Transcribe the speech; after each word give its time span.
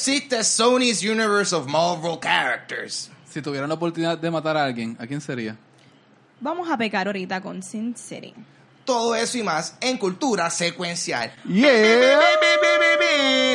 existe 0.00 0.42
Sony's 0.42 1.02
Universe 1.02 1.54
of 1.54 1.66
Marvel 1.66 2.18
Characters. 2.18 3.10
Si 3.28 3.42
tuvieran 3.42 3.68
la 3.68 3.74
oportunidad 3.74 4.16
de 4.16 4.30
matar 4.30 4.56
a 4.56 4.64
alguien, 4.64 4.96
¿a 4.98 5.06
quién 5.06 5.20
sería? 5.20 5.58
Vamos 6.40 6.70
a 6.70 6.78
pecar 6.78 7.06
ahorita 7.06 7.42
con 7.42 7.62
Sin 7.62 7.94
City. 7.94 8.32
Todo 8.86 9.14
eso 9.14 9.36
y 9.36 9.42
más 9.42 9.76
en 9.78 9.98
Cultura 9.98 10.48
Secuencial. 10.48 11.34
Yeah. 11.46 12.18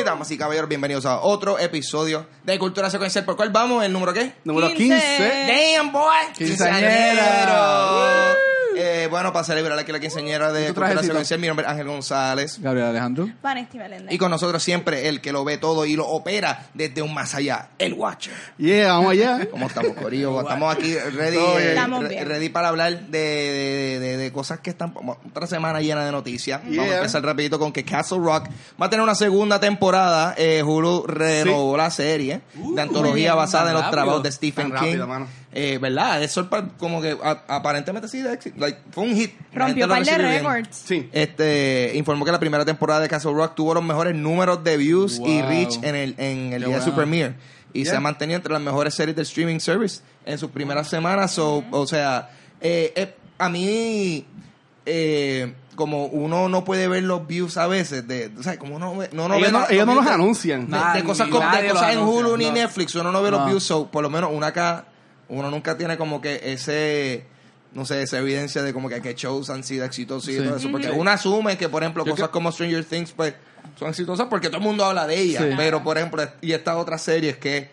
Damas 0.04 0.30
y 0.30 0.38
caballeros, 0.38 0.68
bienvenidos 0.68 1.04
a 1.04 1.20
otro 1.20 1.58
episodio 1.58 2.28
de 2.44 2.56
Cultura 2.60 2.90
Secuencial. 2.90 3.24
¿Por 3.24 3.36
cuál 3.36 3.50
vamos? 3.50 3.84
¿El 3.84 3.92
número 3.92 4.12
qué? 4.12 4.34
Número 4.44 4.68
15. 4.68 4.94
15. 4.94 5.74
Damn, 5.76 5.90
boy. 5.90 6.14
Quinceañera. 6.36 8.36
Eh, 9.06 9.08
bueno, 9.08 9.32
para 9.32 9.44
celebrar 9.44 9.78
aquí 9.78 9.92
la 9.92 10.00
quinceañera 10.00 10.52
de 10.52 10.64
¿Y 10.64 10.68
tu 10.68 10.74
Cultura? 10.74 11.02
Secuencial, 11.02 11.40
mi 11.40 11.46
nombre 11.46 11.64
es 11.66 11.72
Ángel 11.72 11.86
González. 11.86 12.58
Gabriel 12.60 12.88
Alejandro. 12.88 13.28
Vanesti 13.42 13.78
Meléndez. 13.78 14.12
Y 14.12 14.18
con 14.18 14.30
nosotros 14.30 14.62
siempre 14.62 15.08
el 15.08 15.20
que 15.20 15.32
lo 15.32 15.44
ve 15.44 15.58
todo 15.58 15.86
y 15.86 15.96
lo 15.96 16.06
opera 16.08 16.66
desde 16.74 17.02
un 17.02 17.14
más 17.14 17.34
allá, 17.34 17.68
el 17.78 17.94
Watcher. 17.94 18.34
Yeah, 18.58 18.92
vamos 18.94 19.12
allá. 19.12 19.46
¿Cómo 19.50 19.66
estamos, 19.66 19.92
Corillo? 19.94 20.40
Estamos 20.46 20.74
aquí 20.74 20.94
ready, 20.94 21.38
eh, 21.38 22.24
ready 22.24 22.48
para 22.48 22.68
hablar 22.68 23.06
de, 23.06 23.18
de- 23.18 23.98
de- 24.00 24.16
de 24.16 24.32
cosas 24.32 24.60
que 24.60 24.70
están... 24.70 24.92
Otra 25.28 25.46
semana 25.46 25.80
llena 25.80 26.04
de 26.04 26.12
noticias. 26.12 26.60
Vamos 26.64 26.90
a 26.92 26.96
empezar 26.96 27.22
rapidito 27.22 27.58
con 27.58 27.72
que 27.72 27.84
Castle 27.84 28.18
Rock 28.18 28.48
va 28.80 28.86
a 28.86 28.90
tener 28.90 29.02
una 29.02 29.14
segunda 29.14 29.60
temporada. 29.60 30.34
Eh, 30.36 30.62
Hulu 30.62 31.04
renovó 31.06 31.76
la 31.76 31.90
serie 31.90 32.40
de 32.54 32.80
antología 32.82 33.32
bien. 33.32 33.36
basada 33.36 33.70
en 33.70 33.76
los 33.76 33.90
trabajos 33.90 34.22
de 34.22 34.32
Stephen 34.32 34.70
Tan 34.72 34.80
King. 34.80 34.86
rápido, 34.88 35.06
mano. 35.06 35.26
Eh, 35.58 35.78
¿Verdad? 35.78 36.22
Eso 36.22 36.46
como 36.78 37.00
que 37.00 37.16
a- 37.24 37.42
aparentemente 37.48 38.08
sí, 38.08 38.20
de 38.20 38.30
éxito. 38.34 38.56
Like, 38.60 38.78
fue 38.90 39.04
un 39.04 39.14
hit. 39.16 39.32
Rompió 39.54 39.88
par 39.88 40.04
de 40.04 40.18
records. 40.18 40.68
Sí. 40.84 41.08
Este 41.12 41.92
informó 41.94 42.26
que 42.26 42.32
la 42.32 42.38
primera 42.38 42.62
temporada 42.66 43.00
de 43.00 43.08
Castle 43.08 43.32
Rock 43.32 43.54
tuvo 43.54 43.72
los 43.72 43.82
mejores 43.82 44.14
números 44.14 44.62
de 44.62 44.76
views 44.76 45.16
y 45.24 45.40
Wow. 45.40 45.48
reach 45.48 45.76
en 45.82 45.94
el, 45.94 46.14
en 46.18 46.52
el 46.52 46.60
Qué 46.62 46.68
día 46.68 46.76
de 46.78 46.84
su 46.84 46.92
premiere. 46.94 47.36
Y 47.72 47.82
Yeah. 47.84 47.90
se 47.92 47.96
ha 47.96 48.00
mantenido 48.00 48.36
entre 48.36 48.52
las 48.52 48.60
mejores 48.60 48.92
series 48.94 49.16
del 49.16 49.22
streaming 49.24 49.58
service 49.58 50.02
en 50.26 50.36
sus 50.36 50.50
primeras 50.50 50.88
semanas. 50.90 51.32
So, 51.32 51.64
o 51.70 51.86
sea, 51.86 52.28
eh, 52.60 52.92
eh, 52.94 53.14
a 53.38 53.48
mí, 53.48 54.26
eh, 54.84 55.54
como 55.74 56.04
uno 56.06 56.48
no 56.50 56.64
puede 56.64 56.86
ver 56.88 57.02
los 57.04 57.26
views 57.26 57.56
a 57.56 57.66
veces, 57.66 58.06
de, 58.06 58.30
o 58.38 58.42
sea, 58.42 58.58
como 58.58 58.76
uno, 58.76 58.94
no, 59.12 59.28
no 59.28 59.34
ve 59.34 59.38
ellos 59.40 59.52
no, 59.52 59.60
los 59.60 59.70
ellos 59.70 59.86
no 59.86 59.94
los 59.94 60.06
anuncian. 60.06 60.70
de, 60.70 61.02
cosas, 61.04 61.28
como- 61.28 61.50
de 61.50 61.68
cosas 61.68 61.92
en 61.94 61.98
Hulu 62.00 62.36
ni 62.36 62.46
no. 62.46 62.52
Netflix, 62.52 62.94
uno 62.94 63.10
no 63.10 63.22
ve 63.22 63.30
los 63.30 63.46
views, 63.46 63.62
so, 63.64 63.90
por 63.90 64.02
lo 64.02 64.10
menos 64.10 64.30
una 64.32 64.48
acá, 64.48 64.84
uno 65.28 65.50
nunca 65.50 65.76
tiene 65.76 65.96
como 65.96 66.20
que 66.20 66.40
ese, 66.44 67.24
no 67.72 67.84
sé, 67.84 68.02
esa 68.02 68.18
evidencia 68.18 68.62
de 68.62 68.72
como 68.72 68.88
que, 68.88 69.00
que 69.02 69.14
shows 69.14 69.50
han 69.50 69.64
sido 69.64 69.84
exitosos 69.84 70.28
y 70.30 70.36
Sí. 70.38 70.42
todo 70.44 70.56
eso, 70.56 70.70
porque 70.70 70.90
uno 70.90 71.10
asume 71.10 71.56
que, 71.58 71.68
por 71.68 71.82
ejemplo, 71.82 72.04
Yo 72.04 72.12
cosas 72.12 72.28
como 72.28 72.50
Stranger 72.52 72.84
Things, 72.84 73.12
pues, 73.12 73.34
son 73.78 73.88
exitosas 73.88 74.28
porque 74.28 74.48
todo 74.48 74.58
el 74.58 74.62
mundo 74.64 74.84
habla 74.84 75.06
de 75.06 75.18
ellas, 75.20 75.42
Sí. 75.48 75.54
pero, 75.56 75.82
por 75.82 75.98
ejemplo, 75.98 76.22
y 76.40 76.52
estas 76.52 76.76
otras 76.76 77.02
series 77.02 77.36
que, 77.36 77.68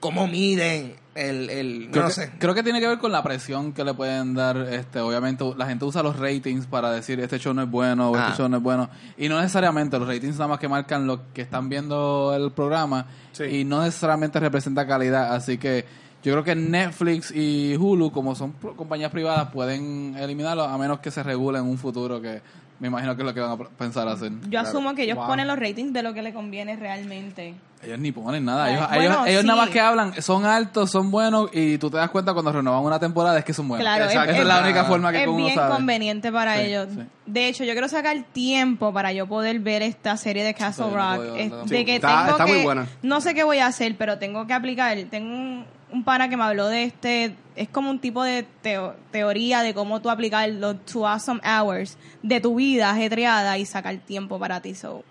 cómo 0.00 0.26
miden 0.26 0.94
el, 1.14 1.50
el 1.50 1.88
Creo, 1.92 2.04
no 2.04 2.08
que, 2.08 2.14
sé. 2.14 2.30
creo 2.38 2.54
que 2.54 2.62
tiene 2.62 2.80
que 2.80 2.88
ver 2.88 2.98
con 2.98 3.12
la 3.12 3.22
presión 3.22 3.72
que 3.74 3.84
le 3.84 3.92
pueden 3.94 4.34
dar. 4.34 4.56
Este, 4.56 4.98
obviamente, 4.98 5.44
la 5.56 5.66
gente 5.66 5.84
usa 5.84 6.02
los 6.02 6.18
ratings 6.18 6.66
para 6.66 6.90
decir 6.90 7.20
este 7.20 7.38
show 7.38 7.52
no 7.52 7.62
es 7.62 7.70
bueno 7.70 8.10
o 8.10 8.16
Ah. 8.16 8.28
este 8.30 8.38
show 8.38 8.48
no 8.48 8.56
es 8.56 8.62
bueno. 8.62 8.88
Y 9.18 9.28
no 9.28 9.38
necesariamente, 9.40 9.98
los 9.98 10.08
ratings 10.08 10.36
nada 10.36 10.48
más 10.48 10.58
que 10.58 10.68
marcan 10.68 11.06
lo 11.06 11.30
que 11.34 11.42
están 11.42 11.68
viendo 11.68 12.32
el 12.34 12.50
programa 12.52 13.06
Sí. 13.32 13.44
y 13.44 13.64
no 13.64 13.82
necesariamente 13.82 14.40
representa 14.40 14.86
calidad. 14.86 15.34
Así 15.34 15.58
que 15.58 15.84
yo 16.22 16.32
creo 16.32 16.44
que 16.44 16.54
Netflix 16.54 17.32
y 17.34 17.76
Hulu, 17.76 18.10
como 18.12 18.34
son 18.34 18.52
compañías 18.76 19.10
privadas, 19.10 19.48
pueden 19.50 20.14
eliminarlo 20.18 20.64
a 20.64 20.76
menos 20.78 21.00
que 21.00 21.10
se 21.10 21.22
regule 21.22 21.58
en 21.58 21.64
un 21.64 21.78
futuro 21.78 22.20
que 22.20 22.40
me 22.78 22.88
imagino 22.88 23.14
que 23.14 23.22
es 23.22 23.26
lo 23.26 23.32
que 23.34 23.40
van 23.40 23.52
a 23.52 23.56
pensar 23.56 24.08
hacer. 24.08 24.32
Yo 24.48 24.58
asumo 24.58 24.94
que 24.96 25.04
ellos 25.04 25.16
Wow. 25.16 25.26
ponen 25.28 25.46
los 25.46 25.56
ratings 25.58 25.92
de 25.92 26.02
lo 26.02 26.12
que 26.14 26.22
le 26.22 26.32
conviene 26.32 26.74
realmente. 26.74 27.54
Ellos 27.80 27.98
ni 27.98 28.10
ponen 28.12 28.44
nada. 28.44 28.70
Ellos, 28.72 28.88
bueno, 28.88 29.02
ellos, 29.04 29.26
ellos 29.26 29.44
nada 29.44 29.60
más 29.62 29.70
que 29.70 29.80
hablan, 29.80 30.20
son 30.22 30.44
altos, 30.44 30.90
son 30.90 31.10
buenos 31.10 31.48
y 31.52 31.78
tú 31.78 31.90
te 31.90 31.96
das 31.96 32.10
cuenta 32.10 32.32
cuando 32.32 32.52
renovan 32.52 32.82
una 32.82 32.98
temporada 32.98 33.38
es 33.38 33.44
que 33.44 33.52
son 33.52 33.68
buenos. 33.68 33.84
Claro, 33.84 34.04
Exacto. 34.04 34.30
Esa 34.32 34.40
es 34.42 34.46
la 34.48 34.62
única 34.62 34.84
forma 34.84 35.10
que 35.12 35.22
es 35.22 35.28
uno 35.28 35.36
bien 35.36 35.54
sabe. 35.54 35.74
conveniente 35.74 36.30
para 36.32 36.56
Sí, 36.56 36.62
ellos. 36.62 36.88
sí. 36.92 37.02
De 37.26 37.48
hecho, 37.48 37.62
yo 37.64 37.72
quiero 37.72 37.88
sacar 37.88 38.16
tiempo 38.32 38.92
para 38.92 39.12
yo 39.12 39.26
poder 39.28 39.58
ver 39.60 39.82
esta 39.82 40.16
serie 40.16 40.42
de 40.44 40.54
Castle 40.54 40.86
Sí, 40.86 40.90
no 40.92 40.96
Rock. 40.96 41.16
puedo, 41.16 41.36
Es- 41.36 41.50
no. 41.50 41.64
de 41.64 41.76
Sí, 41.78 41.84
que 41.84 41.94
está- 41.96 42.08
tengo 42.24 42.30
está 42.32 42.46
muy 42.46 42.56
que- 42.58 42.62
buena. 42.64 42.86
No 43.02 43.20
sé 43.20 43.34
qué 43.34 43.44
voy 43.44 43.58
a 43.58 43.66
hacer, 43.66 43.96
pero 43.96 44.18
tengo 44.18 44.46
que 44.46 44.54
aplicar. 44.54 44.96
Tengo 45.10 45.28
un, 45.34 45.64
un 45.92 46.04
pana 46.04 46.28
que 46.28 46.36
me 46.36 46.44
habló 46.44 46.68
de 46.68 46.84
este. 46.84 47.36
Es 47.54 47.68
como 47.68 47.90
un 47.90 47.98
tipo 48.00 48.22
de 48.24 48.46
teo- 48.62 48.94
teoría 49.10 49.60
de 49.62 49.74
cómo 49.74 50.00
tú 50.00 50.08
aplicar 50.10 50.48
los 50.48 50.84
two 50.86 51.06
awesome 51.06 51.40
hours 51.44 51.96
de 52.22 52.40
tu 52.40 52.54
vida 52.56 52.90
ajetreada 52.90 53.58
y 53.58 53.66
sacar 53.66 53.96
tiempo 53.98 54.38
para 54.38 54.60
ti. 54.62 54.74
So, 54.74 55.04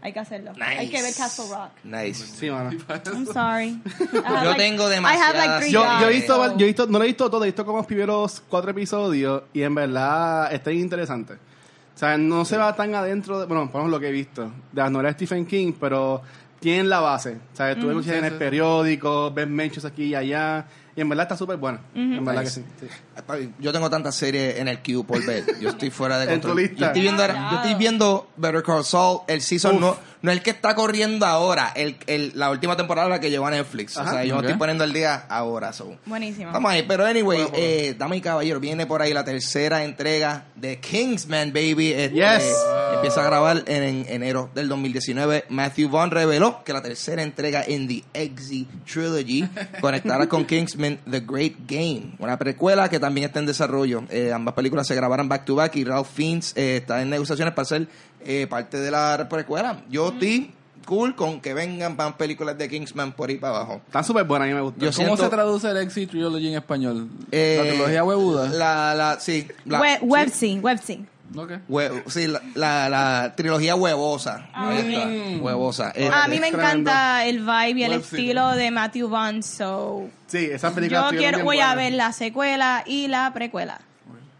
hay 0.00 0.12
que 0.12 0.20
hacerlo. 0.20 0.52
Hay 0.60 0.88
que 0.90 1.02
ver 1.02 1.12
Castle 1.14 1.46
Rock. 1.50 1.70
Nice. 1.82 2.24
Sí, 2.24 2.48
mano. 2.50 2.70
I'm 3.12 3.26
sorry. 3.26 3.80
I 4.14 4.16
have 4.24 4.44
Yo 4.44 4.50
like- 4.52 4.56
tengo 4.58 4.84
like 4.88 4.94
demasiadas- 5.00 5.58
three 5.60 5.72
Yo, 5.72 5.82
yo 6.00 6.08
he 6.08 6.12
visto, 6.12 6.56
yo 6.56 6.64
he 6.64 6.68
visto, 6.68 6.86
no 6.86 6.98
lo 6.98 7.04
he 7.04 7.08
visto 7.08 7.28
todo, 7.28 7.42
he 7.42 7.48
visto 7.48 7.64
como 7.66 7.78
los 7.78 7.86
primeros 7.86 8.40
cuatro 8.48 8.70
episodios 8.70 9.42
y 9.52 9.62
en 9.62 9.74
verdad 9.74 10.52
está 10.52 10.70
interesante. 10.72 11.34
O 11.34 11.98
sea, 11.98 12.16
no 12.16 12.44
se 12.44 12.56
va 12.56 12.76
tan 12.76 12.94
adentro, 12.94 13.40
de, 13.40 13.46
bueno, 13.46 13.68
por 13.72 13.82
lo 13.88 13.98
que 13.98 14.06
he 14.06 14.12
visto, 14.12 14.44
de 14.70 14.82
las 14.82 14.88
novelas 14.92 15.14
de 15.18 15.26
Stephen 15.26 15.44
King, 15.44 15.72
pero 15.80 16.22
tienen 16.60 16.88
la 16.88 17.00
base. 17.00 17.38
Sea, 17.54 17.74
tú 17.78 17.86
ves 17.86 17.96
noticias 17.96 18.18
en 18.18 18.24
el 18.24 18.34
periódico, 18.34 19.30
ves 19.32 19.48
mentions 19.48 19.84
aquí 19.84 20.04
y 20.06 20.14
allá, 20.14 20.66
y 20.96 21.00
en 21.00 21.08
verdad 21.08 21.24
está 21.24 21.36
súper 21.36 21.56
buena. 21.56 21.80
En 21.94 22.24
verdad 22.24 22.42
Nice. 22.42 22.62
que 22.80 22.86
sí. 22.86 22.88
sí. 22.88 23.22
Papi, 23.26 23.52
Yo 23.58 23.72
tengo 23.72 23.88
tantas 23.88 24.14
series 24.16 24.58
en 24.58 24.68
el 24.68 24.80
queue 24.80 25.04
por 25.04 25.24
ver. 25.24 25.44
Yo 25.60 25.68
estoy 25.70 25.90
fuera 25.90 26.18
de 26.18 26.24
En 26.34 26.40
tu 26.40 26.48
control. 26.48 26.56
lista. 26.66 26.76
Yo 26.80 26.86
estoy 26.86 27.02
viendo, 27.02 27.26
yo 27.26 27.56
estoy 27.56 27.74
viendo 27.74 28.28
Better 28.36 28.62
Call 28.62 28.84
Saul, 28.84 29.20
el 29.28 29.40
season 29.40 29.80
no, 29.80 29.96
no 30.22 30.30
el 30.32 30.42
que 30.42 30.50
está 30.50 30.74
corriendo 30.74 31.26
ahora, 31.26 31.72
el, 31.74 31.96
el- 32.06 32.32
la 32.34 32.50
última 32.50 32.76
temporada 32.76 33.08
la 33.08 33.20
que 33.20 33.30
llegó 33.30 33.46
a 33.46 33.50
Netflix. 33.50 33.96
Ajá. 33.96 34.08
o 34.10 34.12
sea, 34.14 34.24
yo 34.24 34.34
me 34.36 34.40
estoy 34.42 34.56
poniendo 34.58 34.84
el 34.84 34.92
día 34.92 35.26
ahora. 35.28 35.72
So. 35.72 35.96
Buenísimo. 36.06 36.52
Vamos 36.52 36.70
ahí, 36.72 36.82
pero 36.86 37.04
anyway, 37.06 37.46
eh, 37.54 37.94
dame 37.98 38.16
y 38.16 38.20
caballero, 38.20 38.60
viene 38.60 38.86
por 38.86 39.00
ahí 39.02 39.12
la 39.12 39.24
tercera 39.24 39.84
entrega 39.84 40.44
de 40.56 40.78
Kingsman, 40.80 41.52
baby. 41.52 41.92
Este, 41.92 42.16
Yes. 42.16 42.56
Empieza 42.94 43.20
a 43.20 43.24
grabar 43.24 43.62
en, 43.66 43.82
en 43.82 44.06
enero 44.08 44.50
del 44.54 44.68
2019. 44.68 45.44
Matthew 45.50 45.88
Vaughn 45.90 46.10
reveló 46.10 46.64
que 46.64 46.72
la 46.72 46.82
tercera 46.82 47.22
entrega 47.22 47.62
en 47.66 47.86
The 47.86 48.02
Exy 48.14 48.66
Trilogy 48.90 49.48
conectará 49.80 50.28
con 50.28 50.44
Kingsman 50.44 50.98
The 51.08 51.20
Great 51.20 51.54
Game, 51.66 52.14
una 52.18 52.36
precuela 52.38 52.88
que 52.88 52.98
también 52.98 53.26
está 53.26 53.38
en 53.38 53.46
desarrollo. 53.46 54.02
Eh, 54.10 54.32
ambas 54.32 54.54
películas 54.54 54.86
se 54.86 54.94
grabarán 54.94 55.28
back 55.28 55.44
to 55.44 55.54
back 55.54 55.76
y 55.76 55.84
Ralph 55.84 56.08
Fiennes 56.12 56.52
eh, 56.56 56.78
está 56.78 57.00
en 57.02 57.10
negociaciones 57.10 57.54
para 57.54 57.66
ser 57.66 57.86
eh, 58.24 58.46
parte 58.48 58.78
de 58.78 58.90
la 58.90 59.26
precuela. 59.28 59.80
Yo 59.90 60.08
estoy 60.08 60.52
cool 60.86 61.14
con 61.14 61.40
que 61.40 61.52
vengan 61.54 61.96
más 61.96 62.14
películas 62.14 62.56
de 62.56 62.68
Kingsman 62.68 63.12
por 63.12 63.28
ahí 63.28 63.36
para 63.36 63.56
abajo. 63.56 63.80
Están 63.86 64.04
súper 64.04 64.24
buenas, 64.24 64.46
a 64.46 64.48
mí 64.48 64.54
me 64.54 64.62
gusta. 64.62 64.78
Yo 64.80 64.90
¿Cómo 64.92 64.92
siento- 65.16 65.24
se 65.24 65.28
traduce 65.28 65.70
el 65.70 65.76
Exit 65.78 66.10
Trilogy 66.10 66.48
en 66.48 66.54
español? 66.54 67.08
Eh, 67.30 67.60
la 67.62 67.70
trilogía 67.70 68.04
huevuda. 68.04 68.48
La, 68.48 68.94
la, 68.94 69.20
sí. 69.20 69.46
La, 69.66 69.80
Web, 69.80 69.98
sí. 70.00 70.06
web 70.06 70.28
scene, 70.30 70.60
web 70.60 70.78
scene. 70.82 71.06
Ok. 71.36 71.50
Hue- 71.68 72.04
sí, 72.06 72.26
la, 72.26 72.40
la, 72.54 72.88
la 72.88 73.34
trilogía 73.36 73.74
huevosa. 73.76 74.48
Ahí 74.54 74.78
está, 74.94 75.44
Huevosa. 75.44 75.92
Eh, 75.94 76.08
A 76.10 76.26
mí 76.26 76.40
me 76.40 76.48
tremendo. 76.50 76.58
encanta 76.90 77.26
el 77.26 77.40
vibe 77.40 77.80
y 77.80 77.84
el 77.84 77.92
estilo 77.92 78.52
de 78.52 78.70
Matthew 78.70 79.10
Vaughn, 79.10 79.42
so 79.42 80.08
Sí, 80.26 80.38
esas 80.50 80.72
películas 80.72 81.12
yo 81.12 81.18
quiero 81.18 81.44
voy 81.44 81.60
a 81.60 81.74
ver 81.74 81.92
la 81.92 82.12
secuela 82.14 82.82
y 82.86 83.08
la 83.08 83.30
precuela. 83.34 83.78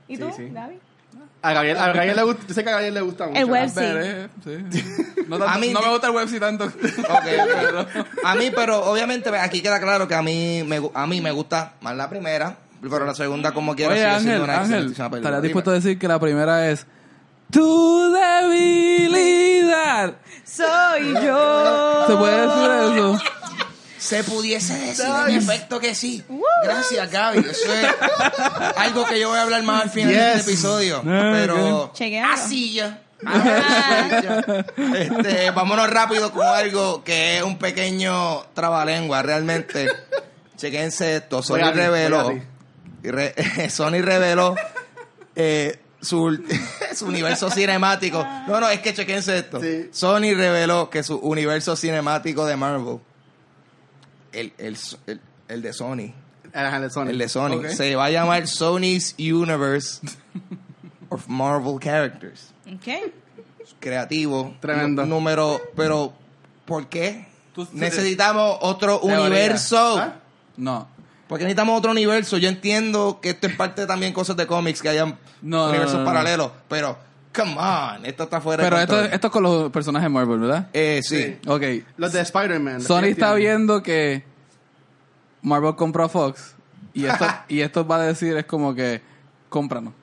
¿Y 0.08 0.16
Sí, 0.16 0.22
tú, 0.22 0.30
sí. 0.34 0.48
Gaby? 0.50 0.78
A 1.40 1.52
Gabriel, 1.52 1.76
a 1.76 1.86
Gabriel 1.92 2.16
le 2.16 2.22
gusta, 2.24 2.42
yo 2.48 2.54
sé 2.54 2.64
que 2.64 2.68
a 2.68 2.72
Gabriel 2.72 2.94
le 2.94 3.00
gusta 3.00 3.26
mucho. 3.28 3.38
El 3.38 3.44
web 3.46 3.68
sí. 3.68 3.80
No, 5.28 5.38
tanto- 5.38 5.48
A 5.48 5.58
mí- 5.58 5.72
no 5.72 5.80
me 5.82 5.88
gusta 5.90 6.08
el 6.08 6.12
web 6.14 6.28
sí 6.28 6.40
tanto. 6.40 6.64
ok, 6.64 6.72
ok. 7.78 7.86
A 8.24 8.34
mí, 8.34 8.50
pero 8.54 8.82
obviamente 8.84 9.28
aquí 9.38 9.62
queda 9.62 9.78
claro 9.80 10.08
que 10.08 10.14
a 10.16 10.22
mí 10.22 10.64
me, 10.66 10.80
a 10.94 11.06
mí 11.06 11.20
me 11.20 11.30
gusta 11.30 11.74
más 11.80 11.94
la 11.96 12.10
primera, 12.10 12.56
pero 12.82 13.06
la 13.06 13.14
segunda 13.14 13.52
como 13.52 13.76
quiera 13.76 13.92
Oye, 13.92 14.00
sigue 14.00 14.10
Ángel, 14.10 14.22
siendo 14.24 14.44
una 14.44 14.52
Ángel, 14.54 14.64
excelentísima 14.72 15.10
película. 15.10 15.28
¿estarías 15.28 15.42
Dime. 15.42 15.48
dispuesto 15.48 15.70
a 15.70 15.74
decir 15.74 15.96
que 15.98 16.08
la 16.08 16.18
primera 16.18 16.68
es 16.70 16.86
tu 17.52 18.12
debilidad? 18.12 20.14
Soy 20.44 21.14
yo. 21.24 22.04
¿Se 22.08 22.16
puede 22.16 22.48
decir 22.48 22.70
eso? 22.98 23.18
Se 23.98 24.22
pudiese 24.24 24.74
decir 24.78 25.04
en 25.28 25.36
efecto 25.36 25.80
que 25.80 25.94
sí. 25.94 26.24
Gracias, 26.64 27.10
Gaby. 27.10 27.38
Eso 27.40 27.72
es 27.74 27.88
algo 28.76 29.04
que 29.06 29.18
yo 29.20 29.28
voy 29.30 29.38
a 29.38 29.42
hablar 29.42 29.62
más 29.64 29.84
al 29.84 29.90
final 29.90 30.12
de 30.12 30.18
Yes. 30.18 30.36
este 30.38 30.50
episodio. 30.52 31.02
Pero 31.04 31.90
Chequealo. 31.94 32.32
así 32.32 32.72
ya. 32.74 33.00
Este, 34.76 35.50
vámonos 35.50 35.90
rápido 35.90 36.30
con 36.32 36.46
algo 36.46 37.02
que 37.04 37.38
es 37.38 37.42
un 37.42 37.58
pequeño 37.58 38.42
trabalengua. 38.54 39.22
Realmente, 39.22 39.88
chequense 40.56 41.16
esto. 41.16 41.42
Sony 41.42 41.54
Voy 41.58 41.62
a 41.68 41.72
ti, 41.72 41.78
reveló. 41.78 42.24
voy 42.24 42.36
a 42.36 42.40
ti. 42.40 42.46
y 43.04 43.10
re- 43.10 43.70
Sony 43.70 44.00
reveló 44.02 44.54
eh, 45.36 45.78
su, 46.00 46.38
su 46.94 47.06
universo 47.06 47.50
cinemático. 47.50 48.24
No, 48.46 48.60
no, 48.60 48.68
es 48.68 48.80
que 48.80 48.94
chequense 48.94 49.38
esto. 49.38 49.60
Sí. 49.60 49.88
Sony 49.92 50.34
reveló 50.36 50.88
que 50.90 51.02
su 51.02 51.16
universo 51.16 51.76
cinemático 51.76 52.46
de 52.46 52.56
Marvel, 52.56 52.98
el, 54.32 54.52
el, 54.58 54.76
el, 55.06 55.20
el 55.48 55.62
de 55.62 55.72
Sony, 55.72 56.12
El 56.52 56.80
de 56.82 56.90
Sony. 56.90 57.06
el 57.08 57.18
de 57.18 57.28
Sony, 57.28 57.52
Ok. 57.58 57.66
se 57.68 57.94
va 57.96 58.06
a 58.06 58.10
llamar 58.10 58.46
Sony's 58.46 59.14
Universe 59.18 60.00
of 61.10 61.26
Marvel 61.28 61.78
Characters. 61.80 62.50
Ok. 62.66 63.12
Creativo. 63.80 64.54
Tremendo. 64.60 65.04
Número, 65.06 65.60
pero 65.76 66.12
¿por 66.64 66.88
qué? 66.88 67.26
Necesitamos 67.72 68.58
otro 68.60 68.98
Teoría. 69.00 69.20
universo. 69.22 69.98
¿Ah? 69.98 70.14
No. 70.56 70.88
Porque 71.28 71.44
necesitamos 71.44 71.78
otro 71.78 71.90
universo. 71.90 72.38
Yo 72.38 72.48
entiendo 72.48 73.18
que 73.20 73.30
esto 73.30 73.46
es 73.48 73.56
parte 73.56 73.86
también 73.86 74.12
cosas 74.12 74.36
de 74.36 74.46
cómics, 74.46 74.80
que 74.80 74.88
hayan 74.88 75.18
No, 75.42 75.64
no, 75.64 75.68
universos 75.70 75.94
no, 75.96 76.00
no. 76.00 76.06
paralelos. 76.06 76.50
Pero, 76.68 76.96
come 77.38 77.54
on, 77.56 78.04
esto 78.04 78.24
está 78.24 78.40
fuera 78.40 78.62
Pero 78.62 78.76
de 78.76 78.82
esto, 78.82 78.94
control. 78.94 79.14
esto 79.14 79.26
es 79.28 79.32
con 79.32 79.42
los 79.42 79.70
personajes 79.70 80.10
Marvel, 80.10 80.40
¿verdad? 80.40 80.68
Eh, 80.72 81.00
sí. 81.02 81.38
Ok. 81.46 81.62
Los 81.96 82.12
de 82.12 82.20
Spider-Man. 82.20 82.80
Sony 82.80 83.04
está 83.04 83.34
viendo 83.34 83.82
que 83.82 84.24
Marvel 85.42 85.76
compró 85.76 86.04
a 86.04 86.08
Fox 86.08 86.54
y 86.92 87.04
esto, 87.06 87.26
y 87.48 87.60
esto 87.60 87.86
va 87.86 87.96
a 87.96 88.02
decir 88.02 88.36
es 88.36 88.46
como 88.46 88.74
que 88.74 89.00
cómpranos. 89.48 89.94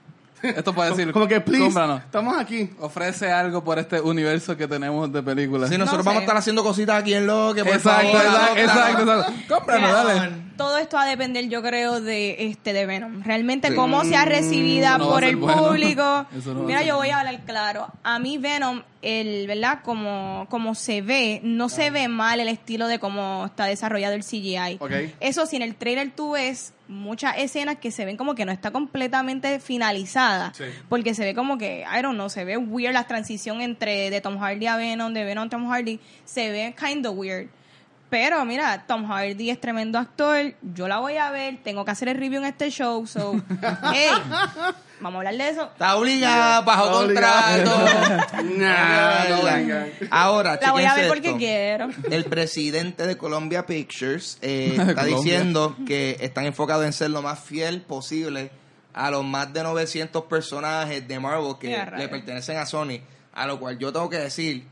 Esto 0.50 0.74
puede 0.74 0.90
decir 0.92 1.12
Como 1.12 1.28
que, 1.28 1.42
please, 1.42 1.64
cómpranos. 1.64 2.02
estamos 2.02 2.38
aquí. 2.38 2.70
Ofrece 2.80 3.32
algo 3.32 3.64
por 3.64 3.80
este 3.80 4.00
universo 4.02 4.56
que 4.58 4.68
tenemos 4.68 5.12
de 5.12 5.22
películas. 5.24 5.70
Si 5.70 5.78
nosotros 5.78 6.06
No 6.06 6.10
vamos 6.10 6.22
a 6.22 6.24
estar 6.24 6.38
haciendo 6.38 6.64
cositas 6.64 7.02
aquí 7.02 7.14
en 7.14 7.28
lo 7.28 7.54
que 7.54 7.64
por 7.64 7.74
exacto, 7.76 8.12
favor, 8.12 8.22
exacto, 8.22 8.32
adóptanos. 8.42 8.60
exacto, 8.60 9.02
exacto. 9.02 9.34
Cómpranos, 9.56 9.90
Mira, 9.90 10.04
dale. 10.04 10.46
Todo 10.56 10.78
esto 10.78 10.96
va 10.96 11.04
a 11.04 11.08
depender, 11.08 11.50
yo 11.50 11.62
creo, 11.62 12.00
de 12.00 12.46
este 12.48 12.72
de 12.72 12.86
Venom. 12.86 13.24
Realmente 13.24 13.76
cómo 13.76 14.06
sea 14.06 14.24
recibida 14.24 14.92
Eso 14.96 14.98
no 15.00 15.06
va 15.06 15.10
a 15.10 15.14
por 15.16 15.20
ser 15.24 15.30
el 15.30 15.36
bueno. 15.36 15.68
público. 15.68 16.26
Eso 16.38 16.54
no 16.54 16.60
va 16.60 16.64
a 16.64 16.68
Mira, 16.68 16.80
ser 16.80 16.88
yo 16.88 16.96
voy 16.96 17.10
a 17.10 17.20
hablar 17.20 17.40
claro. 17.46 17.88
A 18.04 18.20
mí 18.20 18.38
Venom, 18.38 18.82
el, 19.02 19.48
¿verdad? 19.48 19.80
Como, 19.84 20.48
como 20.50 20.74
se 20.74 21.02
ve, 21.02 21.42
no 21.44 21.68
se 21.68 21.90
ve 21.90 22.08
mal 22.08 22.40
el 22.40 22.48
estilo 22.48 22.88
de 22.88 23.00
cómo 23.00 23.44
está 23.48 23.66
desarrollado 23.66 24.14
el 24.16 24.24
CGI. 24.24 24.78
Ok. 24.80 24.92
Eso 25.20 25.46
sí, 25.46 25.58
en 25.58 25.62
el 25.62 25.76
trailer 25.76 26.12
tú 26.16 26.32
ves 26.32 26.72
muchas 26.88 27.38
escenas 27.38 27.78
que 27.78 27.92
se 27.92 28.06
ven 28.06 28.18
como 28.18 28.36
que 28.36 28.46
no 28.46 28.52
está 28.52 28.72
completamente 28.72 29.60
finalizada. 29.60 30.54
Sí. 30.54 30.66
Porque 30.90 31.14
se 31.14 31.24
ve 31.24 31.36
como 31.36 31.58
que, 31.58 31.82
I 31.82 32.02
don't 32.02 32.16
know, 32.16 32.30
se 32.30 32.46
ve 32.46 32.58
weird 32.58 32.94
la 32.94 33.06
transición 33.06 33.62
entre 33.62 34.10
de 34.10 34.22
Tom 34.22 34.38
Hardy 34.38 34.68
a 34.68 34.78
Venom, 34.78 35.14
de 35.14 35.24
Venom 35.24 35.48
a 35.48 35.50
Tom 35.50 35.70
Hardy. 35.70 36.00
Se 36.26 36.52
ve 36.52 36.76
kind 36.78 37.06
of 37.06 37.18
weird. 37.18 37.50
Pero 38.10 38.46
mira, 38.46 38.86
Tom 38.88 39.06
Hardy 39.10 39.50
es 39.50 39.60
tremendo 39.60 39.98
actor. 39.98 40.54
Yo 40.62 40.88
la 40.88 41.00
voy 41.00 41.18
a 41.18 41.32
ver. 41.32 41.58
Tengo 41.64 41.84
que 41.84 41.92
hacer 41.92 42.08
el 42.08 42.18
review 42.18 42.42
en 42.42 42.48
este 42.48 42.70
show. 42.70 43.06
So, 43.08 43.34
hey, 43.94 44.10
vamos 45.02 45.16
a 45.16 45.28
hablar 45.30 45.36
de 45.36 45.50
eso. 45.50 45.64
Está 45.64 45.96
obligada, 45.98 46.62
bajo 46.62 46.86
Está 46.86 46.98
obligada. 47.00 48.26
contrato. 48.28 48.44
Nah, 48.58 49.30
no. 49.30 50.08
Ahora, 50.12 50.60
La 50.62 50.72
voy 50.72 50.84
a 50.84 50.94
ver 50.94 51.08
porque 51.08 51.28
esto. 51.30 51.38
quiero. 51.40 51.90
El 52.10 52.26
presidente 52.26 53.08
de 53.08 53.18
Columbia 53.18 53.66
Pictures 53.66 54.38
eh, 54.42 54.70
está 54.78 54.94
Colombia. 54.96 55.16
diciendo 55.18 55.76
que 55.88 56.18
están 56.22 56.46
enfocados 56.46 56.86
en 56.86 56.94
ser 56.94 57.10
lo 57.10 57.22
más 57.22 57.40
fiel 57.40 57.82
posible 57.82 58.52
a 58.94 59.12
los 59.12 59.26
más 59.26 59.52
de 59.52 59.62
900 59.64 60.24
personajes 60.26 61.06
de 61.08 61.20
Marvel 61.20 61.56
que 61.60 61.76
le 61.98 62.08
pertenecen 62.08 62.58
a 62.58 62.66
Sony. 62.66 63.00
A 63.34 63.46
lo 63.48 63.60
cual 63.60 63.78
yo 63.78 63.92
tengo 63.92 64.10
que 64.10 64.18
decir, 64.20 64.66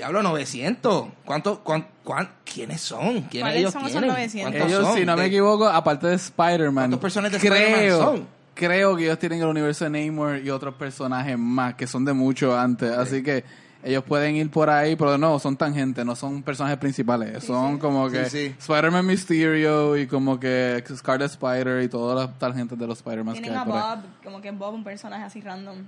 diablo, 0.00 0.22
900. 0.22 1.06
¿Cuántos, 1.24 1.58
cuán, 1.60 1.86
cuán- 2.04 2.30
¿Quiénes 2.44 2.80
son? 2.80 3.22
¿Quiénes 3.22 3.40
¿Cuáles 3.42 3.56
ellos 3.60 3.72
son 3.72 3.82
esos 3.82 3.92
tienen? 3.92 4.10
900? 4.10 4.50
¿Cuántos 4.52 4.70
Ellos, 4.72 4.86
son? 4.88 4.98
si 4.98 5.04
no 5.06 5.14
me 5.16 5.22
De- 5.22 5.28
equivoco, 5.28 5.68
aparte 5.68 6.06
de 6.08 6.14
Spider-Man, 6.16 6.74
¿Cuántos 6.74 7.00
personajes 7.00 7.40
de 7.42 7.48
creo, 7.48 7.66
Spider-Man 7.68 8.16
son? 8.16 8.26
creo 8.54 8.96
que 8.96 9.04
ellos 9.04 9.18
tienen 9.18 9.40
el 9.40 9.46
universo 9.46 9.88
de 9.88 10.06
Namor 10.06 10.38
y 10.38 10.50
otros 10.50 10.74
personajes 10.74 11.38
más 11.38 11.74
que 11.74 11.86
son 11.86 12.04
de 12.04 12.12
mucho 12.12 12.58
antes. 12.58 12.90
Así 12.90 13.22
que 13.22 13.44
ellos 13.82 14.04
pueden 14.04 14.36
ir 14.36 14.50
por 14.50 14.68
ahí, 14.70 14.94
pero 14.96 15.16
no, 15.18 15.38
son 15.38 15.56
tangentes, 15.56 16.04
no 16.04 16.14
son 16.16 16.42
personajes 16.42 16.78
principales. 16.78 17.42
son 17.44 17.78
como 17.78 18.08
que 18.10 18.26
Sí, 18.26 18.48
sí. 18.48 18.54
Spider-Man 18.58 19.06
Mysterio 19.06 19.96
y 19.96 20.06
como 20.06 20.38
que 20.38 20.82
Scarlet 20.96 21.30
Spider 21.30 21.82
y 21.82 21.88
todas 21.88 22.26
las 22.28 22.38
tangentes 22.38 22.78
de 22.78 22.86
los 22.86 22.98
Spider-Man 22.98 23.34
que 23.34 23.40
Tienen 23.40 23.58
hay 23.58 23.62
a 23.62 23.66
por 23.66 23.76
ahí. 23.76 23.82
Bob, 23.82 23.98
como 24.24 24.40
que 24.40 24.50
Bob, 24.50 24.74
un 24.74 24.84
personaje 24.84 25.22
así 25.24 25.40
random. 25.40 25.78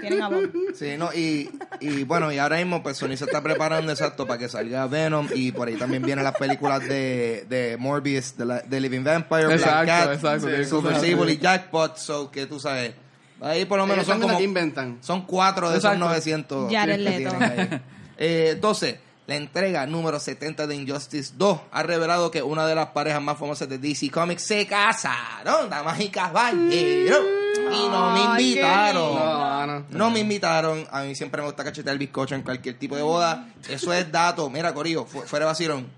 Tienen 0.00 0.22
a 0.22 0.28
Bob. 0.28 0.50
Sí, 0.74 0.96
no, 0.98 1.12
y, 1.14 1.50
y 1.80 2.04
bueno, 2.04 2.32
y 2.32 2.38
ahora 2.38 2.56
mismo 2.56 2.82
pues 2.82 2.96
Sony 2.96 3.16
se 3.16 3.24
está 3.24 3.42
preparando 3.42 3.90
exacto 3.92 4.26
para 4.26 4.38
que 4.38 4.48
salga 4.48 4.86
Venom 4.86 5.28
y 5.34 5.52
por 5.52 5.68
ahí 5.68 5.76
también 5.76 6.02
vienen 6.02 6.24
las 6.24 6.34
películas 6.36 6.80
de, 6.86 7.46
de 7.48 7.76
Morbius, 7.78 8.36
de, 8.36 8.44
la- 8.44 8.60
de 8.60 8.80
Living 8.80 9.02
Vampire, 9.04 9.46
Black 9.46 9.86
Cat, 9.86 10.12
exacto, 10.14 10.48
Super 10.64 10.94
así. 10.94 11.10
y 11.12 11.38
Jackpot, 11.38 11.96
so 11.96 12.30
que 12.30 12.46
tú 12.46 12.58
sabes, 12.60 12.94
ahí 13.44 13.64
por 13.64 13.78
lo 13.78 13.86
menos 13.86 14.06
son 14.06 14.20
como, 14.20 14.36
que 14.36 14.44
inventan. 14.44 14.98
son 15.00 15.22
cuatro 15.26 15.68
de 15.70 15.76
Exacto. 15.76 15.96
esos 15.96 16.08
900 16.08 16.72
Jared 16.72 17.04
que 17.04 17.16
tienen 17.18 17.42
ahí. 17.42 17.80
Eh, 18.16 18.50
entonces, 18.52 18.96
la 19.26 19.34
entrega 19.34 19.86
número 19.86 20.20
70 20.20 20.68
de 20.68 20.76
Injustice 20.76 21.32
2 21.36 21.58
ha 21.72 21.82
revelado 21.82 22.30
que 22.30 22.42
una 22.44 22.64
de 22.64 22.76
las 22.76 22.86
parejas 22.90 23.20
más 23.20 23.36
famosas 23.36 23.68
de 23.68 23.78
DC 23.78 24.08
Comics 24.10 24.42
se 24.44 24.66
casaron, 24.68 25.68
damas 25.68 25.98
y 26.00 26.10
caballeros, 26.10 27.24
y 27.72 27.88
no 27.88 28.12
me 28.12 28.20
invitaron. 28.42 29.14
No, 29.16 29.66
no. 29.66 29.84
No 29.90 30.10
me 30.10 30.20
invitaron. 30.20 30.86
A 30.92 31.02
mí 31.02 31.14
siempre 31.16 31.40
me 31.42 31.46
gusta 31.48 31.64
cachetear 31.64 31.92
el 31.94 31.98
bizcocho 31.98 32.36
en 32.36 32.42
cualquier 32.42 32.78
tipo 32.78 32.94
de 32.94 33.02
boda. 33.02 33.48
Eso 33.68 33.92
es 33.92 34.12
dato. 34.12 34.48
Mira, 34.48 34.72
Corillo, 34.72 35.04
fu- 35.06 35.22
fuera 35.22 35.46
de 35.46 35.50
vacilón. 35.50 35.88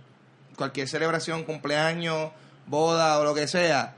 Cualquier 0.56 0.88
celebración, 0.88 1.44
cumpleaños, 1.44 2.30
boda 2.66 3.18
o 3.18 3.24
lo 3.24 3.34
que 3.34 3.46
sea. 3.46 3.94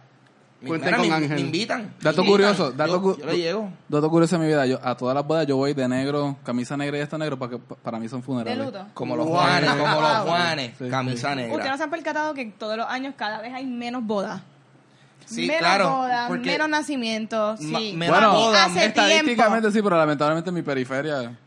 Me, 0.60 0.68
Cuenten 0.68 0.96
con 0.96 1.12
Ángel. 1.12 1.30
me 1.36 1.40
invitan. 1.40 1.94
Dato 2.02 2.22
me 2.24 2.30
invitan. 2.30 2.54
curioso, 2.54 2.72
dato 2.72 2.92
yo, 2.94 3.02
cu- 3.02 3.16
yo 3.18 3.26
le 3.26 3.36
llego. 3.38 3.70
Dato 3.88 4.10
curioso 4.10 4.36
de 4.36 4.42
mi 4.42 4.48
vida, 4.48 4.66
yo 4.66 4.80
a 4.82 4.96
todas 4.96 5.14
las 5.14 5.24
bodas 5.24 5.46
yo 5.46 5.56
voy 5.56 5.72
de 5.72 5.86
negro, 5.86 6.36
camisa 6.42 6.76
negra 6.76 6.98
y 6.98 7.00
esto 7.00 7.16
negro 7.16 7.38
para 7.38 7.52
que 7.52 7.58
para 7.58 7.98
mí 8.00 8.08
son 8.08 8.20
De 8.20 8.26
funerales. 8.26 8.66
luto. 8.66 8.86
Como 8.92 9.14
los. 9.14 9.26
Juanes, 9.28 9.70
como 9.70 10.00
los. 10.00 10.18
Juanes. 10.18 10.72
Sí, 10.76 10.88
camisa 10.90 11.30
sí. 11.30 11.36
negra. 11.36 11.52
Ustedes 11.54 11.70
no 11.70 11.76
se 11.76 11.82
han 11.84 11.90
percatado 11.90 12.34
que 12.34 12.46
todos 12.46 12.76
los 12.76 12.86
años 12.88 13.14
cada 13.16 13.40
vez 13.40 13.54
hay 13.54 13.66
menos 13.66 14.04
bodas. 14.04 14.40
Sí, 15.26 15.42
menos 15.46 15.58
claro, 15.60 15.90
bodas, 15.90 16.30
menos 16.30 16.68
nacimientos. 16.68 17.60
Sí. 17.60 17.92
menos 17.94 18.16
Bueno, 18.16 18.32
bodas, 18.32 18.70
hace 18.70 18.86
estadísticamente 18.86 19.60
tiempo. 19.68 19.70
sí, 19.70 19.82
pero 19.82 19.96
lamentablemente 19.96 20.48
en 20.50 20.54
mi 20.54 20.62
periferia 20.62 21.38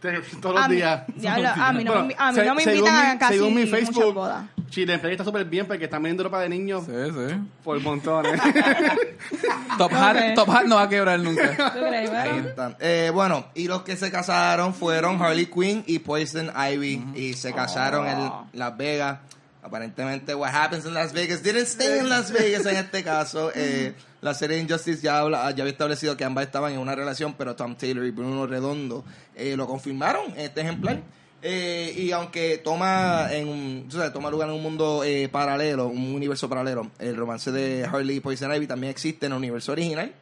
Todos 0.40 0.54
los 0.56 0.64
A 0.64 0.68
mí- 0.68 0.76
días. 0.76 1.02
diablo, 1.14 1.48
a 1.54 1.72
mí 1.72 1.84
no 1.84 1.92
me 1.92 1.98
Bueno, 2.00 2.14
invi- 2.14 2.16
a 2.18 2.30
mí 2.32 2.38
se- 2.38 2.44
no 2.46 2.54
me 2.54 2.62
según 2.64 2.78
invitan 2.78 3.06
mi- 3.06 3.10
a 3.12 3.18
casi 3.18 3.34
Según 3.34 3.54
mi 3.54 3.66
Facebook. 3.66 4.24
Chile 4.70 4.98
Play 5.00 5.12
está 5.12 5.24
súper 5.24 5.44
bien 5.46 5.66
porque 5.66 5.84
están 5.84 6.00
vendiendo 6.02 6.22
ropa 6.24 6.40
de 6.40 6.48
niños 6.48 6.84
Sí, 6.86 6.92
sí. 6.92 7.34
por 7.64 7.80
montones. 7.80 8.40
Top, 9.78 9.92
Hat. 9.92 10.34
Top 10.34 10.48
Hat 10.50 10.64
no 10.66 10.76
va 10.76 10.82
a 10.82 10.88
quebrar 10.88 11.18
nunca. 11.20 11.50
¿Tú 11.74 11.80
crees, 11.80 12.10
Ahí 12.10 12.30
bueno? 12.32 12.48
están. 12.48 12.76
Eh, 12.80 13.10
bueno, 13.12 13.46
y 13.54 13.66
los 13.68 13.82
que 13.82 13.96
se 13.96 14.10
casaron 14.10 14.72
fueron 14.74 15.20
Harley 15.20 15.46
Quinn 15.46 15.82
y 15.86 15.98
Poison 15.98 16.50
Ivy. 16.56 17.04
Y 17.14 17.32
se 17.34 17.52
casaron 17.52 18.06
Oh. 18.06 18.46
en 18.52 18.58
Las 18.58 18.76
Vegas. 18.76 19.18
Aparentemente, 19.62 20.34
what 20.34 20.50
happens 20.54 20.86
in 20.86 20.94
Las 20.94 21.12
Vegas 21.12 21.42
didn't 21.42 21.66
stay 21.66 21.98
in 21.98 22.08
Las 22.08 22.32
Vegas 22.32 22.64
en 22.66 22.76
este 22.76 23.04
caso. 23.04 23.52
Eh, 23.54 23.94
la 24.22 24.32
serie 24.34 24.58
Injustice 24.58 25.02
ya, 25.02 25.18
habla, 25.20 25.50
ya 25.50 25.62
había 25.62 25.72
establecido 25.72 26.16
que 26.16 26.24
ambas 26.24 26.46
estaban 26.46 26.72
en 26.72 26.78
una 26.78 26.94
relación, 26.94 27.34
pero 27.34 27.54
Tom 27.56 27.76
Taylor 27.76 28.04
y 28.06 28.10
Bruno 28.10 28.46
Redondo 28.46 29.04
eh, 29.34 29.56
lo 29.56 29.66
confirmaron 29.66 30.30
en 30.32 30.40
este 30.40 30.62
ejemplar. 30.62 31.00
Eh, 31.42 31.94
y 31.96 32.10
aunque 32.12 32.58
toma 32.58 33.28
en 33.32 33.48
un, 33.48 33.88
sabes, 33.90 34.12
toma 34.12 34.30
lugar 34.30 34.48
en 34.48 34.54
un 34.56 34.62
mundo 34.62 35.02
eh, 35.04 35.28
paralelo, 35.30 35.86
un 35.88 36.14
universo 36.14 36.48
paralelo, 36.48 36.90
el 36.98 37.16
romance 37.16 37.50
de 37.50 37.84
Harley 37.84 38.16
y 38.16 38.20
Poison 38.20 38.54
Ivy 38.54 38.66
también 38.66 38.90
existe 38.90 39.26
en 39.26 39.32
el 39.32 39.38
universo 39.38 39.72
original. 39.72 40.12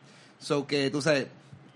So 0.40 0.66
que 0.66 0.90
tú 0.90 1.02
sabes, 1.02 1.26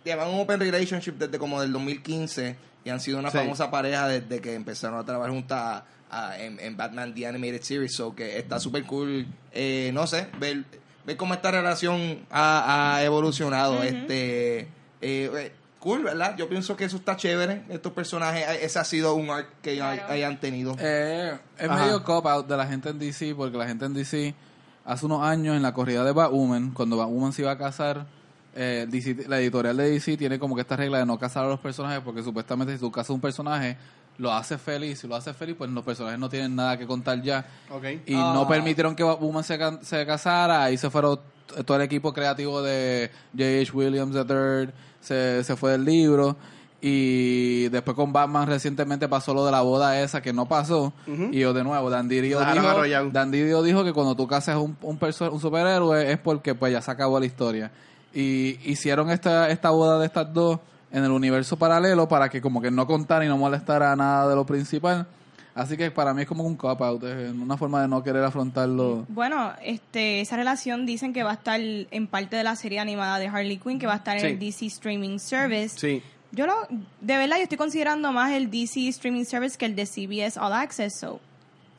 llevan 0.04 0.28
un 0.28 0.40
open 0.40 0.60
relationship 0.60 1.12
desde 1.12 1.38
como 1.38 1.60
del 1.60 1.72
2015 1.72 2.56
y 2.84 2.90
han 2.90 3.00
sido 3.00 3.18
una 3.18 3.30
Sí. 3.32 3.38
famosa 3.38 3.68
pareja 3.70 4.06
desde 4.08 4.40
que 4.40 4.54
empezaron 4.54 5.00
a 5.00 5.04
trabajar 5.04 5.32
juntas 5.32 5.82
a- 6.12 6.38
en, 6.38 6.60
en 6.60 6.76
Batman 6.76 7.14
The 7.14 7.26
Animated 7.26 7.62
Series. 7.62 7.94
So 7.96 8.14
que 8.14 8.38
está 8.38 8.60
súper 8.60 8.84
cool, 8.84 9.26
eh, 9.52 9.90
no 9.92 10.06
sé, 10.06 10.28
ver, 10.38 10.64
ver 11.06 11.16
cómo 11.16 11.34
esta 11.34 11.50
relación 11.50 12.20
ha, 12.30 12.94
ha 12.96 13.04
evolucionado. 13.04 13.82
Este 13.82 14.60
eh, 14.60 14.68
eh, 15.00 15.52
Cool, 15.80 16.04
¿verdad? 16.04 16.36
Yo 16.36 16.48
pienso 16.48 16.76
que 16.76 16.84
eso 16.84 16.96
está 16.96 17.16
chévere. 17.16 17.64
Estos 17.68 17.92
personajes, 17.92 18.46
eh, 18.48 18.60
ese 18.64 18.78
ha 18.78 18.84
sido 18.84 19.14
un 19.16 19.30
arc 19.30 19.48
que 19.62 19.82
hay- 19.82 19.98
Claro. 19.98 20.12
hayan 20.12 20.38
tenido. 20.38 20.76
Eh, 20.78 21.36
es 21.58 21.68
Ajá. 21.68 21.82
medio 21.86 22.04
cop 22.04 22.24
out 22.28 22.46
de 22.46 22.56
la 22.56 22.68
gente 22.68 22.90
en 22.90 23.00
DC, 23.00 23.34
porque 23.34 23.58
la 23.58 23.66
gente 23.66 23.86
en 23.86 23.92
DC, 23.94 24.32
hace 24.84 25.06
unos 25.06 25.24
años 25.24 25.56
en 25.56 25.62
la 25.62 25.74
corrida 25.74 26.04
de 26.04 26.12
Batwoman, 26.12 26.70
cuando 26.70 26.96
Batwoman 26.98 27.32
se 27.32 27.42
iba 27.42 27.50
a 27.50 27.58
casar, 27.58 28.06
eh, 28.54 28.86
DC 28.88 29.26
la 29.26 29.40
editorial 29.40 29.76
de 29.76 29.90
DC 29.90 30.16
tiene 30.16 30.38
como 30.38 30.54
que 30.54 30.60
esta 30.60 30.76
regla 30.76 30.98
de 30.98 31.06
no 31.06 31.18
casar 31.18 31.46
a 31.46 31.48
los 31.48 31.58
personajes, 31.58 32.00
porque 32.04 32.22
supuestamente 32.22 32.74
si 32.74 32.78
tú 32.78 32.92
casas 32.92 33.10
un 33.10 33.20
personaje, 33.20 33.76
lo 34.18 34.32
haces 34.32 34.60
feliz. 34.60 35.00
Si 35.00 35.06
lo 35.08 35.16
haces 35.16 35.36
feliz, 35.36 35.54
pues 35.56 35.70
los 35.70 35.84
personajes 35.84 36.18
no 36.18 36.28
tienen 36.28 36.54
nada 36.54 36.76
que 36.78 36.86
contar 36.86 37.20
ya. 37.22 37.44
Y 38.06 38.14
Ah. 38.14 38.32
no 38.34 38.46
permitieron 38.46 38.94
que 38.94 39.02
Batwoman 39.02 39.42
se, 39.44 39.58
se 39.82 40.06
casara. 40.06 40.64
Ahí 40.64 40.76
se 40.76 40.90
fueron 40.90 41.18
todo 41.64 41.76
el 41.76 41.82
equipo 41.82 42.12
creativo 42.12 42.62
de 42.62 43.10
J.H. 43.36 43.72
Williams 43.72 44.14
III, 44.16 44.72
se, 45.00 45.44
se 45.44 45.56
fue 45.56 45.72
del 45.72 45.84
libro. 45.84 46.36
Y 46.84 47.68
después 47.68 47.94
con 47.94 48.12
Batman 48.12 48.48
recientemente 48.48 49.08
pasó 49.08 49.32
lo 49.32 49.46
de 49.46 49.52
la 49.52 49.60
boda 49.62 50.00
esa 50.00 50.20
que 50.20 50.32
no 50.32 50.46
pasó. 50.46 50.92
Y 51.06 51.38
yo 51.38 51.52
de 51.52 51.62
nuevo, 51.62 51.88
Dan 51.90 52.08
Didio 52.08 52.34
Lo 52.34 52.40
dejaron 52.40 52.62
dijo, 52.64 52.76
arrollado. 52.76 53.10
Dan 53.10 53.30
Didio 53.30 53.62
dijo 53.62 53.84
que 53.84 53.92
cuando 53.92 54.16
tú 54.16 54.26
casas 54.26 54.56
un, 54.56 54.76
un, 54.82 54.98
un 55.00 55.40
superhéroe 55.40 56.10
es 56.10 56.18
porque 56.18 56.56
pues 56.56 56.72
ya 56.72 56.82
se 56.82 56.90
acabó 56.90 57.20
la 57.20 57.26
historia. 57.26 57.70
Y 58.12 58.58
hicieron 58.68 59.10
esta, 59.10 59.48
esta 59.50 59.70
boda 59.70 59.98
de 60.00 60.06
estas 60.06 60.34
dos 60.34 60.58
en 60.92 61.04
el 61.04 61.10
universo 61.10 61.56
paralelo 61.56 62.06
para 62.06 62.28
que 62.28 62.40
como 62.40 62.60
que 62.60 62.70
no 62.70 62.86
contara 62.86 63.24
y 63.24 63.28
no 63.28 63.38
molestara 63.38 63.96
nada 63.96 64.28
de 64.28 64.34
lo 64.36 64.44
principal. 64.46 65.06
Así 65.54 65.76
que 65.76 65.90
para 65.90 66.14
mí 66.14 66.22
es 66.22 66.28
como 66.28 66.44
un 66.44 66.56
cop-out, 66.56 67.02
es 67.04 67.30
una 67.30 67.58
forma 67.58 67.82
de 67.82 67.88
no 67.88 68.02
querer 68.02 68.24
afrontarlo. 68.24 69.04
Bueno, 69.08 69.52
este, 69.62 70.22
esa 70.22 70.36
relación 70.36 70.86
dicen 70.86 71.12
que 71.12 71.22
va 71.22 71.32
a 71.32 71.34
estar 71.34 71.60
en 71.60 72.06
parte 72.06 72.36
de 72.36 72.44
la 72.44 72.56
serie 72.56 72.78
animada 72.78 73.18
de 73.18 73.28
Harley 73.28 73.58
Quinn, 73.58 73.78
que 73.78 73.86
va 73.86 73.94
a 73.94 73.96
estar 73.96 74.16
en 74.16 74.24
el 74.24 74.38
DC 74.38 74.66
Streaming 74.66 75.18
Service. 75.18 75.78
Sí. 75.78 76.02
Yo 76.30 76.46
lo, 76.46 76.54
de 77.02 77.18
verdad, 77.18 77.36
yo 77.36 77.42
estoy 77.42 77.58
considerando 77.58 78.12
más 78.12 78.32
el 78.32 78.50
DC 78.50 78.88
Streaming 78.88 79.24
Service 79.24 79.58
que 79.58 79.66
el 79.66 79.76
de 79.76 79.84
CBS 79.84 80.40
All 80.40 80.54
Access. 80.54 80.98
So, 80.98 81.20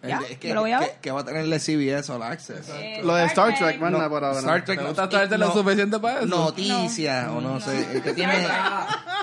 Ya, 0.04 0.20
Es 0.30 0.38
que, 0.38 0.54
lo 0.54 0.62
voy 0.62 0.72
a 0.74 0.80
que- 0.80 0.86
ver. 0.86 0.96
que 1.02 1.12
va 1.12 1.22
a 1.22 1.26
tenerle 1.26 1.60
CBS 1.60 2.12
All 2.12 2.24
Access. 2.24 2.68
Eh, 2.70 3.00
Lo 3.04 3.16
de 3.16 3.26
Star 3.26 3.56
Trek, 3.58 3.80
No. 3.80 3.90
manda 3.90 4.10
por 4.10 4.24
ahora. 4.24 4.40
Star 4.40 4.66
Trek 4.66 4.78
¿Te 4.78 4.84
no- 4.84 4.90
gusta 4.90 5.08
traerte 5.08 5.38
lo 5.38 5.48
no- 5.48 5.54
suficiente 5.54 6.00
para 6.00 6.18
eso? 6.20 6.26
Noticias, 6.28 7.30
o 7.30 7.40
no 7.42 7.60
sé. 7.62 7.92
el 7.98 8.02
que 8.04 8.14
tiene. 8.14 8.46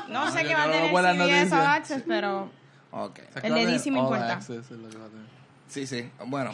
No 0.08 0.30
sé 0.32 0.44
qué 0.44 0.54
va 0.54 0.62
a 0.62 0.66
no 0.66 0.72
tener 0.72 0.90
CBS 0.90 1.18
noticias. 1.18 1.52
All 1.52 1.66
Access, 1.66 2.02
pero 2.08 2.50
Ok. 2.92 3.20
El 3.42 3.54
de 3.54 3.66
DC 3.66 3.90
me 3.90 3.98
importa. 3.98 4.32
Access 4.32 4.64
es 4.64 4.70
lo 4.78 4.88
que 4.88 4.96
va 4.98 5.04
a 5.04 5.08
tener. 5.08 5.26
Sí, 5.68 5.86
sí. 5.86 6.10
Bueno, 6.26 6.50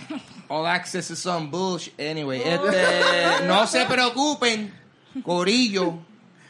All 0.48 0.66
Access 0.66 1.10
is 1.10 1.18
some 1.18 1.46
bullshit. 1.48 1.98
Anyway, 1.98 2.42
este, 2.44 2.84
no 3.46 3.66
se 3.66 3.86
preocupen, 3.86 4.74
Corillo. 5.22 5.92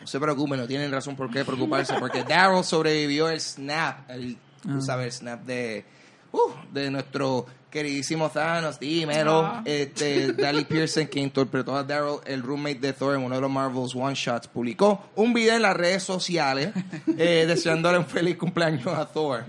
No 0.00 0.06
se 0.06 0.18
preocupen, 0.20 0.58
no 0.60 0.66
tienen 0.66 0.90
razón 0.90 1.14
por 1.16 1.30
qué 1.30 1.44
preocuparse, 1.44 1.94
porque 1.98 2.24
Daryl 2.24 2.64
sobrevivió 2.64 3.28
el 3.28 3.40
snap, 3.40 4.08
el, 4.10 4.38
tú 4.62 4.80
sabes, 4.80 5.06
el 5.06 5.12
snap 5.12 5.42
de, 5.42 5.84
uh, 6.32 6.38
de 6.72 6.90
nuestro 6.90 7.46
queridísimo 7.80 8.30
Thanos, 8.30 8.78
dímelo. 8.80 9.40
Ah. 9.44 9.62
Este, 9.66 10.32
Dally 10.32 10.64
Pearson, 10.68 11.06
que 11.08 11.20
interpretó 11.20 11.76
a 11.76 11.84
Daryl, 11.84 12.20
el 12.24 12.42
roommate 12.42 12.76
de 12.80 12.92
Thor 12.94 13.14
en 13.16 13.22
uno 13.22 13.34
de 13.34 13.40
los 13.42 13.50
Marvel's 13.50 13.94
One 13.94 14.14
Shots, 14.14 14.48
publicó 14.48 15.10
un 15.14 15.34
video 15.34 15.54
en 15.56 15.60
las 15.62 15.76
redes 15.76 16.02
sociales 16.02 16.70
eh, 17.18 17.44
deseándole 17.46 17.98
un 17.98 18.06
feliz 18.06 18.36
cumpleaños 18.38 18.86
a 18.86 19.04
Thor. 19.06 19.44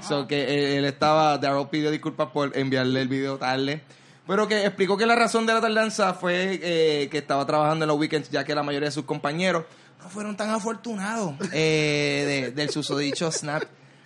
So 0.00 0.26
que 0.26 0.42
eh, 0.42 0.78
él 0.78 0.86
estaba, 0.86 1.36
Daryl 1.36 1.68
pidió 1.68 1.90
disculpas 1.90 2.28
por 2.30 2.56
enviarle 2.56 3.02
el 3.02 3.08
video 3.08 3.36
tarde. 3.36 3.82
Pero 4.26 4.48
que 4.48 4.64
explicó 4.64 4.96
que 4.96 5.04
la 5.04 5.14
razón 5.14 5.44
de 5.44 5.52
la 5.52 5.60
tardanza 5.60 6.14
fue 6.14 6.58
eh, 6.62 7.08
que 7.10 7.18
estaba 7.18 7.46
trabajando 7.46 7.84
en 7.84 7.88
los 7.88 7.98
weekends, 7.98 8.30
ya 8.30 8.42
que 8.42 8.54
la 8.54 8.62
mayoría 8.62 8.88
de 8.88 8.92
sus 8.92 9.04
compañeros 9.04 9.64
no 10.02 10.08
fueron 10.08 10.34
tan 10.34 10.48
afortunados 10.48 11.34
eh, 11.52 12.24
de- 12.46 12.50
del 12.52 12.70
susodicho 12.70 13.30
Snap. 13.30 13.64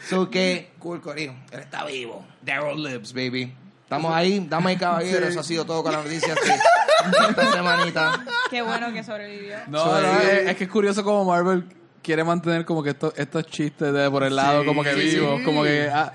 So 0.09 0.31
que, 0.31 0.71
cool, 0.79 1.01
Corillo, 1.03 1.35
él 1.53 1.61
está 1.61 1.85
vivo. 1.85 2.25
Daryl 2.43 2.83
lives, 2.83 3.13
baby. 3.13 3.55
Estamos 3.91 4.15
ahí, 4.15 4.47
dame 4.49 4.79
caballero, 4.79 5.27
eso 5.27 5.41
ha 5.41 5.43
sido 5.43 5.65
todo 5.65 5.83
con 5.83 5.91
las 5.91 6.05
noticias 6.05 6.39
de 6.45 7.29
esta 7.29 7.53
semanita. 7.53 8.25
qué 8.49 8.63
bueno 8.63 8.93
que 8.93 9.03
sobrevivió. 9.03 9.57
No, 9.67 10.01
no, 10.01 10.21
es, 10.21 10.49
es 10.51 10.57
que 10.57 10.63
es 10.65 10.71
curioso 10.71 11.03
como 11.03 11.25
Marvel 11.25 11.65
quiere 12.01 12.23
mantener 12.23 12.65
como 12.65 12.85
que 12.85 12.91
estos, 12.91 13.13
estos 13.17 13.47
chistes 13.47 13.93
de 13.93 14.09
por 14.09 14.23
el 14.23 14.37
lado, 14.37 14.61
Sí, 14.61 14.67
como 14.69 14.85
que 14.85 14.95
sí, 14.95 15.01
vivos, 15.17 15.41
sí. 15.41 15.45
como 15.45 15.65
que 15.65 15.91
ah, 15.93 16.13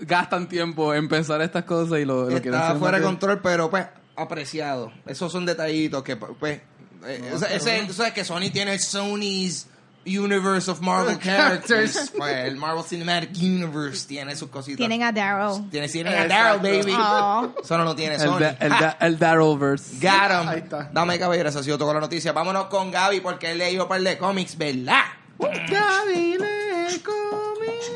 gastan 0.00 0.48
tiempo 0.48 0.94
en 0.94 1.06
pensar 1.06 1.42
estas 1.42 1.64
cosas 1.64 1.98
y 1.98 2.06
lo, 2.06 2.22
lo 2.22 2.28
quieren 2.28 2.54
Está 2.54 2.68
hacer 2.68 2.78
fuera 2.78 2.96
de 2.98 3.04
control, 3.04 3.40
pero 3.42 3.68
pues 3.68 3.84
apreciado. 4.16 4.90
Esos 5.04 5.30
son 5.30 5.44
detallitos 5.44 6.02
que 6.02 6.16
pues... 6.16 6.62
eh, 7.06 7.30
o 7.34 7.38
sea, 7.38 7.48
ese- 7.54 7.86
que 8.14 8.24
Sony 8.24 8.48
tiene 8.50 8.72
el 8.72 8.80
Sony's 8.80 9.66
Universe 10.08 10.70
of 10.70 10.80
Marvel 10.80 11.18
Characters. 11.22 12.12
Pues, 12.18 12.34
el 12.34 12.56
Marvel 12.56 12.84
Cinematic 12.84 13.30
Universe 13.36 14.06
tiene 14.08 14.34
sus 14.36 14.48
cositas. 14.48 14.78
Tienen 14.78 15.02
a 15.02 15.12
Daryl. 15.12 15.68
Tiene, 15.70 15.88
tienen 15.88 16.14
a 16.14 16.26
Daryl, 16.26 16.60
baby. 16.62 16.94
Oh. 16.98 17.52
Eso 17.62 17.78
no 17.78 17.94
tiene 17.94 18.14
El, 18.16 18.20
Sony. 18.20 18.38
da- 18.40 18.56
el, 18.60 18.70
da- 18.70 18.96
el 19.00 19.18
Darrowverse. 19.18 19.94
Got 20.00 20.30
'em. 20.30 20.48
Ahí 20.48 20.58
está. 20.60 20.90
Dame 20.92 21.18
caballero, 21.18 21.48
eso 21.48 21.58
ha 21.60 21.62
sido 21.62 21.76
todo 21.78 21.88
con 21.88 21.94
la 21.96 22.00
noticia. 22.00 22.32
Vámonos 22.32 22.66
con 22.66 22.90
Gaby 22.90 23.20
porque 23.20 23.52
él 23.52 23.58
leyó 23.58 23.82
un 23.84 23.88
par 23.88 24.00
de 24.00 24.18
cómics, 24.18 24.56
¿verdad? 24.58 25.02
Gaby 25.38 26.38
lee 26.38 26.98
cómics. 27.00 27.92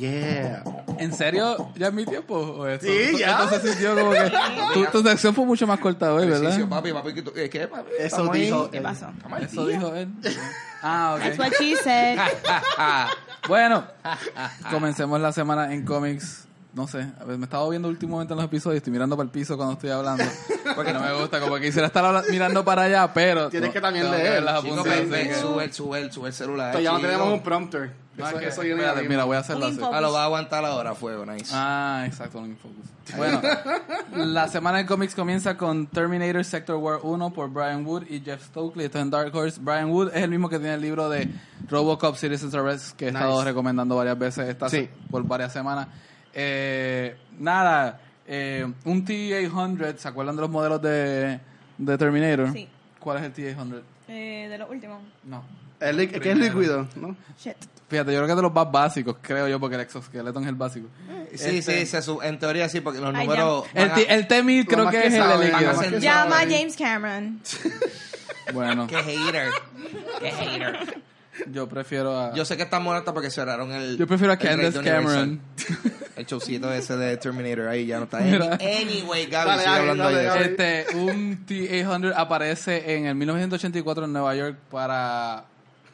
Yeah. 0.00 0.62
¿En 0.98 1.12
serio? 1.12 1.70
¿Ya 1.76 1.88
es 1.88 1.92
mi 1.92 2.06
tiempo? 2.06 2.34
¿O 2.34 2.66
esto? 2.66 2.86
Sí, 2.86 3.18
ya. 3.18 3.44
Esto 3.44 3.60
se 3.60 3.68
sintió 3.68 3.94
como 3.94 4.12
que... 4.12 4.32
Tu, 4.72 4.84
tu 4.86 5.02
sección 5.02 5.34
fue 5.34 5.44
mucho 5.44 5.66
más 5.66 5.78
corta 5.78 6.14
hoy, 6.14 6.24
¿verdad? 6.24 6.40
Ejercicio, 6.40 6.68
papi, 6.70 6.92
papi, 6.92 7.12
¿qué, 7.14 7.44
eh, 7.44 7.50
¿qué, 7.50 7.68
papi? 7.68 7.90
Eso 7.98 8.28
dijo 8.32 8.70
¿Qué 8.70 8.78
él. 8.78 8.82
pasó? 8.82 9.08
Eso 9.42 9.66
dijo 9.66 9.94
él. 9.94 10.08
Ah, 10.82 11.18
That's 11.20 11.38
ok. 11.38 11.44
what 11.44 11.52
she 11.58 11.76
said. 11.76 12.18
Bueno, 13.48 13.84
comencemos 14.70 15.20
la 15.20 15.32
semana 15.32 15.72
en 15.74 15.84
cómics. 15.84 16.46
No 16.72 16.86
sé, 16.86 17.04
a 17.20 17.24
ver, 17.24 17.36
me 17.36 17.44
estaba 17.46 17.68
viendo 17.68 17.88
últimamente 17.88 18.32
en 18.32 18.36
los 18.36 18.46
episodios, 18.46 18.76
estoy 18.76 18.92
mirando 18.92 19.16
para 19.16 19.24
el 19.24 19.30
piso 19.30 19.56
cuando 19.56 19.72
estoy 19.74 19.90
hablando. 19.90 20.22
Porque 20.76 20.92
no 20.92 21.00
me 21.00 21.12
gusta, 21.14 21.40
como 21.40 21.56
que 21.56 21.62
quisiera 21.62 21.88
estar 21.88 22.22
mirando 22.30 22.64
para 22.64 22.82
allá, 22.82 23.12
pero... 23.12 23.48
Tienes 23.48 23.70
que 23.70 23.80
también 23.80 24.08
leer. 24.08 24.42
las 24.44 24.62
Chico, 24.62 24.84
que- 24.84 25.34
sube, 25.34 25.72
sube, 25.72 26.12
sube 26.12 26.28
el 26.28 26.32
celular. 26.34 26.70
Pero 26.70 26.84
ya 26.84 26.92
no 26.92 27.00
tenemos 27.00 27.32
un 27.32 27.40
prompter. 27.42 27.92
Eso, 28.16 28.38
que- 28.38 28.46
eso 28.48 28.60
ahí 28.60 28.72
mira, 29.08 29.24
voy 29.24 29.36
a 29.36 29.40
hacerlo 29.40 29.66
así. 29.66 29.80
Ah, 29.82 30.00
lo 30.00 30.12
va 30.12 30.22
a 30.22 30.24
aguantar 30.26 30.64
ahora, 30.64 30.94
fuego, 30.94 31.26
nice. 31.26 31.50
Ah, 31.52 32.04
exacto, 32.06 32.38
un 32.38 32.56
focus. 32.56 32.76
Bueno, 33.16 33.40
la 34.14 34.46
semana 34.46 34.78
en 34.78 34.86
cómics 34.86 35.16
comienza 35.16 35.56
con 35.56 35.88
Terminator 35.88 36.44
Sector 36.44 36.76
War 36.76 37.00
1 37.02 37.32
por 37.32 37.50
Brian 37.50 37.84
Wood 37.84 38.04
y 38.08 38.20
Jeff 38.20 38.44
Stokely. 38.46 38.84
Esto 38.84 38.98
es 38.98 39.02
en 39.02 39.10
Dark 39.10 39.34
Horse. 39.34 39.58
Brian 39.60 39.90
Wood 39.90 40.10
es 40.14 40.22
el 40.22 40.30
mismo 40.30 40.48
que 40.48 40.58
tiene 40.60 40.74
el 40.74 40.80
libro 40.82 41.08
de 41.08 41.28
Robocop 41.68 42.14
Citizens 42.16 42.54
Arrest 42.54 42.96
que 42.96 43.06
he 43.06 43.08
estado 43.08 43.42
recomendando 43.42 43.96
varias 43.96 44.16
veces 44.18 44.48
esta 44.48 44.68
Sí. 44.68 44.88
por 45.10 45.24
varias 45.24 45.52
semanas. 45.52 45.88
Eh, 46.34 47.16
nada, 47.38 48.00
eh, 48.26 48.66
un 48.84 49.04
T-800, 49.04 49.96
¿se 49.96 50.08
acuerdan 50.08 50.36
de 50.36 50.42
los 50.42 50.50
modelos 50.50 50.80
de, 50.82 51.40
de 51.78 51.98
Terminator? 51.98 52.52
Sí. 52.52 52.68
¿Cuál 52.98 53.18
es 53.18 53.24
el 53.24 53.32
T-800? 53.32 53.82
Eh, 54.08 54.46
de 54.48 54.58
los 54.58 54.70
últimos. 54.70 55.00
No. 55.24 55.42
El 55.80 56.10
que 56.10 56.30
es 56.30 56.36
líquido, 56.36 56.86
¿no? 56.96 57.16
Shit. 57.38 57.54
Fíjate, 57.88 58.12
yo 58.12 58.18
creo 58.18 58.26
que 58.26 58.32
es 58.32 58.36
de 58.36 58.42
los 58.42 58.52
más 58.52 58.70
básicos, 58.70 59.16
creo 59.22 59.48
yo, 59.48 59.58
porque 59.58 59.76
el 59.76 59.80
exoskeleton 59.80 60.42
es 60.42 60.48
el 60.50 60.54
básico. 60.54 60.86
Sí, 61.34 61.56
Este- 61.56 61.62
sí, 61.80 61.86
se 61.86 62.02
su- 62.02 62.20
en 62.22 62.38
teoría 62.38 62.68
sí, 62.68 62.80
porque 62.82 63.00
los 63.00 63.12
números... 63.14 63.64
El, 63.74 63.92
T- 63.94 64.14
el 64.14 64.28
T-1000 64.28 64.66
creo 64.66 64.90
que 64.90 65.00
que 65.00 65.06
es 65.08 65.14
el 65.14 65.40
líquido. 65.40 65.98
Llama 65.98 66.36
a. 66.40 66.42
James 66.42 66.76
Cameron. 66.76 67.40
Bueno, 68.52 68.86
Qué 68.88 68.96
hater. 68.96 69.48
Qué 70.18 70.30
hater. 70.32 71.02
Yo 71.52 71.68
prefiero 71.68 72.18
a... 72.18 72.34
Yo 72.34 72.44
sé 72.44 72.56
que 72.56 72.62
está 72.62 72.80
muerta 72.80 73.12
porque 73.12 73.30
cerraron 73.30 73.72
el... 73.72 73.96
Yo 73.96 74.06
prefiero 74.06 74.32
a 74.32 74.36
Candace. 74.36 74.80
Cameron. 74.80 75.40
El 76.16 76.26
showcito 76.26 76.70
ese 76.70 76.98
de 76.98 77.16
Terminator 77.16 77.68
ahí 77.68 77.86
ya 77.86 77.96
no 77.96 78.04
está. 78.04 78.18
Mira. 78.18 78.58
Anyway, 78.60 79.24
Gaby, 79.24 79.48
Dale, 79.48 79.62
sigue 79.62 79.74
hablando 79.74 80.04
dale, 80.04 80.18
de. 80.18 80.24
Gaby. 80.24 80.44
Este, 80.44 80.96
un 80.96 81.46
T-800 81.46 82.12
aparece 82.14 82.94
en 82.94 83.06
el 83.06 83.14
1984 83.14 84.04
en 84.04 84.12
Nueva 84.12 84.34
York 84.34 84.58
para 84.70 85.44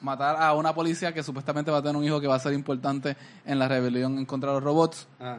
matar 0.01 0.37
a 0.43 0.53
una 0.55 0.75
policía 0.75 1.13
que 1.13 1.23
supuestamente 1.23 1.71
va 1.71 1.79
a 1.79 1.83
tener 1.83 1.97
un 1.97 2.03
hijo 2.03 2.21
que 2.21 2.27
va 2.27 2.35
a 2.35 2.41
ser 2.41 2.55
importante 2.55 3.17
en 3.45 3.59
la 3.59 3.69
rebelión 3.69 4.19
en 4.19 4.27
contra 4.27 4.51
de 4.51 4.57
los 4.57 4.65
robots. 4.65 5.07
Ah. 5.21 5.39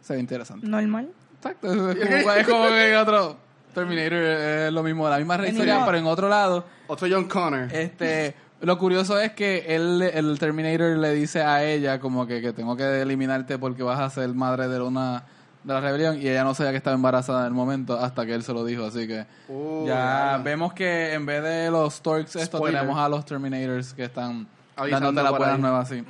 Se 0.00 0.14
ve 0.14 0.20
interesante. 0.20 0.66
Normal. 0.68 1.10
Exacto, 1.38 1.90
es 1.90 2.22
como, 2.22 2.32
es 2.32 2.46
como 2.46 2.68
que 2.68 2.90
en 2.90 2.96
otro 2.96 3.36
Terminator 3.74 4.14
es 4.14 4.72
lo 4.72 4.82
mismo, 4.82 5.08
la 5.08 5.18
misma 5.18 5.46
historia, 5.46 5.82
pero 5.84 5.98
en 5.98 6.06
otro 6.06 6.28
lado. 6.28 6.64
Otro 6.86 7.08
John 7.10 7.24
Connor. 7.24 7.68
Este, 7.72 8.34
lo 8.60 8.78
curioso 8.78 9.18
es 9.20 9.32
que 9.32 9.64
él, 9.74 10.02
el 10.02 10.38
Terminator 10.38 10.96
le 10.96 11.12
dice 11.12 11.42
a 11.42 11.64
ella 11.64 12.00
como 12.00 12.26
que, 12.26 12.40
que 12.40 12.52
tengo 12.52 12.76
que 12.76 13.02
eliminarte 13.02 13.58
porque 13.58 13.82
vas 13.82 14.00
a 14.00 14.08
ser 14.10 14.28
madre 14.34 14.68
de 14.68 14.80
una 14.80 15.24
de 15.62 15.74
la 15.74 15.80
rebelión 15.80 16.16
y 16.20 16.28
ella 16.28 16.44
no 16.44 16.54
sabía 16.54 16.70
que 16.70 16.76
estaba 16.78 16.94
embarazada 16.94 17.40
en 17.40 17.46
el 17.48 17.52
momento 17.52 17.98
hasta 17.98 18.24
que 18.24 18.34
él 18.34 18.42
se 18.44 18.52
lo 18.52 18.64
dijo, 18.64 18.84
así 18.84 19.06
que 19.06 19.26
Oh, 19.48 19.84
ya 19.86 20.40
vemos 20.44 20.72
que 20.72 21.12
en 21.12 21.26
vez 21.26 21.42
de 21.42 21.70
los 21.70 21.94
Storks 21.94 22.36
estos 22.36 22.62
tenemos 22.62 22.96
a 22.96 23.08
los 23.08 23.24
Terminators 23.24 23.92
que 23.92 24.04
están 24.04 24.46
Avisando 24.76 25.06
dándote 25.06 25.22
las 25.24 25.30
por 25.32 25.38
buenas 25.40 25.56
ahí. 25.56 25.60
nuevas, 25.62 25.88
sí. 25.88 26.04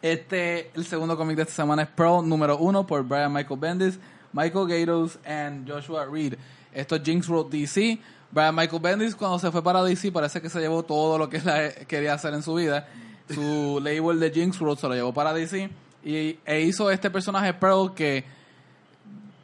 Este, 0.00 0.70
el 0.74 0.84
segundo 0.84 1.16
cómic 1.16 1.36
de 1.36 1.42
esta 1.42 1.54
semana 1.54 1.82
es 1.82 1.88
Pearl 1.88 2.28
número 2.28 2.56
uno 2.58 2.86
por 2.86 3.02
Brian 3.02 3.32
Michael 3.32 3.58
Bendis, 3.60 3.98
Michael 4.32 4.66
Gaydos 4.68 5.18
and 5.26 5.68
Joshua 5.70 6.06
Reed. 6.06 6.34
Esto 6.72 6.96
es 6.96 7.02
Jinx 7.02 7.26
Road 7.26 7.46
DC. 7.50 7.98
Brian 8.30 8.54
Michael 8.54 8.82
Bendis 8.82 9.14
cuando 9.16 9.38
se 9.38 9.50
fue 9.50 9.62
para 9.62 9.82
DC 9.82 10.12
parece 10.12 10.40
que 10.40 10.48
se 10.50 10.60
llevó 10.60 10.82
todo 10.82 11.18
lo 11.18 11.28
que 11.28 11.38
él 11.38 11.86
quería 11.86 12.14
hacer 12.14 12.34
en 12.34 12.42
su 12.42 12.54
vida. 12.54 12.86
Su 13.32 13.80
label 13.82 14.20
de 14.20 14.30
Jinx 14.30 14.58
Road 14.58 14.78
se 14.78 14.88
lo 14.88 14.94
llevó 14.94 15.12
para 15.12 15.32
DC 15.32 15.70
y, 16.04 16.38
e 16.44 16.60
hizo 16.60 16.90
este 16.90 17.10
personaje 17.10 17.52
Pearl 17.54 17.94
que 17.94 18.24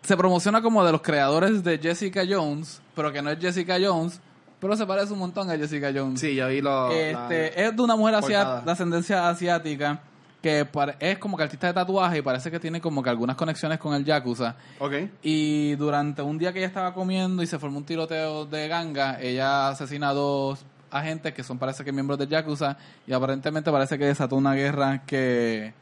se 0.02 0.16
promociona 0.16 0.60
como 0.60 0.84
de 0.84 0.92
los 0.92 1.00
creadores 1.02 1.64
de 1.64 1.78
Jessica 1.78 2.22
Jones, 2.28 2.82
pero 2.94 3.10
que 3.12 3.22
no 3.22 3.30
es 3.30 3.38
Jessica 3.38 3.76
Jones, 3.82 4.20
pero 4.60 4.76
se 4.76 4.84
parece 4.86 5.12
un 5.14 5.18
montón 5.18 5.50
a 5.50 5.56
Jessica 5.56 5.90
Jones. 5.94 6.20
Sí, 6.20 6.34
yo 6.34 6.48
vi 6.48 6.60
lo. 6.60 6.90
Este, 6.90 7.14
la- 7.56 7.68
es 7.68 7.76
de 7.76 7.82
una 7.82 7.96
mujer 7.96 8.20
portada. 8.20 8.60
de 8.60 8.70
ascendencia 8.70 9.28
asiática 9.28 10.00
que 10.44 10.68
es 11.00 11.18
como 11.18 11.38
que 11.38 11.42
artista 11.42 11.68
de 11.68 11.72
tatuaje 11.72 12.18
y 12.18 12.20
parece 12.20 12.50
que 12.50 12.60
tiene 12.60 12.78
como 12.78 13.02
que 13.02 13.08
algunas 13.08 13.34
conexiones 13.34 13.78
con 13.78 13.94
el 13.94 14.04
Yakuza. 14.04 14.54
Ok. 14.78 14.92
Y 15.22 15.74
durante 15.76 16.20
un 16.20 16.36
día 16.36 16.52
que 16.52 16.58
ella 16.58 16.68
estaba 16.68 16.92
comiendo 16.92 17.42
y 17.42 17.46
se 17.46 17.58
formó 17.58 17.78
un 17.78 17.86
tiroteo 17.86 18.44
de 18.44 18.68
ganga, 18.68 19.18
ella 19.22 19.70
asesina 19.70 20.10
a 20.10 20.12
dos 20.12 20.66
agentes 20.90 21.32
que 21.32 21.42
son 21.42 21.58
parece 21.58 21.82
que 21.82 21.92
miembros 21.92 22.18
del 22.18 22.28
Yakuza 22.28 22.76
y 23.06 23.14
aparentemente 23.14 23.70
parece 23.70 23.96
que 23.96 24.04
desató 24.04 24.36
una 24.36 24.52
guerra 24.52 25.02
que, 25.06 25.72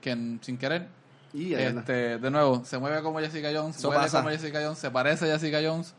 que 0.00 0.38
sin 0.40 0.58
querer 0.58 0.88
Y 1.32 1.54
este, 1.54 2.18
de 2.18 2.30
nuevo, 2.32 2.64
se 2.64 2.76
mueve 2.76 3.00
como 3.02 3.20
Jessica 3.20 3.50
Jones, 3.54 3.80
pasa. 3.80 4.18
como 4.18 4.30
Jessica 4.30 4.58
Jones, 4.60 4.80
se 4.80 4.90
parece 4.90 5.30
a 5.30 5.38
Jessica 5.38 5.60
Jones. 5.62 5.94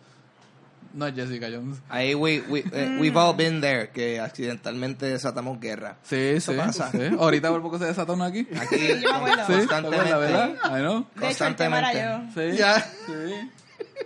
No 0.93 1.05
es 1.07 1.15
Jessica 1.15 1.47
Jones. 1.51 1.77
Ahí 1.89 2.15
we, 2.15 2.41
we, 2.49 2.63
eh, 2.71 2.97
we've 2.99 3.17
all 3.17 3.35
been 3.35 3.61
there, 3.61 3.89
que 3.89 4.19
accidentalmente 4.19 5.05
desatamos 5.05 5.59
guerra. 5.59 5.97
Sí, 6.03 6.39
sí, 6.41 6.53
pasa. 6.53 6.91
sí. 6.91 6.99
Ahorita 7.19 7.49
por 7.49 7.61
poco 7.61 7.77
se 7.79 7.85
desató 7.85 8.13
uno 8.13 8.23
aquí. 8.25 8.47
Aquí 8.59 8.77
Yo 9.01 9.09
me 9.11 9.15
acuerdo. 9.17 9.45
Sí, 9.47 9.53
constantemente. 9.53 10.05
¿te 10.05 10.11
acuerdas, 10.11 10.19
¿verdad? 10.19 10.77
I 10.77 10.81
know. 10.81 11.05
De 11.15 11.29
hecho, 11.29 11.45
el 11.47 11.55
tema 11.55 11.79
era 11.79 11.91
Constantemente. 11.91 12.41
yo. 12.41 12.51
Sí. 12.51 12.57
Ya. 12.57 12.79
Sí. 13.05 13.49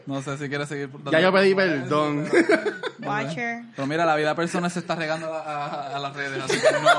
No 0.06 0.22
sé 0.22 0.38
si 0.38 0.50
quieres 0.50 0.68
seguir. 0.68 0.90
dando- 0.92 1.12
Ya 1.12 1.20
yo 1.22 1.32
pedí 1.32 1.56
perdón. 1.56 2.28
Watcher. 3.04 3.64
Pero 3.76 3.88
mira, 3.88 4.06
la 4.06 4.16
vida 4.16 4.36
personal 4.36 4.70
se 4.72 4.80
está 4.80 4.96
regando 4.96 5.34
a, 5.34 5.42
a- 5.42 5.96
a 5.96 6.00
las 6.00 6.14
redes, 6.16 6.44
así 6.44 6.60
que 6.60 6.72
no, 6.72 6.90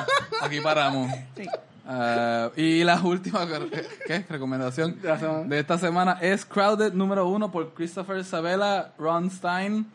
aquí 0.47 0.61
paramos. 0.61 1.11
Sí. 1.37 1.47
Ah, 1.87 2.51
y 2.57 2.83
la 2.83 3.01
última 3.03 3.47
¿qué? 4.07 4.25
recomendación 4.29 5.01
De 5.03 5.09
la 5.49 5.57
esta 5.59 5.79
semana 5.79 6.19
es 6.21 6.45
Crowded 6.47 6.93
número 6.95 7.29
uno 7.29 7.51
por 7.53 7.75
Christopher 7.75 8.25
Sabella, 8.25 8.93
Ron 8.99 9.31
Stein. 9.31 9.87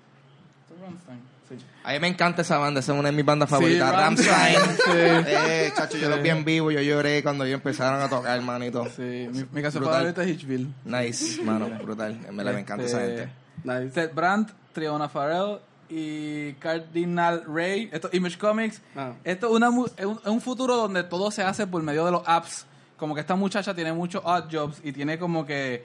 Ron 0.81 0.97
Stein, 1.01 1.19
sí. 1.49 1.55
A 1.83 1.93
mí 1.93 1.99
me 1.99 2.07
encanta 2.09 2.43
esa 2.43 2.57
banda, 2.59 2.79
esa 2.81 2.93
es 2.93 2.99
una 2.99 3.09
de 3.09 3.15
mis 3.15 3.25
bandas 3.25 3.49
favoritas. 3.49 3.89
Sí. 3.89 3.95
Rammstein, 3.95 4.55
sí. 4.85 4.91
Eh, 5.27 5.71
chacho, 5.75 5.97
yo 5.97 6.09
los 6.09 6.21
vi 6.21 6.29
en 6.29 6.45
vivo, 6.45 6.69
yo 6.69 6.79
lloré 6.81 7.23
cuando 7.23 7.43
ellos 7.43 7.55
empezaron 7.55 8.01
a 8.01 8.07
tocar, 8.07 8.37
hermanito. 8.37 8.85
Sí, 8.95 9.27
mi, 9.31 9.45
mi 9.51 9.61
canción 9.61 9.83
Brutal. 9.83 9.93
favorita 10.13 10.23
es 10.23 10.29
Hitchville. 10.29 10.67
Nice, 10.85 11.41
mano, 11.43 11.69
brutal. 11.81 12.19
En 12.27 12.37
verdad 12.37 12.53
me 12.53 12.59
encanta 12.59 12.85
esa 12.85 13.03
Este, 13.03 13.17
gente. 13.17 13.33
Nice. 13.63 13.89
Seth 13.95 14.13
Brandt, 14.13 14.51
Triona 14.73 15.09
Farrell 15.09 15.57
y 15.89 16.53
Cardinal 16.53 17.43
Ray. 17.47 17.89
Esto 17.91 18.09
Image 18.13 18.37
Comics. 18.37 18.81
Ah. 18.95 19.13
Esto 19.23 19.47
es, 19.47 19.53
una 19.53 19.69
mu- 19.71 19.87
es 19.97 20.05
un, 20.05 20.41
futuro 20.41 20.75
donde 20.77 21.03
todo 21.03 21.31
se 21.31 21.43
hace 21.43 21.65
por 21.67 21.81
medio 21.83 22.05
de 22.05 22.11
los 22.11 22.21
apps. 22.25 22.65
Como 22.97 23.15
que 23.15 23.21
esta 23.21 23.35
muchacha 23.35 23.73
tiene 23.73 23.93
muchos 23.93 24.21
odd 24.25 24.43
jobs 24.51 24.81
y 24.83 24.91
tiene 24.91 25.17
como 25.17 25.45
que 25.45 25.83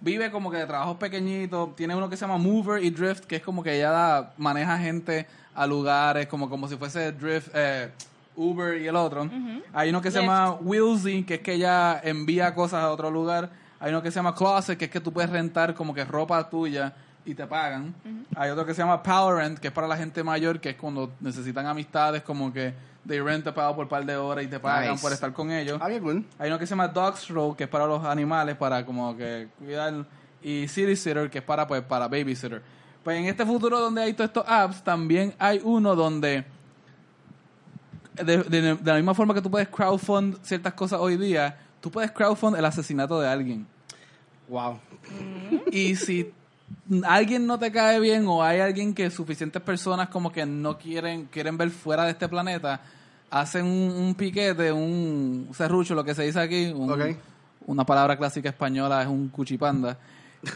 vive 0.00 0.30
como 0.30 0.50
que 0.50 0.58
de 0.58 0.66
trabajos 0.66 0.96
pequeñitos. 0.98 1.74
Tiene 1.76 1.94
uno 1.94 2.08
que 2.08 2.16
se 2.16 2.22
llama 2.26 2.38
Mover 2.38 2.82
y 2.84 2.90
Drift, 2.90 3.24
que 3.24 3.36
es 3.36 3.42
como 3.42 3.62
que 3.62 3.76
ella 3.76 3.90
da- 3.90 4.32
maneja 4.36 4.76
gente 4.78 5.26
a 5.54 5.66
lugares, 5.66 6.26
como, 6.26 6.50
como 6.50 6.68
si 6.68 6.76
fuese 6.76 7.12
Drift, 7.12 7.48
eh, 7.54 7.90
Uber 8.36 8.78
y 8.80 8.86
el 8.86 8.96
otro. 8.96 9.30
Hay 9.72 9.88
uno 9.88 10.02
que 10.02 10.10
se 10.10 10.20
llama 10.20 10.52
Willsy, 10.60 11.22
que 11.22 11.34
es 11.36 11.40
que 11.40 11.54
ella 11.54 11.98
envía 12.04 12.54
cosas 12.54 12.82
a 12.82 12.90
otro 12.90 13.10
lugar. 13.10 13.48
Hay 13.80 13.90
uno 13.90 14.02
que 14.02 14.10
se 14.10 14.16
llama 14.16 14.34
Closet, 14.34 14.76
que 14.78 14.86
es 14.86 14.90
que 14.90 15.00
tú 15.00 15.12
puedes 15.12 15.30
rentar 15.30 15.74
como 15.74 15.94
que 15.94 16.04
ropa 16.04 16.50
tuya 16.50 16.94
y 17.26 17.34
te 17.34 17.46
pagan. 17.46 17.94
Hay 18.34 18.50
otro 18.50 18.64
que 18.64 18.72
se 18.72 18.80
llama 18.82 19.02
Power 19.02 19.36
Rent, 19.36 19.58
que 19.58 19.68
es 19.68 19.72
para 19.72 19.86
la 19.88 19.96
gente 19.96 20.22
mayor, 20.22 20.60
que 20.60 20.70
es 20.70 20.76
cuando 20.76 21.12
necesitan 21.20 21.66
amistades, 21.66 22.22
como 22.22 22.52
que 22.52 22.72
they 23.06 23.20
rent 23.20 23.46
a 23.46 23.54
pago 23.54 23.74
por 23.76 23.84
un 23.84 23.88
par 23.88 24.04
de 24.06 24.16
horas 24.16 24.44
y 24.44 24.48
te 24.48 24.58
pagan 24.58 24.92
Nice. 24.92 25.02
por 25.02 25.12
estar 25.12 25.32
con 25.32 25.50
ellos. 25.50 25.78
Ah, 25.82 25.88
qué 25.88 26.00
cool. 26.00 26.24
Hay 26.38 26.48
uno 26.48 26.58
que 26.58 26.66
se 26.66 26.70
llama 26.70 26.88
Dog 26.88 27.16
Stroll, 27.18 27.54
que 27.56 27.64
es 27.64 27.70
para 27.70 27.86
los 27.86 28.04
animales, 28.04 28.56
para 28.56 28.84
como 28.86 29.16
que 29.16 29.48
cuidar. 29.58 30.06
Y 30.42 30.68
City 30.68 30.94
Sitter, 30.96 31.28
que 31.30 31.38
es 31.38 31.44
para, 31.44 31.66
pues, 31.66 31.82
para 31.82 32.08
babysitter. 32.08 32.62
Pues 33.02 33.18
en 33.18 33.26
este 33.26 33.44
futuro 33.46 33.78
donde 33.80 34.02
hay 34.02 34.12
todos 34.14 34.28
estos 34.30 34.44
apps, 34.46 34.82
también 34.82 35.34
hay 35.38 35.60
uno 35.64 35.94
donde, 35.94 36.44
de, 38.14 38.38
de- 38.44 38.74
de 38.76 38.90
la 38.90 38.94
misma 38.96 39.14
forma 39.14 39.34
que 39.34 39.42
tú 39.42 39.50
puedes 39.50 39.68
crowdfund 39.68 40.38
ciertas 40.42 40.72
cosas 40.74 41.00
hoy 41.00 41.16
día, 41.16 41.58
tú 41.80 41.90
puedes 41.90 42.10
crowdfund 42.10 42.56
el 42.56 42.64
asesinato 42.64 43.20
de 43.20 43.28
alguien. 43.28 43.66
Wow. 44.48 44.78
Y 45.70 45.96
si 45.96 46.32
alguien 47.04 47.46
no 47.46 47.58
te 47.58 47.70
cae 47.72 47.98
bien 48.00 48.26
o 48.26 48.42
hay 48.42 48.60
alguien 48.60 48.94
que 48.94 49.10
suficientes 49.10 49.60
personas 49.62 50.08
como 50.08 50.30
que 50.32 50.46
no 50.46 50.78
quieren 50.78 51.26
quieren 51.26 51.56
ver 51.56 51.70
fuera 51.70 52.04
de 52.04 52.10
este 52.12 52.28
planeta, 52.28 52.80
hacen 53.30 53.64
un, 53.66 53.90
un 53.90 54.14
piquete, 54.14 54.70
un 54.72 55.48
serrucho, 55.52 55.94
lo 55.94 56.04
que 56.04 56.14
se 56.14 56.24
dice 56.24 56.40
aquí, 56.40 56.66
un- 56.66 57.16
una 57.66 57.84
palabra 57.84 58.16
clásica 58.16 58.48
española 58.48 59.02
es 59.02 59.08
un 59.08 59.28
cuchipanda. 59.28 59.98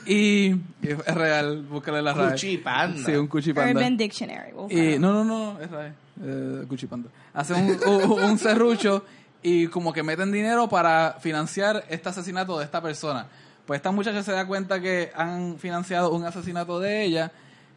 Y 0.06 0.50
es 0.82 1.14
real, 1.14 1.62
búscale 1.62 2.00
la 2.00 2.12
RAE. 2.14 2.30
Cuchipanda. 2.32 3.04
Sí, 3.04 3.12
un 3.12 3.26
cuchipanda. 3.26 3.72
Urban 3.72 3.96
Dictionary. 3.96 4.50
Y, 4.50 4.52
búscalo. 4.54 4.98
no, 5.00 5.12
no, 5.12 5.24
no, 5.24 5.60
es 5.60 5.68
RAE. 5.70 5.92
Eh, 6.22 6.64
cuchipanda. 6.68 7.08
Hacen 7.34 7.78
un, 7.86 8.02
un, 8.02 8.22
un 8.22 8.38
serrucho 8.38 9.04
y 9.42 9.66
como 9.68 9.92
que 9.92 10.02
meten 10.04 10.30
dinero 10.30 10.68
para 10.68 11.16
financiar 11.18 11.84
este 11.88 12.08
asesinato 12.10 12.58
de 12.58 12.64
esta 12.66 12.80
persona. 12.80 13.26
Pues 13.70 13.78
esta 13.78 13.92
muchacha 13.92 14.20
se 14.24 14.32
da 14.32 14.44
cuenta 14.48 14.80
que 14.80 15.12
han 15.14 15.56
financiado 15.56 16.10
un 16.10 16.24
asesinato 16.24 16.80
de 16.80 17.04
ella 17.04 17.30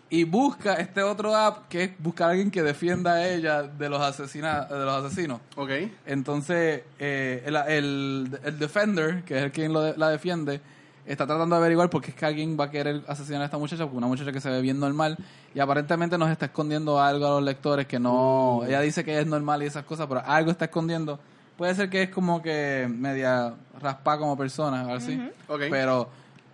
y 0.09 0.23
busca 0.23 0.73
este 0.73 1.03
otro 1.03 1.35
app 1.35 1.67
que 1.69 1.83
es 1.83 1.91
buscar 1.99 2.29
a 2.29 2.31
alguien 2.31 2.49
que 2.49 2.63
defienda 2.63 3.11
a 3.13 3.27
ella 3.29 3.61
de 3.61 3.89
los, 3.89 4.01
asesina, 4.01 4.61
de 4.65 4.85
los 4.85 5.05
asesinos. 5.05 5.39
Ok. 5.55 5.69
Entonces, 6.07 6.81
eh, 6.97 7.43
el, 7.45 7.55
el, 7.67 8.39
el 8.43 8.57
Defender, 8.57 9.21
que 9.23 9.37
es 9.37 9.43
el 9.43 9.51
quien 9.51 9.71
lo- 9.71 9.95
la 9.95 10.09
defiende, 10.09 10.61
está 11.05 11.27
tratando 11.27 11.55
de 11.57 11.59
averiguar 11.61 11.91
por 11.91 12.01
qué 12.01 12.09
es 12.09 12.15
que 12.17 12.25
alguien 12.25 12.57
va 12.59 12.63
a 12.63 12.71
querer 12.71 13.03
asesinar 13.07 13.43
a 13.43 13.45
esta 13.45 13.59
muchacha, 13.59 13.83
porque 13.83 13.97
una 13.97 14.07
muchacha 14.07 14.31
que 14.31 14.41
se 14.41 14.49
ve 14.49 14.61
bien 14.61 14.79
normal 14.79 15.15
y 15.53 15.59
aparentemente 15.59 16.17
nos 16.17 16.31
está 16.31 16.45
escondiendo 16.47 16.99
algo 16.99 17.27
a 17.27 17.29
los 17.29 17.43
lectores 17.43 17.85
que 17.85 17.99
no. 17.99 18.63
Ella 18.65 18.81
dice 18.81 19.03
que 19.03 19.19
es 19.19 19.27
normal 19.27 19.61
y 19.61 19.67
esas 19.67 19.85
cosas, 19.85 20.07
pero 20.07 20.23
algo 20.25 20.49
está 20.49 20.65
escondiendo. 20.65 21.19
Puede 21.63 21.75
ser 21.75 21.89
que 21.89 22.03
es 22.03 22.09
como 22.09 22.41
que 22.41 22.91
media 22.93 23.53
raspa 23.79 24.17
como 24.17 24.37
persona, 24.37 24.81
algo 24.81 24.95
así. 24.95 25.17
Ok. 25.47 25.61
Pero 25.69 26.09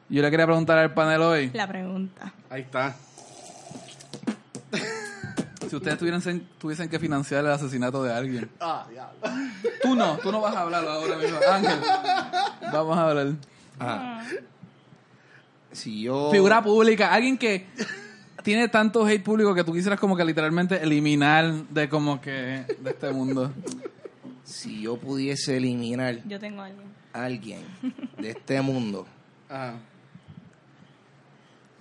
yo 0.08 0.22
le 0.22 0.30
quería 0.30 0.46
preguntar 0.46 0.78
al 0.78 0.94
panel 0.94 1.20
hoy: 1.24 1.50
La 1.52 1.68
pregunta. 1.68 2.32
Ahí 2.48 2.62
está. 2.62 2.96
si 5.68 5.76
ustedes 5.76 5.98
tuviesen, 5.98 6.48
tuviesen 6.60 6.90
que 6.90 7.00
financiar 7.00 7.44
el 7.44 7.50
asesinato 7.50 8.04
de 8.04 8.14
alguien. 8.14 8.52
Ah, 8.60 8.86
diablo. 8.88 9.20
Tú 9.82 9.96
no, 9.96 10.18
tú 10.18 10.32
no 10.32 10.42
vas 10.42 10.56
a 10.56 10.62
hablar 10.62 10.86
ahora 10.86 11.16
mismo. 11.16 11.40
Ángel, 11.52 11.80
vamos 12.72 12.96
a 12.96 13.10
hablar. 13.10 13.28
Ajá. 13.80 14.24
Si 15.72 16.04
yo... 16.04 16.30
Figura 16.30 16.62
pública, 16.62 17.12
alguien 17.12 17.36
que 17.36 17.66
tiene 18.44 18.68
tanto 18.68 19.08
hate 19.08 19.24
público 19.24 19.56
que 19.56 19.64
tú 19.64 19.74
quisieras 19.74 20.00
como 20.00 20.16
que 20.16 20.24
literalmente 20.24 20.84
eliminar 20.84 21.52
de 21.52 21.90
como 21.90 22.22
que 22.22 22.32
de 22.80 22.90
este 22.92 23.10
mundo. 23.12 23.52
Si 24.52 24.82
yo 24.82 24.98
pudiese 24.98 25.58
eliminar 25.58 26.18
Yo 26.26 26.40
tengo 26.40 26.62
a 26.62 26.66
alguien. 26.66 26.88
a 27.14 27.24
alguien 27.26 27.62
de 28.18 28.32
este 28.32 28.60
mundo, 28.62 29.06
Ajá. 29.48 29.76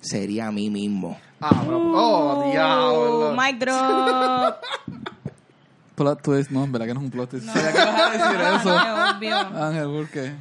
sería 0.00 0.48
a 0.48 0.52
mí 0.52 0.70
mismo. 0.70 1.18
Ah, 1.40 1.62
pero- 1.64 1.92
oh, 1.94 2.50
diablo. 2.50 3.30
Uh, 3.30 3.36
mic 3.40 3.58
drop. 3.58 4.56
Plot 5.94 6.22
twist, 6.22 6.50
no, 6.50 6.62
en 6.64 6.70
verdad 6.72 6.86
que 6.86 6.94
no 6.94 7.00
es 7.00 7.04
un 7.06 7.10
plot 7.10 7.30
twist. 7.30 7.46
No. 7.46 7.52
¿Sabía 7.52 7.72
que 7.72 7.78
vas 7.78 8.00
a 8.00 8.10
decir 8.10 8.40
eso? 8.60 8.78
Ah, 8.78 9.14
obvio. 9.16 9.36
Ángel, 9.36 9.84
¿por 9.86 10.08
qué? 10.10 10.32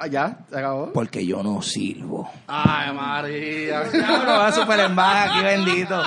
Ah, 0.00 0.06
ya, 0.08 0.38
se 0.50 0.58
acabó. 0.58 0.92
Porque 0.92 1.24
yo 1.24 1.42
no 1.44 1.62
sirvo. 1.62 2.28
Ay, 2.48 2.92
María. 2.92 3.82
Cabrón, 3.90 4.40
va 4.40 4.50
super 4.50 4.80
en 4.80 4.96
baja 4.96 5.24
aquí, 5.34 5.44
bendito. 5.44 6.02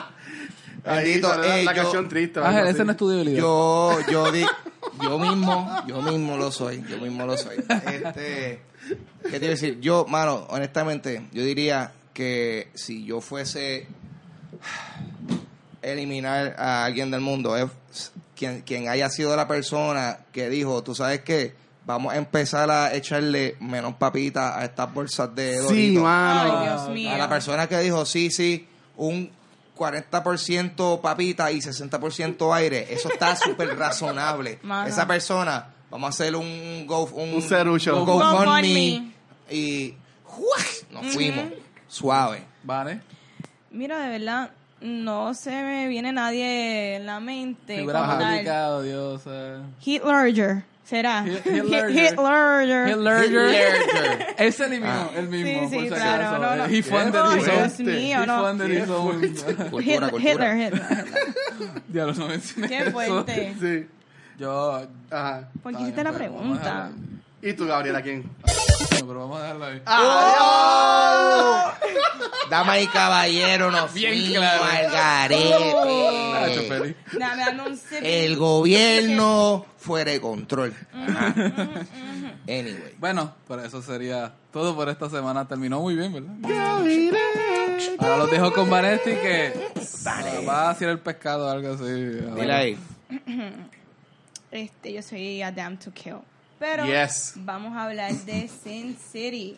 Bendito. 0.86 1.44
Eh, 1.44 1.64
la 1.64 1.74
yo- 1.74 1.82
canción 1.84 2.10
triste. 2.10 2.40
Ángel, 2.40 2.58
algo 2.60 2.70
ese 2.72 2.86
no 2.86 2.92
es 2.92 2.98
tu 2.98 3.08
debilidad. 3.10 3.38
Yo, 3.40 3.98
yo 4.12 4.32
di, 4.32 4.46
yo 5.02 5.18
mismo, 5.20 5.84
yo 5.88 6.02
mismo 6.02 6.38
lo 6.38 6.52
soy, 6.52 6.84
yo 6.90 6.98
mismo 6.98 7.26
lo 7.26 7.38
soy. 7.38 7.58
Este, 7.70 8.62
¿qué 9.24 9.30
te 9.32 9.38
iba 9.38 9.48
a 9.48 9.50
decir? 9.52 9.80
Yo, 9.80 10.06
mano, 10.10 10.46
honestamente, 10.50 11.26
yo 11.32 11.44
diría 11.44 11.94
que 12.14 12.70
si 12.74 13.06
yo 13.06 13.22
fuese 13.22 13.88
eliminar 15.82 16.56
a 16.58 16.86
alguien 16.86 17.12
del 17.12 17.22
mundo, 17.22 17.56
es 17.58 18.12
quien, 18.36 18.62
quien 18.62 18.88
haya 18.90 19.10
sido 19.10 19.36
la 19.36 19.48
persona 19.48 20.20
que 20.32 20.50
dijo, 20.50 20.84
tú 20.84 20.96
sabes 20.96 21.22
qué, 21.22 21.56
vamos 21.86 22.14
a 22.14 22.18
empezar 22.18 22.70
a 22.72 22.94
echarle 22.94 23.56
menos 23.60 23.96
papitas 23.96 24.56
a 24.58 24.64
estas 24.66 24.94
bolsas 24.94 25.34
de 25.36 25.58
Sí, 25.60 25.64
Doritos. 25.64 26.04
mano. 26.04 26.58
Ay, 26.60 26.68
Dios 26.68 26.90
mío. 26.90 27.12
A 27.12 27.18
la 27.18 27.30
persona 27.30 27.68
que 27.68 27.78
dijo, 27.80 28.06
sí, 28.06 28.32
sí, 28.32 28.68
un 28.98 29.30
40% 29.76 31.02
papita 31.02 31.52
y 31.52 31.60
60% 31.60 32.54
aire, 32.54 32.88
eso 32.94 33.10
está 33.12 33.36
súper 33.36 33.78
razonable. 33.78 34.60
Mano. 34.64 34.88
Esa 34.88 35.08
persona, 35.08 35.68
vamos 35.90 36.08
a 36.08 36.10
hacer 36.10 36.36
un 36.36 36.86
go, 36.88 37.06
un, 37.06 37.34
Un 37.34 37.42
y 39.50 39.96
nos 40.92 41.14
fuimos. 41.14 41.46
Suave. 41.88 42.44
Vale. 42.64 43.02
Mira, 43.72 44.00
de 44.00 44.10
verdad, 44.10 44.52
no 44.82 45.34
se 45.34 45.52
me 45.52 45.88
viene 45.88 46.12
nadie 46.12 46.96
en 46.96 47.06
la 47.06 47.20
mente. 47.20 47.78
Figura 47.78 48.00
como 48.00 48.18
tal. 48.18 48.44
¿Será? 50.86 51.24
Ledger. 51.24 51.66
Ledger. 52.98 54.28
Él 54.38 54.54
se 54.54 54.66
eliminó, 54.66 54.92
Ah. 54.92 55.10
él 55.16 55.28
mismo, 55.30 55.70
Sí, 55.70 55.80
sí, 55.82 55.88
claro, 55.88 56.38
no, 56.40 56.56
no. 56.56 56.66
He 56.66 56.84
funded 56.84 57.22
Ay, 57.24 57.40
his 57.40 57.46
Dios 57.46 57.80
own- 57.80 57.86
mío, 57.86 58.24
he 58.24 58.28
no. 58.28 58.42
funded 58.44 58.70
his 58.84 58.90
own- 58.90 59.20
Cultura, 59.20 59.82
Hitler, 59.82 60.10
cultura. 60.12 60.32
Hitler, 60.32 60.58
Hitler. 60.74 61.06
Diablo, 61.88 62.14
no 62.18 62.28
mencioné 62.28 62.68
Qué 62.68 62.78
eso. 62.80 62.92
fuerte. 62.92 63.56
Sí. 63.60 63.88
Yo... 64.40 64.88
Ajá. 65.12 65.50
¿Por 65.62 65.76
qué 65.76 65.82
hiciste 65.84 66.04
la 66.04 66.12
pero 66.12 66.34
vamos 66.34 66.58
a 66.60 66.62
pregunta? 66.62 66.92
¿Y 67.46 67.54
tú, 67.54 67.66
Gabriela, 67.68 68.02
quién? 68.02 68.24
ahí. 68.44 68.54
Pero 69.06 69.20
vamos 69.20 69.38
a 69.40 69.44
dejarlo 69.44 69.66
ahí. 69.66 69.82
Damas 72.50 72.82
y 72.82 72.88
caballeros, 72.88 73.72
nos 73.72 73.94
Bien 73.94 74.14
fuimos 74.14 74.38
claro. 74.38 74.64
al 74.64 74.86
Ah, 74.86 74.90
garete. 76.40 76.96
sip. 77.76 78.00
El 78.02 78.38
gobierno 78.38 79.66
fuera 79.78 80.12
de 80.12 80.22
control. 80.22 80.74
Anyway. 82.48 82.96
Bueno, 82.98 83.34
pero 83.48 83.64
eso 83.66 83.82
sería 83.82 84.34
todo 84.52 84.76
por 84.76 84.88
esta 84.90 85.10
semana. 85.10 85.48
Terminó 85.48 85.80
muy 85.82 85.96
bien, 85.96 86.14
¿verdad? 86.14 86.32
Ahora 88.00 88.18
los 88.18 88.32
dejo 88.32 88.54
con 88.54 88.70
Vanetti 88.70 89.12
que 89.12 89.72
va 90.48 90.68
a 90.68 90.70
hacer 90.70 90.90
el 90.90 91.00
pescado 91.00 91.48
o 91.48 91.50
algo 91.50 91.74
así. 91.74 91.84
Dile 91.84 92.54
ahí. 92.54 92.78
Este, 94.52 94.94
yo 94.94 95.02
soy 95.02 95.42
a 95.42 95.52
Damn 95.52 95.78
to 95.78 95.92
Kill. 95.92 96.18
Pero 96.64 96.86
Yes. 96.86 97.34
vamos 97.36 97.76
a 97.76 97.84
hablar 97.84 98.14
de 98.14 98.48
Sin 98.48 98.96
City. 98.98 99.58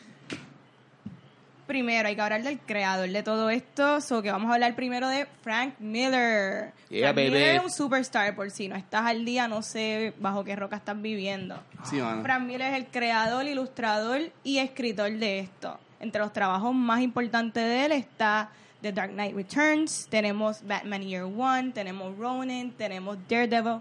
primero, 1.68 2.08
hay 2.08 2.16
que 2.16 2.22
hablar 2.22 2.42
del 2.44 2.60
creador 2.60 3.10
de 3.10 3.22
todo 3.24 3.50
esto, 3.52 4.00
so 4.02 4.22
que 4.24 4.32
vamos 4.32 4.50
a 4.50 4.56
hablar 4.56 4.76
primero 4.76 5.08
de 5.08 5.28
Frank 5.42 5.76
Miller. 5.80 6.72
Yeah, 6.90 7.12
Frank 7.14 7.16
baby. 7.16 7.30
Miller 7.32 7.56
es 7.58 7.64
un 7.64 7.72
superstar, 7.72 8.36
por 8.36 8.50
si 8.52 8.68
no 8.68 8.76
estás 8.76 9.04
al 9.06 9.24
día, 9.26 9.48
no 9.48 9.62
sé 9.64 10.14
bajo 10.20 10.44
qué 10.44 10.56
roca 10.56 10.76
estás 10.78 11.00
viviendo. 11.02 11.60
Sí. 11.84 12.00
Frank 12.24 12.42
Miller 12.44 12.74
es 12.74 12.78
el 12.80 12.86
creador, 12.88 13.46
ilustrador 13.48 14.32
y 14.44 14.58
escritor 14.60 15.12
de 15.12 15.40
esto. 15.40 15.80
Entre 16.00 16.20
los 16.22 16.32
trabajos 16.34 16.74
más 16.76 17.02
importantes 17.02 17.64
de 17.64 17.86
él 17.86 17.92
está 17.94 18.50
The 18.82 18.92
Dark 18.92 19.12
Knight 19.14 19.36
Returns, 19.36 20.08
tenemos 20.10 20.62
Batman 20.68 21.02
Year 21.02 21.24
One, 21.24 21.72
tenemos 21.72 22.16
Ronin, 22.18 22.72
tenemos 22.74 23.18
Daredevil, 23.28 23.80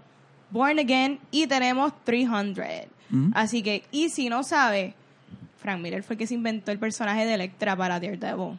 Born 0.49 0.79
Again 0.79 1.19
y 1.31 1.45
tenemos 1.47 1.91
300. 2.03 2.65
Así 3.33 3.61
que, 3.63 3.83
y 3.91 4.09
si 4.09 4.29
no 4.29 4.43
sabes, 4.43 4.93
Frank 5.61 5.79
Miller 5.81 6.03
fue 6.03 6.13
el 6.15 6.17
que 6.19 6.27
se 6.27 6.33
inventó 6.33 6.71
el 6.71 6.79
personaje 6.79 7.25
de 7.25 7.33
Electra 7.35 7.75
para 7.75 7.99
Daredevil. 7.99 8.57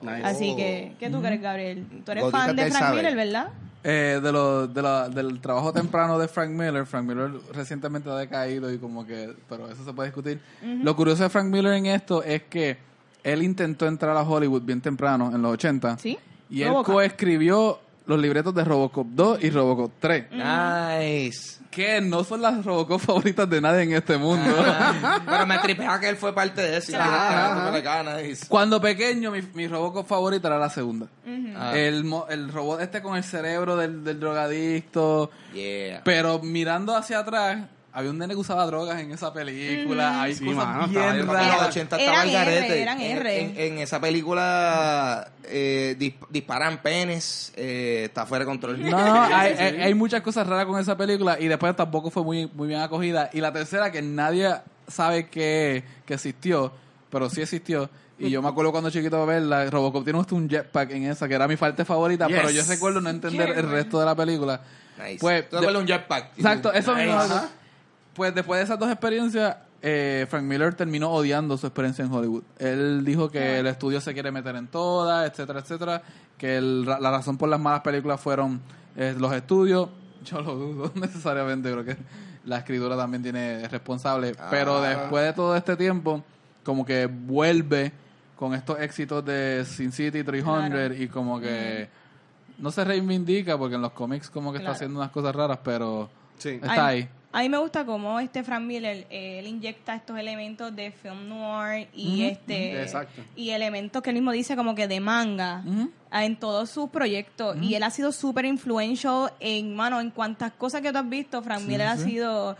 Nice. 0.00 0.22
Así 0.24 0.50
Oh. 0.52 0.56
que, 0.56 0.92
¿qué 1.00 1.10
tú 1.10 1.20
crees, 1.20 1.40
Gabriel? 1.42 1.84
Tú 2.04 2.12
eres 2.12 2.30
fan 2.30 2.54
de 2.56 2.70
Frank. 2.70 2.94
Miller, 2.94 3.16
¿verdad? 3.16 3.48
Eh, 3.84 4.20
de 4.22 4.32
lo, 4.32 4.66
de 4.66 4.82
la- 4.82 5.08
del 5.08 5.40
trabajo 5.40 5.72
temprano 5.72 6.18
de 6.18 6.26
Frank 6.28 6.50
Miller, 6.50 6.84
Frank 6.86 7.04
Miller 7.04 7.30
recientemente 7.54 8.08
ha 8.10 8.16
decaído 8.16 8.72
y 8.72 8.78
como 8.78 9.06
que, 9.06 9.34
pero 9.48 9.68
eso 9.70 9.84
se 9.84 9.92
puede 9.92 10.08
discutir. 10.08 10.40
Lo 10.62 10.94
curioso 10.96 11.22
de 11.22 11.28
Frank 11.30 11.46
Miller 11.46 11.74
en 11.74 11.86
esto 11.86 12.22
es 12.22 12.42
que 12.44 12.76
él 13.24 13.42
intentó 13.42 13.86
entrar 13.86 14.16
a 14.16 14.22
Hollywood 14.22 14.62
bien 14.62 14.80
temprano, 14.80 15.30
en 15.34 15.42
los 15.42 15.52
80. 15.54 15.98
Sí. 15.98 16.18
Y 16.50 16.62
él 16.62 16.72
coescribió 16.84 17.78
los 18.08 18.18
libretos 18.18 18.52
de 18.54 18.64
Robocop 18.64 19.06
2 19.10 19.44
y 19.44 19.50
Robocop 19.50 19.92
3. 20.00 20.26
Nice. 20.32 21.58
Que 21.70 22.00
no 22.00 22.24
son 22.24 22.42
las 22.42 22.64
Robocop 22.64 22.98
favoritas 23.00 23.48
de 23.48 23.60
nadie 23.60 23.82
en 23.82 23.92
este 23.92 24.16
mundo. 24.16 24.50
Ah, 24.58 25.20
Pero 25.24 25.46
me 25.46 25.58
tripea 25.58 26.00
que 26.00 26.08
él 26.08 26.16
fue 26.16 26.34
parte 26.34 26.62
de 26.62 26.78
eso. 26.78 26.92
nice. 26.92 28.46
Cuando 28.48 28.80
pequeño, 28.80 29.30
mi, 29.30 29.42
mi 29.54 29.68
Robocop 29.68 30.06
favorita 30.06 30.48
era 30.48 30.58
la 30.58 30.70
segunda. 30.70 31.06
Ah, 31.56 31.76
El, 31.76 32.04
mo- 32.04 32.26
el 32.30 32.50
robot 32.50 32.80
este 32.80 33.02
con 33.02 33.16
el 33.16 33.22
cerebro 33.24 33.76
del, 33.76 34.02
del 34.02 34.18
drogadicto. 34.18 35.30
yeah. 35.52 36.00
Pero 36.04 36.38
mirando 36.40 36.96
hacia 36.96 37.18
atrás, 37.20 37.58
había 37.92 38.10
un 38.10 38.18
nene 38.18 38.34
que 38.34 38.40
usaba 38.40 38.64
drogas 38.66 39.00
en 39.00 39.10
esa 39.12 39.32
película. 39.32 40.22
Hay 40.22 40.34
Sí, 40.34 40.44
cosas 40.44 40.56
mano, 40.66 40.84
estaba 40.86 40.86
bien 40.86 41.02
bien 41.02 41.20
En 41.20 41.26
los 41.26 41.34
raras. 41.34 41.68
80 41.68 41.96
Eran 41.96 42.06
estaba 42.08 42.22
el 42.24 42.32
garete. 42.32 42.82
eran 42.82 43.00
En- 43.00 43.16
R. 43.18 43.40
En, 43.40 43.58
en 43.58 43.78
esa 43.78 44.00
película 44.00 45.30
eh, 45.44 45.96
dis- 45.98 46.14
disparan 46.30 46.78
penes, 46.82 47.52
eh, 47.56 48.02
está 48.06 48.26
fuera 48.26 48.44
de 48.44 48.50
control. 48.50 48.80
No, 48.82 48.90
no, 48.90 49.22
hay, 49.34 49.52
hay- 49.54 49.80
hay 49.82 49.94
muchas 49.94 50.20
cosas 50.22 50.46
raras 50.46 50.66
con 50.66 50.78
esa 50.80 50.96
película 50.96 51.38
y 51.40 51.48
después 51.48 51.74
tampoco 51.74 52.10
fue 52.10 52.22
muy, 52.22 52.50
muy 52.54 52.68
bien 52.68 52.80
acogida. 52.80 53.30
Y 53.32 53.40
la 53.40 53.52
tercera, 53.52 53.90
que 53.90 54.02
nadie 54.02 54.54
sabe 54.86 55.28
que, 55.28 55.82
que 56.06 56.14
existió, 56.14 56.72
pero 57.10 57.28
sí 57.30 57.40
existió. 57.42 57.88
Y 58.20 58.30
yo 58.30 58.42
me 58.42 58.48
acuerdo 58.48 58.72
cuando 58.72 58.90
chiquito 58.90 59.20
de 59.20 59.26
verla, 59.26 59.66
Robocop 59.70 60.02
tiene 60.02 60.18
un 60.18 60.48
jetpack 60.48 60.90
en 60.90 61.04
esa, 61.04 61.28
que 61.28 61.34
era 61.34 61.46
mi 61.46 61.56
parte 61.56 61.84
favorita, 61.84 62.26
Yes. 62.26 62.36
pero 62.36 62.50
yo 62.50 62.62
recuerdo 62.66 63.00
no 63.00 63.10
entender 63.10 63.50
el 63.50 63.70
resto 63.70 64.00
de 64.00 64.06
la 64.06 64.14
película. 64.16 64.60
Nice. 64.98 65.18
Pues, 65.20 65.48
Tú 65.48 65.58
de- 65.60 65.76
un 65.76 65.86
jetpack. 65.86 66.32
Exacto, 66.36 66.72
eso 66.72 66.94
Nice. 66.96 67.06
mismo. 67.06 67.22
Pues 68.18 68.34
después 68.34 68.58
de 68.58 68.64
esas 68.64 68.78
dos 68.78 68.90
experiencias, 68.90 69.56
eh, 69.80 70.26
Frank 70.28 70.42
Miller 70.42 70.74
terminó 70.74 71.10
odiando 71.10 71.56
su 71.56 71.66
experiencia 71.68 72.04
en 72.04 72.12
Hollywood. 72.12 72.42
Él 72.58 73.02
dijo 73.04 73.30
que 73.30 73.60
el 73.60 73.66
estudio 73.68 74.00
se 74.00 74.12
quiere 74.12 74.30
meter 74.32 74.56
en 74.56 74.66
todas, 74.66 75.30
etcétera, 75.30 75.60
etcétera. 75.60 76.02
Que 76.36 76.56
el- 76.58 76.84
la 76.84 77.10
razón 77.10 77.38
por 77.38 77.48
las 77.48 77.60
malas 77.60 77.80
películas 77.80 78.20
fueron 78.20 78.60
eh, 78.96 79.14
los 79.16 79.32
estudios. 79.32 79.88
Yo 80.24 80.40
lo 80.42 80.56
dudo 80.56 80.92
necesariamente, 80.96 81.70
creo 81.70 81.84
que 81.84 81.96
la 82.44 82.58
escritura 82.58 82.96
también 82.96 83.22
tiene 83.22 83.66
responsable. 83.68 84.34
Pero 84.50 84.78
Ah. 84.78 84.88
después 84.88 85.24
de 85.24 85.32
todo 85.32 85.54
este 85.56 85.76
tiempo, 85.76 86.24
como 86.64 86.84
que 86.84 87.06
vuelve 87.06 87.92
con 88.36 88.54
estos 88.54 88.80
éxitos 88.80 89.24
de 89.24 89.64
Sin 89.64 89.92
City 89.92 90.24
300 90.24 90.70
Claro. 90.70 90.94
y 90.94 91.06
como 91.08 91.38
que 91.40 91.88
no 92.58 92.72
se 92.72 92.84
reivindica 92.84 93.56
porque 93.56 93.76
en 93.76 93.82
los 93.82 93.92
cómics 93.92 94.28
como 94.28 94.50
que 94.52 94.58
Claro. 94.58 94.72
está 94.72 94.76
haciendo 94.76 94.98
unas 94.98 95.12
cosas 95.12 95.34
raras, 95.36 95.60
pero 95.62 96.10
Sí. 96.38 96.50
está 96.60 96.72
Ay, 96.72 96.78
ahí. 97.02 97.08
A 97.30 97.42
mí 97.42 97.48
me 97.50 97.58
gusta 97.58 97.84
cómo 97.84 98.18
este 98.20 98.42
Frank 98.42 98.62
Miller 98.62 99.06
eh, 99.10 99.38
él 99.38 99.46
inyecta 99.46 99.94
estos 99.94 100.18
elementos 100.18 100.74
de 100.74 100.90
film 100.92 101.28
noir 101.28 101.88
y 101.92 102.22
este 102.22 102.82
Exacto. 102.82 103.22
y 103.36 103.50
elementos 103.50 104.02
que 104.02 104.10
él 104.10 104.14
mismo 104.14 104.32
dice 104.32 104.56
como 104.56 104.74
que 104.74 104.88
de 104.88 104.98
manga 105.00 105.62
ah, 106.10 106.24
en 106.24 106.36
todos 106.36 106.70
sus 106.70 106.88
proyectos. 106.88 107.56
Y 107.60 107.74
él 107.74 107.82
ha 107.82 107.90
sido 107.90 108.12
súper 108.12 108.46
influential 108.46 109.32
en 109.40 109.76
mano 109.76 110.00
en 110.00 110.10
cuantas 110.10 110.52
cosas 110.52 110.80
que 110.80 110.90
tú 110.90 110.98
has 110.98 111.08
visto 111.08 111.42
Frank 111.42 111.62
Miller 111.62 111.88
ha 111.88 111.96
sido 111.98 112.56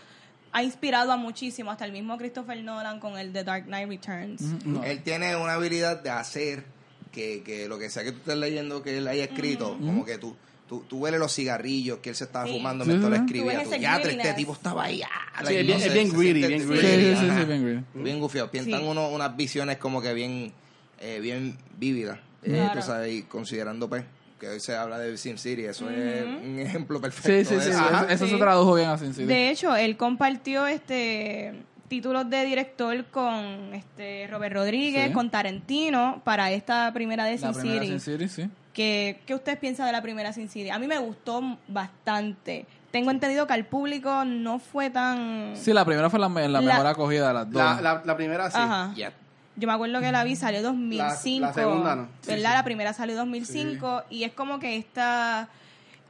ha 0.52 0.62
inspirado 0.62 1.12
a 1.12 1.16
muchísimo 1.16 1.70
hasta 1.70 1.84
el 1.84 1.92
mismo 1.92 2.16
Christopher 2.18 2.62
Nolan 2.62 3.00
con 3.00 3.18
el 3.18 3.32
The 3.32 3.44
Dark 3.44 3.66
Knight 3.66 3.88
Returns. 3.88 4.42
No. 4.64 4.82
Él 4.84 5.02
tiene 5.02 5.36
una 5.36 5.54
habilidad 5.54 6.02
de 6.02 6.10
hacer 6.10 6.64
que, 7.12 7.42
que 7.42 7.68
lo 7.68 7.78
que 7.78 7.90
sea 7.90 8.04
que 8.04 8.12
tú 8.12 8.18
estés 8.18 8.36
leyendo 8.36 8.82
que 8.82 8.98
él 8.98 9.08
haya 9.08 9.24
escrito, 9.24 9.76
como 9.78 10.04
que 10.04 10.18
tú, 10.18 10.36
tú, 10.68 10.84
tú 10.88 10.98
hueles 10.98 11.18
los 11.18 11.34
cigarrillos 11.34 11.98
que 11.98 12.10
él 12.10 12.14
se 12.16 12.24
estaba 12.24 12.46
Sí. 12.46 12.52
fumando 12.52 12.84
Sí, 12.84 12.90
mientras 12.90 13.10
lo 13.10 13.16
sí. 13.16 13.22
escribía. 13.24 13.42
Tú 13.52 13.58
ves 13.58 13.68
Tú, 13.68 13.74
ese 13.74 13.82
ya, 13.82 13.96
este 13.96 14.32
tipo 14.34 14.52
estaba 14.52 14.84
ahí. 14.84 15.02
ah, 15.02 15.42
Sí, 15.46 15.56
es 15.56 15.66
bien- 15.66 15.78
no 15.78 15.84
es 15.84 15.92
bien 15.94 16.10
se 16.10 16.16
greedy, 16.16 16.46
bien 16.46 16.60
sí, 16.60 16.66
greedy. 16.66 16.82
Sí, 16.82 17.10
sí, 17.14 17.16
sí, 17.20 17.26
ajá. 17.30 17.40
sí, 17.40 17.44
bien 17.46 17.62
greedy. 17.64 17.84
Bien 17.94 18.20
gufiado. 18.20 18.50
Pintan 18.50 18.80
Sí. 18.80 18.86
uno, 18.86 19.08
unas 19.08 19.36
visiones 19.36 19.78
como 19.78 20.00
que 20.02 20.12
bien, 20.14 20.52
eh, 21.00 21.18
bien 21.20 21.56
vívidas. 21.78 22.18
Eh, 22.42 22.50
Claro. 22.52 22.80
tú 22.80 22.86
sabes, 22.86 23.12
y 23.12 23.22
considerando 23.22 23.88
pues, 23.88 24.04
que 24.38 24.46
hoy 24.48 24.60
se 24.60 24.76
habla 24.76 24.98
de 25.00 25.16
Sim 25.18 25.36
City, 25.38 25.64
eso 25.64 25.90
es 25.90 26.24
un 26.24 26.60
ejemplo 26.60 26.98
Sí, 26.98 27.02
perfecto. 27.02 27.28
sí, 27.50 27.54
de 27.56 27.62
sí. 27.62 27.70
eso. 27.70 28.26
Sí. 28.26 28.30
se 28.30 28.36
tradujo 28.36 28.74
bien 28.74 28.88
a 28.88 28.96
Sin 28.98 29.12
City. 29.12 29.26
De 29.26 29.50
hecho, 29.50 29.74
él 29.74 29.96
compartió 29.96 30.66
este 30.66 31.54
títulos 31.88 32.28
de 32.28 32.44
director 32.44 33.06
con 33.06 33.72
este 33.72 34.26
Robert 34.26 34.54
Rodríguez, 34.54 35.06
Sí. 35.08 35.12
con 35.14 35.30
Tarantino 35.30 36.20
para 36.22 36.52
esta 36.52 36.92
primera 36.92 37.24
de 37.24 37.38
la 37.38 37.52
Sin 37.52 37.60
primera 37.62 37.82
City. 37.82 37.98
Sin 37.98 38.00
City, 38.18 38.28
sí. 38.28 38.50
¿Qué, 38.78 39.18
¿Qué 39.26 39.34
ustedes 39.34 39.58
piensan 39.58 39.86
de 39.86 39.92
la 39.92 40.02
primera 40.02 40.32
Sin 40.32 40.48
City? 40.48 40.70
A 40.70 40.78
mí 40.78 40.86
me 40.86 40.98
gustó 40.98 41.42
bastante. 41.66 42.64
Tengo 42.92 43.10
entendido 43.10 43.44
que 43.44 43.52
al 43.52 43.64
público 43.64 44.24
no 44.24 44.60
fue 44.60 44.88
tan... 44.88 45.56
Sí, 45.56 45.72
la 45.72 45.84
primera 45.84 46.08
fue 46.08 46.20
la, 46.20 46.28
me- 46.28 46.42
la 46.48 46.60
La- 46.60 46.74
mejor 46.74 46.86
acogida 46.86 47.26
de 47.26 47.34
las 47.34 47.50
dos. 47.50 47.60
La, 47.60 47.80
la, 47.82 48.02
la 48.04 48.16
primera 48.16 48.48
sí. 48.48 48.56
Ajá. 48.56 48.92
Ya. 48.94 49.12
Yo 49.56 49.66
me 49.66 49.74
acuerdo 49.74 49.98
que 50.00 50.12
la 50.12 50.22
vi, 50.22 50.36
salió 50.36 50.62
2005. 50.62 51.40
La- 51.40 51.46
la 51.48 51.52
segunda 51.52 51.96
no. 51.96 52.02
Sí, 52.20 52.28
¿Verdad? 52.30 52.50
sí. 52.50 52.56
La 52.56 52.62
primera 52.62 52.92
salió 52.92 53.16
2005 53.16 54.04
y 54.10 54.22
es 54.22 54.32
como 54.32 54.60
que 54.60 54.76
esta... 54.76 55.48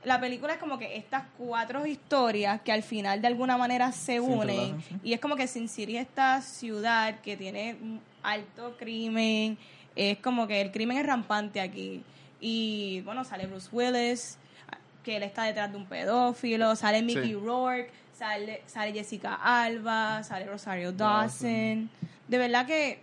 La 0.05 0.21
película 0.21 0.53
es 0.53 0.59
como 0.59 0.79
que 0.79 0.95
estas 0.99 1.23
cuatro 1.39 1.87
historias 1.87 2.61
que 2.61 2.71
al 2.73 2.83
final 2.83 3.23
de 3.23 3.29
alguna 3.29 3.57
manera 3.57 3.93
se 3.93 4.21
unen. 4.21 4.79
sí. 4.83 4.95
Y 5.05 5.15
es 5.15 5.21
como 5.21 5.37
que 5.37 5.47
Sin 5.47 5.71
City 5.71 5.97
es 5.97 6.03
esta 6.07 6.43
ciudad 6.43 7.19
que 7.23 7.35
tiene 7.39 7.77
alto 8.23 8.77
crimen. 8.79 9.57
Es 9.97 10.19
como 10.19 10.47
que 10.47 10.61
el 10.61 10.71
crimen 10.71 10.99
es 10.99 11.07
rampante 11.07 11.63
aquí. 11.63 12.05
Y 12.41 13.01
bueno, 13.03 13.25
sale 13.25 13.47
Bruce 13.47 13.69
Willis, 13.73 14.39
que 15.03 15.17
él 15.17 15.23
está 15.23 15.45
detrás 15.45 15.71
de 15.71 15.77
un 15.79 15.87
pedófilo. 15.87 16.77
Sale 16.77 17.03
Mickey 17.03 17.25
Sí. 17.25 17.35
Rourke, 17.35 17.91
sale, 18.17 18.63
sale 18.67 18.93
Jessica 18.93 19.35
Alba, 19.43 20.23
sale 20.23 20.47
Rosario 20.47 20.93
Dawson. 20.93 21.91
De 22.29 22.39
verdad 22.39 22.67
que 22.67 23.01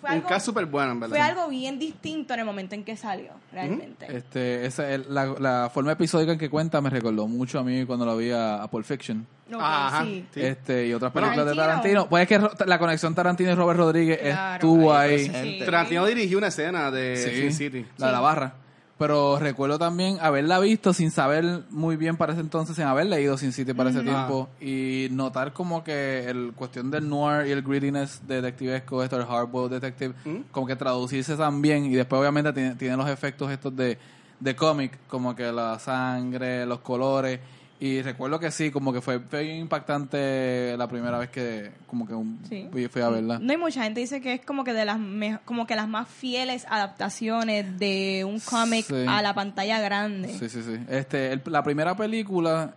fue 0.00 0.10
Un 0.10 0.16
algo, 0.16 0.28
caso 0.28 0.46
súper 0.46 0.64
bueno, 0.64 0.92
en 0.92 1.00
verdad. 1.00 1.14
fue 1.16 1.20
algo 1.24 1.48
bien 1.48 1.78
distinto 1.78 2.32
en 2.32 2.40
el 2.40 2.46
momento 2.46 2.74
en 2.74 2.84
que 2.84 2.96
salió, 2.96 3.32
realmente. 3.52 4.06
Este, 4.16 4.64
esa, 4.64 4.90
el- 4.90 5.04
la, 5.12 5.26
la 5.38 5.70
forma 5.74 5.92
episódica 5.92 6.32
en 6.32 6.38
que 6.38 6.48
cuenta 6.48 6.80
me 6.80 6.88
recordó 6.88 7.26
mucho 7.26 7.58
a 7.58 7.62
mí 7.64 7.84
cuando 7.84 8.06
lo 8.06 8.16
vi 8.16 8.30
a, 8.30 8.62
a 8.62 8.70
Pulp 8.70 8.86
Fiction. 8.86 9.26
Ok, 9.52 9.60
Ajá. 9.60 10.04
sí. 10.04 10.24
Sí. 10.32 10.40
Este, 10.40 10.86
y 10.86 10.94
otras 10.94 11.12
películas 11.12 11.44
de 11.44 11.54
Tarantino. 11.54 12.08
Pues 12.08 12.22
es 12.22 12.28
que 12.28 12.64
la 12.64 12.78
conexión 12.78 13.14
Tarantino 13.14 13.50
y 13.50 13.54
Robert 13.54 13.78
Rodríguez 13.80 14.18
Claro, 14.20 14.54
estuvo 14.54 14.94
ahí 14.94 15.10
ahí. 15.10 15.16
presente. 15.28 15.58
Sí. 15.58 15.64
Tarantino 15.66 16.06
dirigió 16.06 16.38
una 16.38 16.46
escena 16.46 16.90
de 16.90 17.16
Sí, 17.16 17.40
Sin 17.42 17.52
City. 17.52 17.86
la 17.98 18.06
de 18.06 18.12
la 18.12 18.18
Sí. 18.18 18.24
barra. 18.24 18.54
Pero 19.00 19.38
recuerdo 19.38 19.78
también 19.78 20.18
haberla 20.20 20.58
visto 20.58 20.92
sin 20.92 21.10
saber 21.10 21.62
muy 21.70 21.96
bien 21.96 22.18
para 22.18 22.34
ese 22.34 22.42
entonces, 22.42 22.76
sin 22.76 22.84
haber 22.84 23.06
leído 23.06 23.38
Sin 23.38 23.50
City 23.54 23.72
para 23.72 23.88
ese 23.88 24.02
tiempo. 24.02 24.50
Y 24.60 25.08
notar 25.10 25.54
como 25.54 25.82
que 25.82 26.28
el 26.28 26.52
cuestión 26.54 26.90
del 26.90 27.08
noir 27.08 27.46
y 27.46 27.52
el 27.52 27.62
grittiness 27.62 28.20
detectivesco, 28.28 29.02
esto, 29.02 29.16
el 29.16 29.24
hardboiled 29.24 29.80
detective, 29.80 30.12
como 30.50 30.66
que 30.66 30.76
traducirse 30.76 31.34
también. 31.34 31.86
Y 31.86 31.94
después 31.94 32.20
obviamente 32.20 32.52
tiene, 32.52 32.74
tiene 32.74 32.94
los 32.98 33.08
efectos 33.08 33.50
estos 33.50 33.74
de, 33.74 33.96
de 34.38 34.54
cómic, 34.54 34.98
como 35.08 35.34
que 35.34 35.50
la 35.50 35.78
sangre, 35.78 36.66
los 36.66 36.80
colores. 36.80 37.40
Y 37.82 38.02
recuerdo 38.02 38.38
que 38.38 38.50
sí, 38.50 38.70
como 38.70 38.92
que 38.92 39.00
fue, 39.00 39.20
fue 39.20 39.42
bien 39.42 39.56
impactante 39.56 40.76
la 40.76 40.86
primera 40.86 41.16
vez 41.18 41.30
que 41.30 41.72
como 41.86 42.06
que 42.06 42.12
un- 42.12 42.38
Sí. 42.46 42.68
fui, 42.90 43.02
a 43.02 43.08
verla. 43.08 43.38
No 43.38 43.50
hay 43.50 43.56
mucha 43.56 43.82
gente 43.84 44.00
dice 44.00 44.20
que 44.20 44.34
es 44.34 44.44
como 44.44 44.64
que 44.64 44.74
de 44.74 44.84
las 44.84 44.98
me- 44.98 45.38
como 45.46 45.66
que 45.66 45.74
las 45.74 45.88
más 45.88 46.06
fieles 46.06 46.66
adaptaciones 46.68 47.78
de 47.78 48.24
un 48.26 48.38
cómic 48.40 48.84
Sí. 48.86 49.04
a 49.08 49.22
la 49.22 49.32
pantalla 49.34 49.80
grande. 49.80 50.28
Sí, 50.28 50.48
sí, 50.50 50.62
sí. 50.62 50.78
Este, 50.90 51.32
el- 51.32 51.42
la 51.46 51.62
primera 51.62 51.96
película 51.96 52.74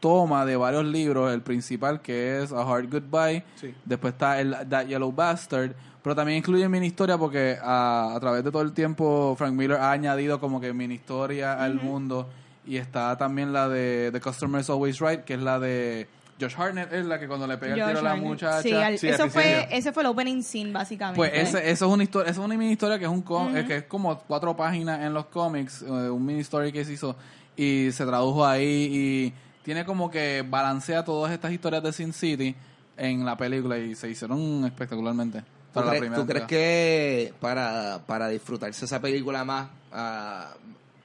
toma 0.00 0.44
de 0.44 0.56
varios 0.56 0.84
libros, 0.84 1.32
el 1.32 1.42
principal 1.42 2.00
que 2.00 2.42
es 2.42 2.52
A 2.52 2.62
Hard 2.62 2.90
Goodbye, 2.90 3.44
Sí. 3.56 3.72
después 3.84 4.14
está 4.14 4.40
el 4.40 4.56
That 4.68 4.86
Yellow 4.86 5.12
Bastard, 5.12 5.72
pero 6.02 6.16
también 6.16 6.38
incluye 6.38 6.68
mini 6.68 6.86
historia 6.86 7.16
porque 7.18 7.56
a, 7.62 8.14
a 8.16 8.18
través 8.20 8.42
de 8.42 8.50
todo 8.50 8.62
el 8.62 8.72
tiempo 8.72 9.36
Frank 9.38 9.52
Miller 9.52 9.76
ha 9.76 9.92
añadido 9.92 10.40
como 10.40 10.60
que 10.60 10.72
mini 10.72 10.94
historia 10.94 11.62
al 11.62 11.74
mundo 11.74 12.28
y 12.70 12.76
está 12.76 13.16
también 13.18 13.52
la 13.52 13.68
de 13.68 14.10
The 14.12 14.20
Customer 14.20 14.60
is 14.60 14.70
Always 14.70 15.00
Right, 15.00 15.24
que 15.24 15.34
es 15.34 15.40
la 15.40 15.58
de 15.58 16.06
Josh 16.40 16.54
Hartnett 16.56 16.92
es 16.92 17.04
la 17.04 17.18
que 17.18 17.26
cuando 17.28 17.46
le 17.46 17.58
pega 17.58 17.74
el 17.74 17.84
tiro 17.84 17.98
a 17.98 18.02
la 18.02 18.10
Hartnett. 18.12 18.28
muchacha. 18.28 18.62
Sí, 18.62 18.72
al- 18.72 18.98
Sí, 18.98 19.08
eso, 19.08 19.28
fue, 19.28 19.68
ese 19.70 19.92
fue 19.92 20.02
el 20.04 20.06
opening 20.06 20.42
scene, 20.42 20.72
básicamente. 20.72 21.16
Pues 21.16 21.32
ese, 21.34 21.70
eso 21.70 21.86
es 21.86 21.92
una 21.92 22.02
historia, 22.04 22.30
eso 22.30 22.40
es 22.40 22.46
una 22.46 22.56
mini 22.56 22.72
historia 22.72 22.98
que 22.98 23.04
es 23.04 23.10
un 23.10 23.22
com- 23.22 23.52
que 23.52 23.76
es 23.76 23.82
como 23.84 24.18
cuatro 24.20 24.56
páginas 24.56 25.00
en 25.00 25.12
los 25.12 25.26
cómics, 25.26 25.82
eh, 25.82 25.86
un 25.90 26.24
mini 26.24 26.40
story 26.40 26.72
que 26.72 26.84
se 26.84 26.92
hizo 26.94 27.16
y 27.56 27.90
se 27.92 28.06
tradujo 28.06 28.46
ahí 28.46 28.88
y 28.90 29.34
tiene 29.64 29.84
como 29.84 30.10
que 30.10 30.42
balancea 30.48 31.04
todas 31.04 31.30
estas 31.32 31.52
historias 31.52 31.82
de 31.82 31.92
Sin 31.92 32.12
City 32.14 32.54
en 32.96 33.24
la 33.26 33.36
película 33.36 33.76
y 33.76 33.94
se 33.94 34.08
hicieron 34.08 34.64
espectacularmente. 34.64 35.42
¿Tú 35.74 35.80
crees, 35.82 36.00
primera 36.00 36.20
tú 36.22 36.26
crees 36.26 36.42
entrega. 36.42 36.46
que 36.46 37.34
para, 37.38 38.00
para 38.06 38.28
disfrutarse 38.28 38.84
esa 38.86 39.00
película 39.00 39.44
más 39.44 39.68
ah, 39.92 40.54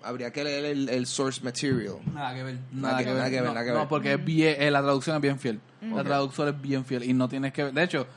habría 0.06 0.32
que 0.32 0.44
leer 0.44 0.66
el, 0.66 0.88
el 0.90 1.06
source 1.08 1.42
material? 1.44 1.96
Nada 2.14 2.34
que 2.36 2.44
ver. 2.44 2.56
Nada 2.72 2.94
Nada 2.94 2.98
que- 3.00 3.04
que 3.06 3.10
ver. 3.12 3.18
nada 3.18 3.30
que 3.30 3.36
ver, 3.36 3.44
No, 3.46 3.54
nada 3.54 3.66
que 3.66 3.72
no, 3.72 3.80
ver. 3.80 3.88
porque 3.88 4.14
es 4.14 4.24
bien, 4.26 4.56
eh, 4.60 4.72
la 4.72 4.82
traducción 4.82 5.16
es 5.18 5.22
bien 5.22 5.40
fiel. 5.40 5.60
La 5.82 6.04
traducción 6.04 6.48
es 6.50 6.62
bien 6.62 6.84
fiel 6.86 7.04
y 7.04 7.14
no 7.14 7.28
tienes 7.30 7.52
que 7.54 7.64
ver. 7.66 7.74
De 7.74 7.84
hecho, 7.84 8.08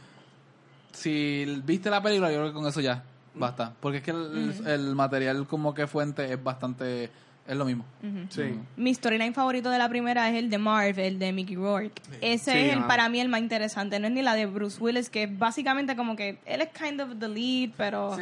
si 0.93 1.45
viste 1.65 1.91
la 1.91 2.03
película, 2.03 2.31
yo 2.31 2.39
creo 2.39 2.49
que 2.49 2.55
con 2.55 2.67
eso 2.67 2.81
ya 2.81 3.03
basta. 3.35 3.73
Porque 3.81 3.99
es 3.99 4.03
que 4.05 4.11
el, 4.11 4.55
el 4.67 4.95
material 4.95 5.47
como 5.47 5.75
que 5.75 5.87
fuente 5.87 6.33
es 6.33 6.43
bastante. 6.43 7.11
Es 7.49 7.57
lo 7.57 7.65
mismo. 7.65 7.83
Sí. 8.29 8.43
Mi 8.77 8.95
storyline 8.95 9.33
favorito 9.33 9.71
de 9.71 9.79
la 9.79 9.89
primera 9.89 10.29
es 10.29 10.37
el 10.37 10.51
de 10.51 10.59
Marv, 10.59 10.99
el 11.01 11.19
de 11.19 11.33
Mickey 11.33 11.57
Rourke. 11.57 11.93
Ese 12.21 12.53
Sí, 12.53 12.59
es 12.59 12.73
el, 12.75 12.81
ah. 12.81 12.87
para 12.87 13.09
mí 13.09 13.21
el 13.21 13.29
más 13.31 13.41
interesante. 13.41 13.99
No 13.99 14.07
es 14.07 14.13
ni 14.13 14.21
la 14.21 14.35
de 14.35 14.45
Bruce 14.45 14.79
Willis, 14.79 15.09
que 15.09 15.23
es 15.23 15.39
básicamente 15.39 15.97
como 15.97 16.15
que 16.15 16.39
él 16.45 16.61
es 16.61 16.69
kind 16.69 17.01
of 17.01 17.19
the 17.19 17.27
lead, 17.27 17.71
pero... 17.77 18.11
Más 18.11 18.19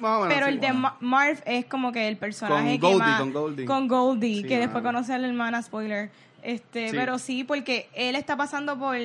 o 0.00 0.20
menos, 0.22 0.28
pero 0.28 0.46
sí. 0.46 0.52
el 0.52 0.60
de 0.60 0.72
Ma- 0.72 0.96
Marv 1.00 1.42
es 1.44 1.64
como 1.66 1.90
que 1.90 2.06
el 2.06 2.16
personaje 2.18 2.78
Con 2.78 2.90
que 2.92 2.96
Goldie, 2.96 2.98
más- 3.10 3.20
con 3.20 3.32
Goldie. 3.32 3.64
con 3.66 3.88
Goldie, 3.88 4.42
Sí, 4.42 4.48
que 4.48 4.58
después 4.58 4.84
conoce 4.84 5.12
a 5.12 5.18
la 5.18 5.26
hermana, 5.26 5.60
spoiler. 5.60 6.10
Este, 6.44 6.90
Sí. 6.90 6.96
pero 6.96 7.18
sí, 7.18 7.42
porque 7.42 7.88
él 7.94 8.14
está 8.14 8.36
pasando 8.36 8.78
por 8.78 8.96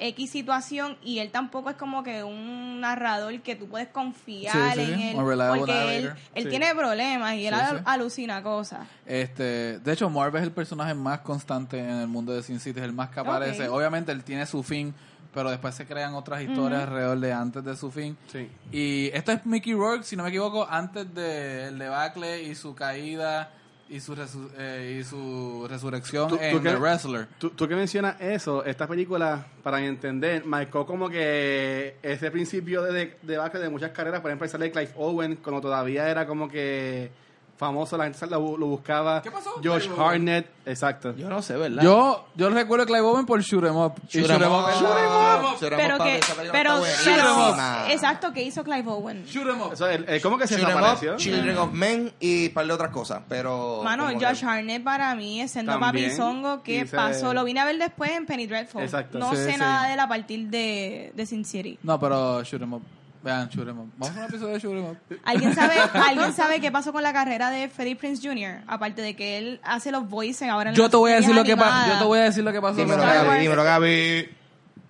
X 0.00 0.30
situación 0.30 0.96
y 1.04 1.18
él 1.18 1.30
tampoco 1.30 1.70
es 1.70 1.76
como 1.76 2.02
que 2.02 2.24
un 2.24 2.80
narrador 2.80 3.38
que 3.42 3.54
tú 3.54 3.68
puedes 3.68 3.88
confiar 3.88 4.52
Sí, 4.74 4.84
sí, 4.84 4.90
en 4.92 4.98
sí. 4.98 5.08
él. 5.10 5.16
Un 5.16 5.28
reliable 5.28 5.58
Porque 5.60 5.96
él, 5.98 6.04
narrator. 6.04 6.22
él 6.34 6.42
Sí. 6.44 6.48
tiene 6.50 6.74
problemas 6.74 7.34
y 7.34 7.46
él 7.46 7.54
Sí, 7.54 7.60
al- 7.60 7.76
sí. 7.78 7.82
alucina 7.86 8.42
cosas. 8.42 8.80
Este, 9.06 9.78
de 9.78 9.92
hecho, 9.92 10.08
Marv 10.10 10.36
es 10.36 10.42
el 10.42 10.52
personaje 10.52 10.94
más 10.94 11.20
constante 11.20 11.78
en 11.78 11.90
el 12.00 12.08
mundo 12.08 12.32
de 12.32 12.42
Sin 12.42 12.58
City, 12.60 12.78
es 12.80 12.84
el 12.84 12.92
más 12.92 13.10
que 13.10 13.20
aparece. 13.20 13.68
Obviamente 13.68 14.10
él 14.12 14.24
tiene 14.24 14.46
su 14.46 14.62
fin, 14.62 14.94
pero 15.34 15.50
después 15.50 15.74
se 15.74 15.86
crean 15.86 16.14
otras 16.14 16.42
historias 16.42 16.82
alrededor 16.84 17.18
de 17.20 17.32
antes 17.32 17.62
de 17.64 17.76
su 17.76 17.90
fin. 17.90 18.16
Sí. 18.32 18.48
Y 18.72 19.10
esto 19.12 19.32
es 19.32 19.44
Mickey 19.46 19.74
Rourke, 19.74 20.02
si 20.04 20.16
no 20.16 20.22
me 20.24 20.30
equivoco, 20.30 20.66
antes 20.68 21.12
del 21.14 21.78
debacle 21.78 22.42
y 22.42 22.54
su 22.54 22.74
caída 22.74 23.50
y 23.90 24.00
su, 24.00 24.14
resu- 24.14 24.48
eh, 24.56 24.98
y 25.00 25.04
su 25.04 25.66
resurrección 25.68 26.28
Tú- 26.28 26.36
tú 26.36 26.42
en 26.42 26.62
que- 26.62 26.68
The 26.70 26.76
Wrestler. 26.76 27.26
Tú, 27.38 27.50
tú 27.50 27.66
que 27.68 27.74
mencionas 27.74 28.20
eso, 28.20 28.64
esta 28.64 28.86
película, 28.86 29.44
para 29.62 29.84
entender, 29.84 30.44
marcó 30.44 30.86
como 30.86 31.08
que 31.10 31.96
ese 32.02 32.30
principio 32.30 32.82
de, 32.82 32.92
de, 32.92 33.16
debacle 33.22 33.60
de 33.60 33.68
muchas 33.68 33.90
carreras. 33.90 34.20
Por 34.20 34.30
ejemplo, 34.30 34.46
sale 34.48 34.70
Clive 34.70 34.92
Owen, 34.96 35.36
cuando 35.36 35.60
todavía 35.60 36.08
era 36.08 36.26
como 36.26 36.48
que 36.48 37.10
famoso, 37.60 37.96
la 37.96 38.04
gente 38.04 38.26
lo, 38.26 38.56
lo 38.56 38.66
buscaba. 38.66 39.22
¿Qué 39.22 39.30
pasó, 39.30 39.50
Josh 39.62 39.86
Clive? 39.86 40.02
Harnett, 40.04 40.46
exacto. 40.66 41.14
Yo 41.14 41.28
no 41.28 41.42
sé, 41.42 41.56
¿verdad? 41.56 41.82
Yo, 41.82 42.24
yo 42.34 42.50
recuerdo 42.50 42.82
a 42.84 42.86
Clive 42.86 43.02
Owen 43.02 43.26
por 43.26 43.40
Shoot 43.42 43.64
'em 43.66 43.76
Up. 43.76 43.94
Shoot 44.08 44.24
'em 44.28 44.38
Shoot 44.38 44.42
'em 44.42 44.50
up, 44.52 44.58
Up. 44.64 44.70
Shoot 44.72 44.82
'em 44.98 45.44
Up. 45.44 45.58
Shoot 45.60 45.72
'em 45.72 45.76
pero 45.78 45.94
up, 45.94 45.98
papi, 45.98 46.10
que 46.10 46.20
película 46.34 46.52
pero, 46.52 46.84
está 46.84 47.04
pero 47.14 47.34
buenísima. 47.34 47.92
exacto 47.92 48.32
que 48.32 48.42
hizo 48.42 48.64
Clive 48.64 48.88
Owen 48.90 49.24
Shoot 49.26 49.46
'em 49.48 49.60
Up. 49.60 49.72
Eso, 49.74 49.88
él, 49.88 50.04
él 50.08 50.20
como 50.22 50.38
que 50.38 50.46
se 50.46 50.54
Shoot 50.56 50.68
'em 50.70 50.74
desapareció. 50.76 51.12
up, 51.12 51.16
Children 51.18 51.58
of 51.58 51.72
Men 51.72 52.12
y 52.18 52.46
un 52.48 52.54
par 52.54 52.66
de 52.66 52.72
otras 52.72 52.90
cosas, 52.90 53.22
pero... 53.28 53.82
Mano, 53.84 54.06
como 54.06 54.18
que- 54.18 54.26
Josh 54.26 54.44
Harnett 54.44 54.82
para 54.82 55.14
mí 55.14 55.40
es 55.42 55.50
siendo 55.50 55.78
También. 55.78 56.06
papizongo 56.10 56.62
que 56.62 56.78
Y 56.80 56.86
se- 56.88 56.96
pasó. 56.96 57.34
Lo 57.34 57.44
vine 57.44 57.60
a 57.60 57.66
ver 57.66 57.76
después 57.78 58.10
en 58.12 58.24
Penny 58.26 58.46
Dreadful. 58.46 58.82
Exacto. 58.82 59.18
No 59.18 59.30
Sí, 59.30 59.36
sé 59.36 59.52
sí. 59.52 59.58
nada 59.58 59.86
de 59.88 59.92
él 59.94 60.00
a 60.00 60.08
partir 60.08 60.48
de, 60.48 61.12
de 61.14 61.26
Sin 61.26 61.44
City. 61.44 61.78
No, 61.82 62.00
pero 62.00 62.42
Shoot 62.42 62.62
'em 62.62 62.72
Up. 62.72 62.82
Vean, 63.22 63.50
'em 63.52 63.78
Up. 63.78 63.92
Vamos 63.98 64.16
a 64.16 64.20
un 64.20 64.26
episodio 64.26 64.58
de 64.58 64.78
'em 64.78 64.84
Up. 64.90 64.96
¿Alguien 65.24 65.54
sabe, 65.54 65.74
¿Alguien 65.94 66.32
sabe 66.32 66.60
qué 66.60 66.72
pasó 66.72 66.92
con 66.92 67.02
la 67.02 67.12
carrera 67.12 67.50
de 67.50 67.68
Freddie 67.68 67.96
Prince 67.96 68.26
Jr.? 68.26 68.62
Aparte 68.66 69.02
de 69.02 69.14
que 69.14 69.38
él 69.38 69.60
hace 69.62 69.92
los 69.92 70.08
voices 70.08 70.48
ahora 70.48 70.70
en 70.70 70.76
Yo 70.76 70.88
te 70.88 70.96
voy 70.96 71.12
a 71.12 71.16
decir 71.16 71.34
lo 71.34 71.44
que. 71.44 71.50
Yo 71.50 71.98
te 71.98 72.04
voy 72.04 72.18
a 72.18 72.22
decir 72.24 72.42
lo 72.44 72.52
que 72.52 72.60
pasó. 72.60 72.76
Dímelo, 72.76 73.02
Gaby, 73.02 73.40
dímelo, 73.40 73.64
Gaby. 73.64 74.39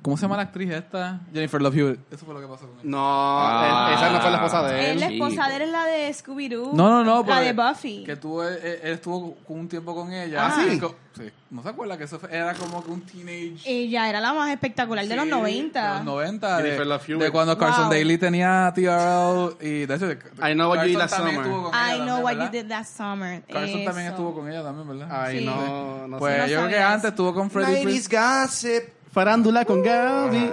¿Cómo 0.03 0.17
se 0.17 0.23
llama 0.23 0.37
la 0.37 0.43
actriz 0.45 0.71
esta? 0.71 1.21
Jennifer 1.33 1.61
Love 1.61 1.77
Hewitt. 1.77 2.01
Eso 2.11 2.25
fue 2.25 2.33
lo 2.35 2.41
que 2.41 2.47
pasó 2.47 2.67
con 2.67 2.71
ella. 2.81 2.81
No, 2.85 2.99
Ah. 3.03 3.93
esa 3.95 4.11
no 4.11 4.21
fue 4.21 4.31
la 4.31 4.37
esposa 4.39 4.63
de 4.63 4.91
Él, 4.93 5.01
la 5.01 5.07
esposa 5.09 5.49
de 5.49 5.57
él 5.57 5.63
es 5.63 5.69
la 5.71 5.85
de 5.85 6.09
Scooby-Doo. 6.15 6.73
No, 6.73 6.89
no, 6.89 7.05
no. 7.05 7.23
La 7.29 7.41
de 7.41 7.53
Buffy. 7.53 8.05
Que 8.05 8.17
tuvo, 8.17 8.43
él, 8.45 8.59
él 8.83 8.93
estuvo 8.95 9.37
un 9.49 9.69
tiempo 9.69 9.95
con 9.95 10.11
ella. 10.13 10.47
Ah, 10.47 10.57
¿sí? 10.67 10.81
Sí. 11.19 11.31
¿No 11.51 11.63
se 11.63 11.69
acuerda 11.69 11.99
que 11.99 12.05
eso 12.05 12.19
fue- 12.19 12.35
era 12.35 12.55
como 12.55 12.83
que 12.83 12.91
un 12.93 13.03
teenage... 13.03 13.61
Ella 13.67 14.09
era 14.09 14.21
la 14.21 14.33
más 14.33 14.49
espectacular 14.51 15.05
de 15.07 15.17
los 15.17 15.25
Sí, 15.25 15.31
90. 15.31 15.89
De 15.91 15.95
los 15.97 16.05
90. 16.05 16.57
De, 16.57 16.63
Jennifer 16.63 16.87
Love 16.87 17.09
Hewitt. 17.09 17.23
de 17.25 17.31
cuando 17.33 17.59
Carson 17.59 17.85
Wow. 17.89 17.93
Daly 17.93 18.17
tenía 18.19 18.73
TRL. 18.75 19.57
Y 19.61 19.85
de 19.87 19.95
hecho, 19.97 20.11
I 20.13 20.53
Know 20.55 20.71
What 20.71 20.85
You 20.87 20.99
Did 20.99 21.09
también 21.09 21.35
Summer. 21.35 21.35
I 21.35 21.49
know 21.51 21.71
también, 21.73 22.09
what 22.25 22.33
you 22.33 22.39
¿verdad? 22.39 22.53
did 22.53 22.67
that 22.69 22.85
summer. 22.87 23.43
Carson 23.43 23.85
también 23.85 24.07
Eso. 24.07 24.15
estuvo 24.15 24.35
con 24.35 24.49
ella 24.49 24.63
también, 24.63 24.89
¿verdad? 24.89 25.09
Ay, 25.11 25.41
Sí. 25.41 25.45
no, 25.45 26.09
no 26.09 26.19
Pues 26.19 26.39
no 26.39 26.47
yo 26.47 26.57
creo 26.59 26.69
que 26.69 26.79
antes 26.79 27.11
estuvo 27.11 27.35
con 27.35 27.51
Freddie 27.51 27.83
Prince. 27.83 28.09
gossip. 28.17 29.00
Farándula 29.13 29.65
con 29.65 29.83
Gaby. 29.83 30.51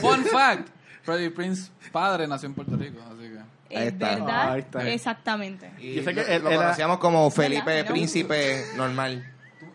Fun 0.00 0.24
fact. 0.24 0.68
Freddie 1.02 1.30
Prince, 1.30 1.70
padre, 1.92 2.26
nació 2.26 2.48
en 2.48 2.54
Puerto 2.54 2.76
Rico. 2.76 3.00
Así 3.10 3.22
que... 3.28 3.40
Es 3.70 3.80
Ahí 3.80 3.86
está. 3.88 4.08
verdad. 4.16 4.52
Ahí 4.52 4.60
está. 4.60 4.90
Exactamente. 4.90 5.70
Y 5.78 5.94
Yo 5.94 6.02
sé 6.02 6.14
que 6.14 6.22
lo, 6.22 6.26
él 6.26 6.42
lo 6.42 6.50
era- 6.50 6.62
conocíamos 6.62 6.98
como 6.98 7.30
Felipe 7.30 7.62
¿Verdad? 7.64 7.84
¿No? 7.88 7.92
Príncipe 7.92 8.64
normal. 8.76 9.32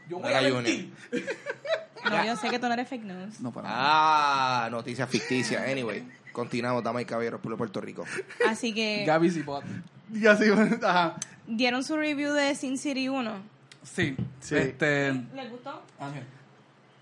Yo 0.09 0.19
No 0.19 0.27
era 0.27 0.39
Junior. 0.41 0.85
No, 2.03 2.25
yo 2.25 2.35
sé 2.35 2.49
que 2.49 2.59
tú 2.59 2.67
no 2.67 2.73
eres 2.73 2.87
fake 2.87 3.03
news. 3.03 3.39
No, 3.39 3.51
para 3.51 3.69
nada. 3.69 3.79
Ah, 4.65 4.69
noticias 4.69 5.09
ficticias. 5.09 5.67
Anyway, 5.67 6.03
continuamos, 6.31 6.83
damas 6.83 7.01
y 7.01 7.05
caballeros, 7.05 7.41
por 7.41 7.55
Puerto 7.57 7.81
Rico. 7.81 8.05
Así 8.47 8.73
que 8.73 9.03
Gaby 9.05 9.31
Zipot. 9.31 9.63
Y 10.13 10.27
así, 10.27 10.45
ajá. 10.83 11.15
dieron 11.47 11.83
su 11.83 11.97
review 11.97 12.31
de 12.33 12.53
Sin 12.53 12.77
City 12.77 13.09
1. 13.09 13.31
Sí. 13.83 14.15
Sí. 14.39 14.55
Este... 14.55 15.13
¿Les 15.33 15.49
gustó? 15.49 15.81
Ángel. 15.99 16.23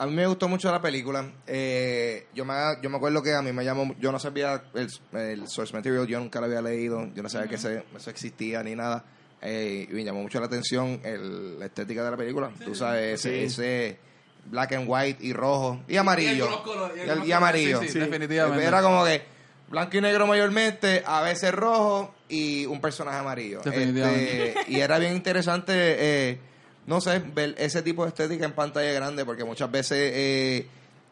A 0.04 0.06
mí 0.06 0.14
me 0.14 0.28
gustó 0.28 0.48
mucho 0.50 0.70
la 0.72 0.82
película. 0.82 1.26
Eh, 1.48 2.28
yo, 2.34 2.44
me, 2.46 2.54
yo 2.82 2.90
me 2.90 2.98
acuerdo 2.98 3.24
que 3.24 3.34
a 3.34 3.42
mí 3.42 3.54
me 3.54 3.64
llamó. 3.64 3.96
Yo 4.00 4.12
no 4.12 4.20
sabía 4.20 4.62
el, 4.74 4.88
el 5.18 5.48
source 5.48 5.74
material, 5.74 6.06
yo 6.08 6.20
nunca 6.20 6.40
lo 6.40 6.48
había 6.48 6.62
leído. 6.62 7.08
Yo 7.16 7.24
no 7.24 7.30
sabía 7.30 7.48
que 7.48 7.56
ese- 7.56 7.84
eso 7.96 8.10
existía 8.10 8.62
ni 8.64 8.76
nada. 8.76 9.06
Eh, 9.42 9.88
y 9.90 9.94
me 9.94 10.04
llamó 10.04 10.22
mucho 10.22 10.40
la 10.40 10.48
atención 10.48 11.00
el- 11.04 11.58
la 11.60 11.66
estética 11.68 12.04
de 12.04 12.12
la 12.12 12.18
película. 12.18 12.52
Tú 12.64 12.76
sabes, 12.76 13.20
ese, 13.26 13.40
Sí. 13.40 13.46
ese 13.46 13.98
black 14.46 14.74
and 14.74 14.86
white 14.90 15.26
y 15.26 15.32
rojo 15.32 15.82
y 15.88 15.96
amarillo. 15.96 16.50
Y 16.50 16.64
colores, 16.64 17.32
amarillo. 17.34 17.80
sí, 17.82 17.88
sí, 17.90 18.00
definitivamente. 18.00 18.66
Era 18.66 18.82
como 18.82 19.06
que 19.06 19.22
blanco 19.70 19.98
y 19.98 20.02
negro 20.02 20.28
mayormente, 20.28 21.02
a 21.06 21.22
veces 21.22 21.54
rojo 21.54 22.14
y 22.28 22.66
un 22.66 22.82
personaje 22.82 23.18
amarillo. 23.20 23.62
Definitivamente. 23.64 24.50
Este, 24.60 24.72
y 24.72 24.82
era 24.82 25.00
bien 25.00 25.14
interesante, 25.16 25.74
eh, 25.76 26.40
no 26.88 27.02
sé, 27.02 27.20
ver 27.20 27.56
ese 27.58 27.82
tipo 27.82 28.04
de 28.04 28.10
estética 28.10 28.46
en 28.46 28.54
pantalla 28.54 28.92
grande, 28.92 29.26
porque 29.26 29.44
muchas 29.44 29.70
veces 29.72 29.98
eh, 30.14 30.68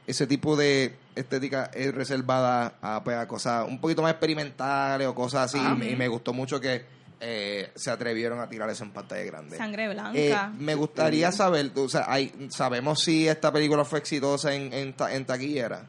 ese 0.08 0.28
tipo 0.28 0.56
de 0.56 0.96
estética 1.16 1.70
es 1.74 1.94
reservada 1.94 2.74
a, 2.82 3.04
pues, 3.04 3.18
a 3.18 3.28
cosas 3.28 3.68
un 3.68 3.80
poquito 3.80 4.02
más 4.02 4.12
experimentales 4.12 5.08
o 5.08 5.16
cosas 5.16 5.54
así. 5.54 5.58
y, 5.64 5.76
me, 5.78 5.90
y 5.92 5.96
me 5.96 6.08
gustó 6.08 6.34
mucho 6.34 6.60
que 6.60 6.84
eh, 7.24 7.70
se 7.76 7.92
atrevieron 7.92 8.40
a 8.40 8.50
tirar 8.50 8.70
eso 8.70 8.84
en 8.84 8.92
pantalla 8.92 9.24
grande. 9.24 9.56
Sangre 9.58 9.88
blanca. 9.94 10.18
Eh, 10.18 10.36
me 10.58 10.74
gustaría 10.76 11.32
saber, 11.32 11.72
o 11.76 11.88
sea, 11.88 12.06
hay, 12.08 12.34
sabemos 12.50 13.02
si 13.04 13.28
esta 13.28 13.52
película 13.52 13.86
fue 13.86 14.00
exitosa 14.00 14.54
en, 14.56 14.74
en, 14.74 14.94
ta- 14.94 15.14
en 15.14 15.26
taquillera. 15.26 15.86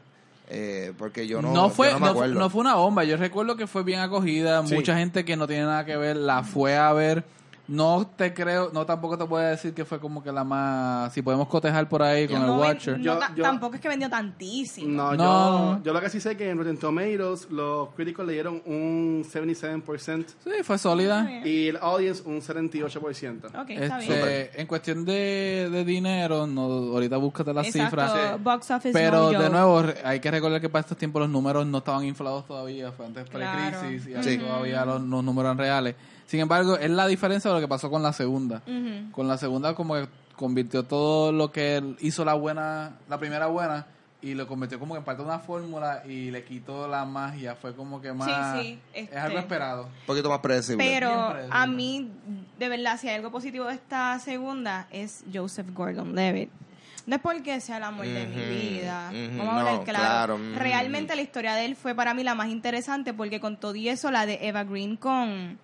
Eh, 0.49 0.93
porque 0.97 1.25
yo 1.25 1.41
no, 1.41 1.51
no, 1.51 1.69
fue, 1.69 1.87
yo 1.87 1.93
no 1.93 1.99
me 2.01 2.05
no, 2.07 2.11
fu- 2.13 2.19
acuerdo. 2.19 2.39
no 2.39 2.49
fue 2.49 2.61
una 2.61 2.75
bomba. 2.75 3.03
Yo 3.05 3.17
recuerdo 3.17 3.55
que 3.55 3.65
fue 3.65 3.81
bien 3.83 4.01
acogida. 4.01 4.63
Sí. 4.67 4.75
Mucha 4.75 4.95
gente 4.97 5.25
que 5.25 5.35
no 5.35 5.47
tiene 5.47 5.63
nada 5.63 5.85
que 5.85 5.95
ver 5.97 6.17
la 6.17 6.43
fue 6.43 6.75
a 6.77 6.91
ver. 6.93 7.23
No 7.65 8.05
te 8.17 8.33
creo, 8.33 8.71
no 8.73 8.85
tampoco 8.85 9.17
te 9.17 9.23
puedo 9.25 9.41
decir 9.47 9.73
que 9.73 9.85
fue 9.85 9.97
como 9.97 10.21
que 10.21 10.33
la 10.33 10.43
más. 10.43 11.13
Si 11.13 11.21
podemos 11.21 11.47
cotejar 11.47 11.87
por 11.87 12.03
ahí 12.03 12.27
con 12.27 12.39
no 12.41 12.45
el 12.45 12.51
ven- 12.51 12.59
Watcher. 12.59 12.97
no 12.97 13.03
Yo- 13.05 13.17
ta- 13.17 13.31
yo- 13.33 13.43
tampoco 13.43 13.75
es 13.75 13.81
que 13.81 13.87
vendió 13.87 14.09
tantísimo. 14.09 14.89
No, 14.89 15.13
No. 15.15 15.77
Yo, 15.77 15.83
yo 15.85 15.93
lo 15.93 16.01
que 16.01 16.09
sí 16.09 16.19
sé 16.19 16.35
que 16.35 16.49
en 16.49 16.57
Rotten 16.57 16.77
Tomatoes 16.77 17.49
los 17.49 17.89
críticos 17.95 18.25
le 18.27 18.33
dieron 18.33 18.61
un 18.65 19.23
77% 19.23 20.33
Sí, 20.43 20.51
fue 20.63 20.77
sólida. 20.77 21.29
y 21.45 21.69
el 21.69 21.77
audience 21.77 22.21
un 22.25 22.41
78%. 22.41 23.47
Ok, 23.57 23.69
está 23.69 23.99
Este, 24.01 24.13
bien. 24.13 24.49
en 24.55 24.67
cuestión 24.67 25.05
de, 25.05 25.69
de 25.71 25.85
dinero, 25.85 26.45
no, 26.45 26.63
ahorita 26.63 27.15
búscate 27.17 27.53
las 27.53 27.67
Exacto, 27.67 27.89
cifras. 28.01 28.43
Box 28.43 28.71
Office 28.71 28.91
Pero 28.93 29.29
de 29.29 29.49
nuevo, 29.49 29.83
re- 29.83 29.95
hay 30.03 30.19
que 30.19 30.29
recordar 30.31 30.59
que 30.59 30.67
para 30.69 30.81
estos 30.81 30.97
tiempos 30.97 31.21
los 31.21 31.29
números 31.29 31.65
no 31.65 31.77
estaban 31.77 32.03
inflados 32.03 32.45
todavía, 32.45 32.91
fue 32.91 33.05
antes 33.05 33.29
Claro. 33.29 33.79
pre-crisis 33.79 34.07
y 34.07 34.23
Sí. 34.23 34.35
ahora 34.35 34.47
todavía 34.49 34.85
los, 34.85 35.01
los 35.01 35.23
números 35.23 35.45
eran 35.49 35.57
reales. 35.57 35.95
Sin 36.33 36.39
embargo, 36.39 36.79
es 36.79 36.89
la 36.89 37.05
diferencia 37.05 37.51
de 37.51 37.57
lo 37.57 37.61
que 37.61 37.67
pasó 37.67 37.91
con 37.91 38.01
la 38.01 38.11
segunda. 38.11 38.63
Con 39.11 39.27
la 39.27 39.37
segunda 39.37 39.75
como 39.75 39.93
que 39.93 40.07
convirtió 40.35 40.81
todo 40.81 41.31
lo 41.31 41.51
que 41.51 41.77
él 41.77 41.95
hizo 41.99 42.25
la 42.25 42.33
buena, 42.33 42.93
la 43.07 43.19
primera 43.19 43.45
buena 43.45 43.85
y 44.19 44.33
lo 44.33 44.47
convirtió 44.47 44.79
como 44.79 44.95
que 44.95 44.97
en 44.97 45.03
parte 45.03 45.21
de 45.21 45.27
una 45.27 45.37
fórmula 45.37 46.01
y 46.07 46.31
le 46.31 46.43
quitó 46.43 46.87
la 46.87 47.05
magia, 47.05 47.53
fue 47.53 47.75
como 47.75 48.01
que 48.01 48.13
más 48.13 48.59
sí, 48.59 48.79
es 48.95 49.03
este- 49.03 49.15
algo 49.19 49.37
esperado. 49.37 49.83
Un 49.83 50.07
poquito 50.07 50.27
más 50.27 50.39
predecible. 50.39 50.83
Pero 50.83 51.35
a 51.51 51.67
mí, 51.67 52.09
de 52.57 52.67
verdad, 52.67 52.99
si 52.99 53.09
hay 53.09 53.17
algo 53.17 53.29
positivo 53.29 53.65
de 53.65 53.75
esta 53.75 54.17
segunda, 54.17 54.87
es 54.89 55.23
Joseph 55.31 55.67
Gordon-Levitt. 55.71 56.49
No 57.05 57.17
es 57.17 57.21
porque 57.21 57.61
sea 57.61 57.77
el 57.77 57.83
amor 57.83 58.07
de 58.07 58.25
mi 58.25 58.41
vida. 58.43 59.11
Vamos 59.37 59.53
a 59.53 59.59
hablar 59.59 59.73
no, 59.75 59.83
claro. 59.83 60.39
Realmente 60.55 61.15
la 61.15 61.21
historia 61.21 61.53
de 61.53 61.65
él 61.65 61.75
fue 61.75 61.93
para 61.93 62.15
mí 62.15 62.23
la 62.23 62.33
más 62.33 62.47
interesante 62.47 63.13
porque 63.13 63.39
con 63.39 63.57
todo 63.57 63.75
y 63.75 63.87
eso, 63.87 64.09
la 64.09 64.25
de 64.25 64.39
Eva 64.41 64.63
Green 64.63 64.97
con, 64.97 65.59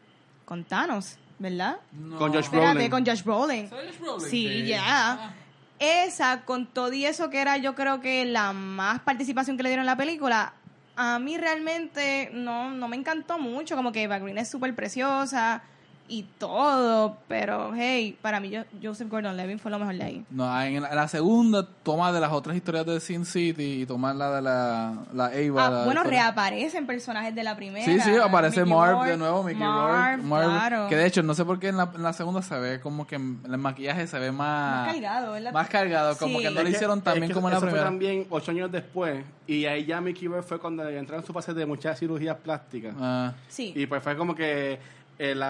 con 0.50 0.64
Thanos, 0.64 1.20
¿verdad? 1.38 1.78
Con 2.18 2.34
Josh 2.34 2.46
Espérate, 2.46 2.74
Brolin. 2.74 2.90
con 2.90 3.06
Josh 3.06 3.24
Brolin. 3.24 3.70
Sí, 4.28 4.66
ya. 4.66 5.36
Esa, 5.78 6.42
con 6.42 6.66
todo 6.66 6.92
y 6.92 7.06
eso 7.06 7.30
que 7.30 7.40
era 7.40 7.58
yo 7.58 7.76
creo 7.76 8.02
que 8.02 8.26
la 8.26 8.52
más 8.52 9.00
participación 9.02 9.56
que 9.56 9.62
le 9.62 9.70
dieron 9.70 9.84
en 9.84 9.86
la 9.86 9.96
película, 9.96 10.54
a 10.96 11.20
mí 11.20 11.38
realmente 11.38 12.32
no, 12.34 12.72
no 12.72 12.88
me 12.88 12.96
encantó 12.96 13.38
mucho, 13.38 13.76
como 13.76 13.92
que 13.92 14.02
Eva 14.02 14.18
Green 14.18 14.40
es 14.40 14.50
súper 14.50 14.74
preciosa 14.74 15.62
y 16.10 16.24
todo, 16.40 17.18
pero 17.28 17.72
hey, 17.76 18.18
para 18.22 18.40
mí 18.40 18.50
yo, 18.50 18.64
Joseph 18.82 19.08
Gordon-Levitt 19.10 19.60
fue 19.60 19.70
lo 19.70 19.78
mejor 19.80 19.96
de 19.96 20.04
ahí. 20.04 20.26
No, 20.32 20.62
en 20.62 20.82
la, 20.82 20.96
la 20.96 21.08
segunda 21.08 21.66
toma 21.84 22.12
de 22.12 22.20
las 22.20 22.32
otras 22.32 22.56
historias 22.56 22.86
de 22.86 23.00
Sin 23.00 23.26
City 23.26 23.82
y 23.82 23.86
tomar 23.86 24.16
la 24.16 24.36
de 24.38 24.42
la, 24.42 24.94
la 25.14 25.26
Ava. 25.26 25.68
Ah, 25.68 25.70
la 25.70 25.86
bueno, 25.86 26.02
historia- 26.02 26.24
reaparecen 26.24 26.88
personajes 26.88 27.34
de 27.36 27.44
la 27.44 27.56
primera. 27.56 27.86
Sí, 27.86 28.00
sí, 28.00 28.12
aparece 28.18 28.62
Mickey 28.62 28.74
Marv 28.76 28.92
Rourke, 28.94 29.10
de 29.12 29.18
nuevo, 29.18 29.44
Mickey 29.44 29.60
Marv, 29.64 30.16
Rourke. 30.18 30.24
Marv, 30.28 30.46
claro. 30.50 30.88
Que 30.90 30.96
de 30.96 31.06
hecho, 31.06 31.22
no 31.24 31.34
sé 31.36 31.46
por 31.46 31.60
qué 31.60 31.68
en 31.70 31.78
la, 31.78 31.92
en 31.94 32.02
la 32.04 32.14
segunda 32.14 32.42
se 32.42 32.58
ve 32.58 32.80
como 32.82 33.06
que 33.06 33.16
el 33.16 33.58
maquillaje 33.58 34.08
se 34.08 34.18
ve 34.20 34.32
más... 34.32 34.88
Más 34.88 34.94
cargado, 34.96 35.32
¿verdad? 35.34 35.54
Más 35.54 35.70
cargado, 35.70 36.18
como 36.18 36.38
Sí. 36.40 36.44
que 36.44 36.52
no 36.52 36.64
lo 36.64 36.70
hicieron 36.70 37.02
tan 37.02 37.14
es 37.14 37.20
bien 37.22 37.30
que 37.30 37.34
como 37.36 37.50
en 37.50 37.54
la 37.54 37.60
primera. 37.60 37.82
fue 37.82 37.86
también 37.86 38.26
ocho 38.30 38.52
años 38.52 38.72
después. 38.72 39.24
Y 39.46 39.66
ahí 39.66 39.86
ya 39.86 40.02
Mickey 40.02 40.28
Rourke 40.28 40.48
fue 40.48 40.60
cuando 40.60 40.88
entraron 40.90 41.22
en 41.24 41.28
su 41.28 41.34
fase 41.34 41.54
de 41.54 41.66
muchas 41.66 42.00
cirugías 42.00 42.36
plásticas. 42.38 42.96
Ah, 43.00 43.34
Sí. 43.48 43.74
Y 43.76 43.86
pues 43.86 44.02
fue 44.04 44.16
como 44.18 44.34
que 44.36 44.80
el 45.20 45.44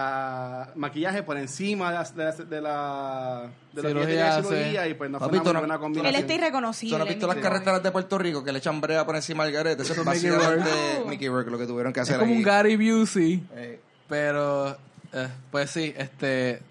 maquillaje 0.74 1.22
por 1.22 1.38
encima 1.38 1.90
de 1.90 1.94
la, 1.94 2.04
de 2.04 2.24
la, 2.24 2.32
de 2.44 2.60
la, 2.60 3.50
de 3.72 3.82
lo 3.82 4.00
que 4.00 4.06
Cirugía, 4.06 4.42
sí. 4.42 4.48
cirugía 4.48 4.88
y 4.88 4.94
pues 4.94 5.10
no 5.10 5.18
fue 5.20 5.28
una 5.28 5.36
no- 5.38 5.42
buena 5.44 5.60
no 5.68 5.74
Él 5.74 5.80
combinación. 5.80 6.20
está 6.22 6.34
irreconocible. 6.34 6.92
¿Tú 6.94 6.98
no 6.98 7.04
has 7.04 7.08
visto 7.08 7.26
las 7.28 7.36
Mickey 7.36 7.48
Rourke. 7.48 7.58
carreteras 7.64 7.82
de 7.84 7.90
Puerto 7.92 8.18
Rico 8.18 8.44
que 8.44 8.52
le 8.52 8.58
echan 8.58 8.80
brea 8.80 9.06
por 9.06 9.14
encima 9.16 9.44
del 9.44 9.52
garete? 9.54 9.82
Eso 9.84 9.92
es 9.92 9.98
Mickey 10.00 10.28
básicamente 10.30 10.70
Rourke. 10.96 11.08
Mickey 11.10 11.28
Rourke 11.28 11.50
lo 11.52 11.58
que 11.58 11.66
tuvieron 11.66 11.92
que 11.92 12.00
es 12.00 12.08
hacer 12.08 12.18
como 12.18 12.32
ahí. 12.32 12.38
un 12.38 12.42
Gary 12.42 12.76
Busey, 12.76 13.42
Eh, 13.54 13.80
pero... 14.08 14.76
eh, 15.12 15.28
pues 15.52 15.70
sí, 15.70 15.94
este... 15.96 16.62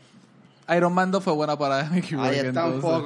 Iron 0.75 0.93
Man 0.93 1.09
2 1.09 1.23
fue 1.23 1.33
buena 1.33 1.57
para 1.57 1.83
Mickey 1.89 2.17
Rourke. 2.17 2.29
Ahí 2.31 2.45
está 2.47 2.65
un 2.65 2.73
entonces. 2.75 3.01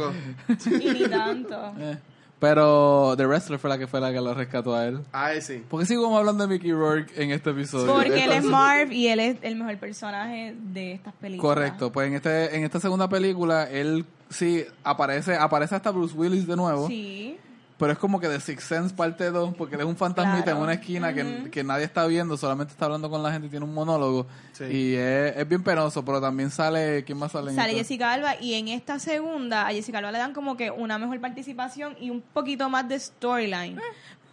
poco. 0.58 0.76
Y 0.84 0.90
ni 0.92 1.08
tanto. 1.08 1.74
Pero 2.44 3.14
The 3.16 3.26
Wrestler 3.26 3.58
fue 3.58 3.70
la 3.70 3.78
que 3.78 3.88
fue 3.88 4.02
la 4.02 4.12
que 4.12 4.20
lo 4.20 4.34
rescató 4.34 4.76
a 4.76 4.86
él. 4.86 5.00
Ahí 5.14 5.42
sí. 5.42 5.64
¿Por 5.70 5.88
qué 5.88 5.94
hablando 5.96 6.46
de 6.46 6.54
Mickey 6.54 6.74
Rourke 6.74 7.10
en 7.16 7.32
este 7.32 7.52
episodio? 7.52 7.94
Porque 7.94 8.22
él 8.22 8.34
es 8.34 8.44
Marv 8.44 8.92
y 8.92 9.08
él 9.08 9.22
es 9.22 9.38
el 9.44 9.56
mejor 9.56 9.78
personaje 9.78 10.54
de 10.60 10.92
estas 10.92 11.14
películas. 11.14 11.56
Correcto, 11.56 11.94
pues 11.94 12.10
en 12.10 12.16
este 12.16 12.58
en 12.58 12.66
esta 12.66 12.82
segunda 12.82 13.08
película 13.08 13.70
él 13.72 14.06
sí 14.30 14.66
aparece 14.84 15.38
aparece 15.38 15.76
hasta 15.76 15.92
Bruce 15.92 16.14
Willis 16.18 16.46
de 16.46 16.58
nuevo, 16.58 16.86
Sí. 16.90 17.38
Pero 17.78 17.92
es 17.94 17.98
como 17.98 18.20
que 18.20 18.28
de 18.30 18.40
Sixth 18.40 18.68
Sense 18.68 18.96
parte 18.96 19.32
2 19.32 19.56
porque 19.56 19.76
él 19.76 19.82
es 19.82 19.88
un 19.88 19.96
fantasmita 19.98 20.44
Claro. 20.44 20.58
en 20.60 20.64
una 20.64 20.74
esquina 20.74 21.14
que, 21.14 21.50
que 21.52 21.64
nadie 21.64 21.86
está 21.86 22.06
viendo, 22.08 22.38
solamente 22.38 22.72
está 22.74 22.86
hablando 22.86 23.10
con 23.10 23.22
la 23.24 23.32
gente 23.32 23.48
y 23.48 23.50
tiene 23.50 23.66
un 23.66 23.74
monólogo 23.74 24.28
Sí. 24.54 24.64
y 24.66 24.96
es, 24.96 25.36
es 25.38 25.48
bien 25.48 25.64
penoso, 25.64 26.06
pero 26.06 26.22
también 26.22 26.50
sale 26.52 27.04
¿quién 27.04 27.18
más 27.18 27.32
sale? 27.32 27.50
en 27.52 27.56
Sale 27.56 27.70
esta? 27.72 27.80
Jessica 27.80 28.14
Alba 28.14 28.36
y 28.40 28.54
en 28.54 28.68
esta 28.70 29.00
segunda 29.00 29.68
a 29.68 29.72
Jessica 29.72 29.98
Alba 29.98 30.12
le 30.12 30.20
dan 30.20 30.34
como 30.34 30.56
que 30.56 30.70
una 30.72 30.98
mejor 30.98 31.20
participación 31.20 31.96
y 32.00 32.10
un 32.10 32.22
poquito 32.22 32.70
más 32.70 32.88
de 32.88 33.00
storyline. 33.00 33.80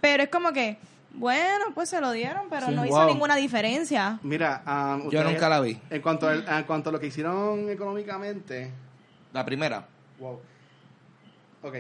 Pero 0.01 0.23
es 0.23 0.29
como 0.29 0.53
que, 0.53 0.79
bueno, 1.15 1.67
pues 1.75 1.89
se 1.89 2.01
lo 2.01 2.13
dieron, 2.13 2.45
pero 2.51 2.67
Sí. 2.67 2.73
no 2.75 2.85
hizo 2.87 2.95
Wow. 2.97 3.09
ninguna 3.09 3.37
diferencia. 3.37 4.19
Mira, 4.23 4.63
um, 4.67 5.11
Yo 5.11 5.25
nunca 5.25 5.49
la 5.49 5.61
vi. 5.61 5.79
En 5.91 6.01
cuanto, 6.03 6.29
al- 6.29 6.47
en 6.49 6.65
cuanto 6.65 6.91
a 6.91 6.93
lo 6.93 7.01
que 7.01 7.07
hicieron 7.09 7.69
económicamente, 7.69 8.71
La 9.33 9.45
primera. 9.45 9.87
wow. 10.19 10.41
Ok, 11.63 11.75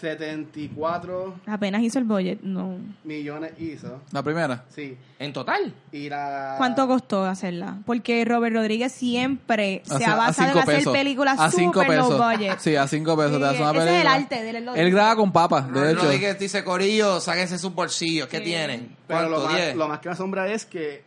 74 0.00 1.34
Apenas 1.46 1.82
hizo 1.82 1.98
el 1.98 2.04
budget, 2.04 2.40
no. 2.42 2.76
millones 3.04 3.52
hizo. 3.58 4.00
La 4.12 4.22
primera. 4.22 4.64
Sí. 4.68 4.96
¿En 5.18 5.32
total? 5.32 5.72
Y 5.92 6.08
la... 6.08 6.54
¿Cuánto 6.58 6.86
costó 6.86 7.24
hacerla? 7.24 7.78
Porque 7.86 8.24
Robert 8.24 8.54
Rodríguez 8.54 8.92
siempre 8.92 9.82
se 9.84 10.04
ha 10.04 10.14
basado 10.16 10.48
en 10.48 10.52
cinco 10.54 10.58
hacer 10.62 10.76
pesos. 10.76 10.92
películas 10.92 11.40
a 11.40 11.50
cinco 11.50 11.80
super 11.82 11.96
low 11.98 12.08
pesos. 12.10 12.26
budget. 12.38 12.58
Sí, 12.58 12.76
a 12.76 12.86
5 12.86 13.16
pesos 13.16 13.32
Sí, 13.34 13.38
te 13.38 13.44
hace 13.46 13.62
una 13.62 13.70
ese 13.70 13.78
es 13.78 13.84
el 13.84 13.88
película. 13.92 14.12
arte 14.14 14.42
de 14.42 14.82
él, 14.82 14.90
graba 14.90 15.16
con 15.16 15.32
papas, 15.32 15.72
de 15.72 15.92
hecho. 15.92 16.02
Rodríguez 16.02 16.38
dice, 16.38 16.64
Corillo, 16.64 17.20
sáquense 17.20 17.58
sus 17.58 17.74
bolsillos. 17.74 18.28
¿Qué 18.28 18.38
Sí. 18.38 18.44
tienen? 18.44 18.96
Pero 19.06 19.28
lo 19.28 19.40
más, 19.44 19.74
lo 19.76 19.88
más 19.88 20.00
que 20.00 20.08
me 20.08 20.12
asombra 20.12 20.46
es 20.52 20.64
que 20.66 21.02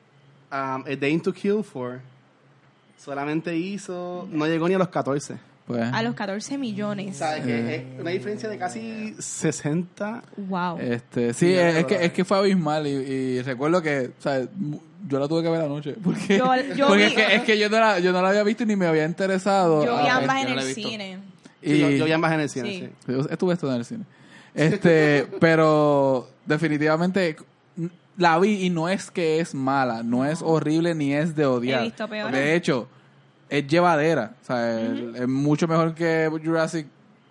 um, 0.52 0.58
A 0.86 0.96
Day 1.00 1.18
to 1.20 1.34
Kill 1.34 1.64
For 1.64 2.00
solamente 2.98 3.56
hizo... 3.56 4.28
No 4.32 4.46
llegó 4.48 4.68
ni 4.68 4.74
a 4.76 4.78
los 4.80 4.90
14. 4.90 5.38
Pues, 5.68 5.84
A 5.94 6.02
los 6.02 6.16
14 6.16 6.58
millones. 6.58 7.18
¿Sabes? 7.18 7.44
Eh. 7.46 7.46
Que 7.46 7.76
es 7.96 8.02
una 8.02 8.12
diferencia 8.12 8.48
de 8.48 8.58
casi 8.58 9.14
60. 9.20 10.24
Wow. 10.38 10.78
Este, 10.80 11.34
sí, 11.34 11.54
es, 11.54 11.86
que, 11.86 12.06
es 12.06 12.14
que 12.14 12.24
fue 12.24 12.38
abismal 12.38 12.88
y, 12.88 12.92
y 12.92 13.42
recuerdo 13.42 13.82
que, 13.82 14.12
o 14.18 14.22
sea, 14.22 14.48
mu- 14.56 14.80
yo 15.08 15.20
la 15.20 15.28
tuve 15.28 15.44
que 15.44 15.50
ver 15.50 15.62
anoche. 15.62 15.94
Porque, 16.04 16.38
Yo- 16.38 16.56
yo 16.76 16.88
porque 16.88 17.04
vi- 17.08 17.10
es, 17.10 17.14
que, 17.16 17.36
es 17.36 17.42
que 17.44 17.60
yo 17.60 17.70
no, 17.70 17.80
la, 17.80 18.00
yo 18.00 18.12
no 18.14 18.22
la 18.22 18.30
había 18.30 18.44
visto 18.44 18.66
ni 18.66 18.76
me 18.78 18.86
había 18.88 19.04
interesado. 19.06 19.84
Yo 19.86 19.98
vi 19.98 20.08
Ah, 20.08 20.18
ambas 20.18 20.42
en 20.46 20.58
el 20.58 20.62
cine. 20.74 21.20
y, 21.62 21.78
yo, 21.80 21.90
yo 21.90 22.06
vi 22.06 22.12
ambas 22.14 22.32
en 22.34 22.40
el 22.40 22.50
cine, 22.50 22.70
Sí. 22.70 22.90
sí. 23.06 23.12
yo 23.12 23.20
estuve 23.30 23.54
esto 23.54 23.70
en 23.70 23.78
el 23.78 23.86
cine. 23.86 24.04
Este, 24.56 25.28
pero 25.42 26.30
definitivamente 26.46 27.36
la 28.18 28.40
vi 28.40 28.64
y 28.66 28.70
no 28.70 28.88
es 28.90 29.12
que 29.12 29.40
es 29.42 29.54
mala, 29.54 30.02
no 30.02 30.26
es 30.26 30.42
horrible 30.42 30.96
ni 30.96 31.14
es 31.14 31.36
de 31.36 31.46
odiar. 31.46 31.82
He 31.82 31.86
visto 31.86 32.08
peores. 32.08 32.34
De 32.34 32.56
hecho, 32.56 32.88
es 33.50 33.68
llevadera. 33.68 34.34
O 34.42 34.46
sea, 34.46 34.82
es- 34.82 35.16
es 35.22 35.28
mucho 35.28 35.68
mejor 35.68 35.94
que 35.94 36.30
Jurassic. 36.44 36.88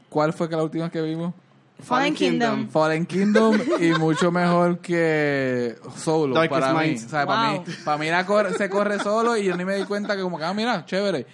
¿Cuál 0.08 0.32
fue 0.32 0.48
que 0.48 0.56
la 0.56 0.62
última 0.62 0.90
que 0.90 1.02
vimos? 1.02 1.34
Fallen 1.78 2.14
Kingdom. 2.14 2.68
Fallen 2.70 3.04
Kingdom 3.04 3.54
y 3.80 3.90
mucho 3.98 4.32
mejor 4.32 4.78
que 4.78 5.76
Solo 5.94 6.34
Darkest 6.34 6.60
para 6.60 6.72
mí. 6.72 6.94
O 6.94 6.98
sea, 7.08 7.26
para 7.26 7.50
mí, 7.52 7.60
para 7.84 7.98
mí 7.98 8.08
la 8.08 8.24
corre- 8.26 8.54
se 8.56 8.70
corre 8.70 8.98
solo 8.98 9.36
y 9.36 9.44
yo 9.44 9.56
ni 9.56 9.64
me 9.66 9.76
di 9.76 9.84
cuenta 9.84 10.16
que 10.16 10.22
como 10.22 10.38
que, 10.38 10.44
ah, 10.44 10.54
mira, 10.54 10.86
chévere. 10.86 11.26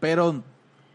Pero, 0.00 0.42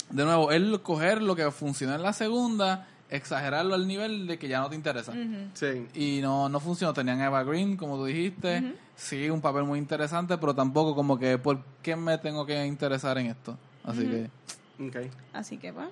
de 0.09 0.25
nuevo, 0.25 0.51
él 0.51 0.81
coger 0.83 1.21
lo 1.21 1.33
que 1.35 1.49
funcionó 1.49 1.95
en 1.95 2.03
la 2.03 2.11
segunda, 2.11 2.87
exagerarlo 3.09 3.75
al 3.75 3.87
nivel 3.87 4.27
de 4.27 4.37
que 4.37 4.47
ya 4.47 4.59
no 4.59 4.69
te 4.69 4.75
interesa. 4.75 5.13
Sí. 5.53 5.87
Y 5.95 6.21
no, 6.21 6.49
no 6.49 6.59
funcionó. 6.59 6.93
Tenían 6.93 7.19
a 7.21 7.25
Eva 7.25 7.43
Green, 7.43 7.75
como 7.75 7.97
tú 7.97 8.05
dijiste. 8.05 8.75
Sí, 8.95 9.29
un 9.29 9.41
papel 9.41 9.63
muy 9.63 9.79
interesante, 9.79 10.37
pero 10.37 10.53
tampoco 10.53 10.93
como 10.95 11.17
que, 11.17 11.37
¿por 11.37 11.63
qué 11.81 11.95
me 11.95 12.17
tengo 12.17 12.45
que 12.45 12.65
interesar 12.65 13.17
en 13.17 13.27
esto? 13.27 13.57
Así 13.83 14.05
que... 14.05 14.29
Ok. 14.85 15.11
Así 15.33 15.57
que, 15.57 15.73
pues, 15.73 15.87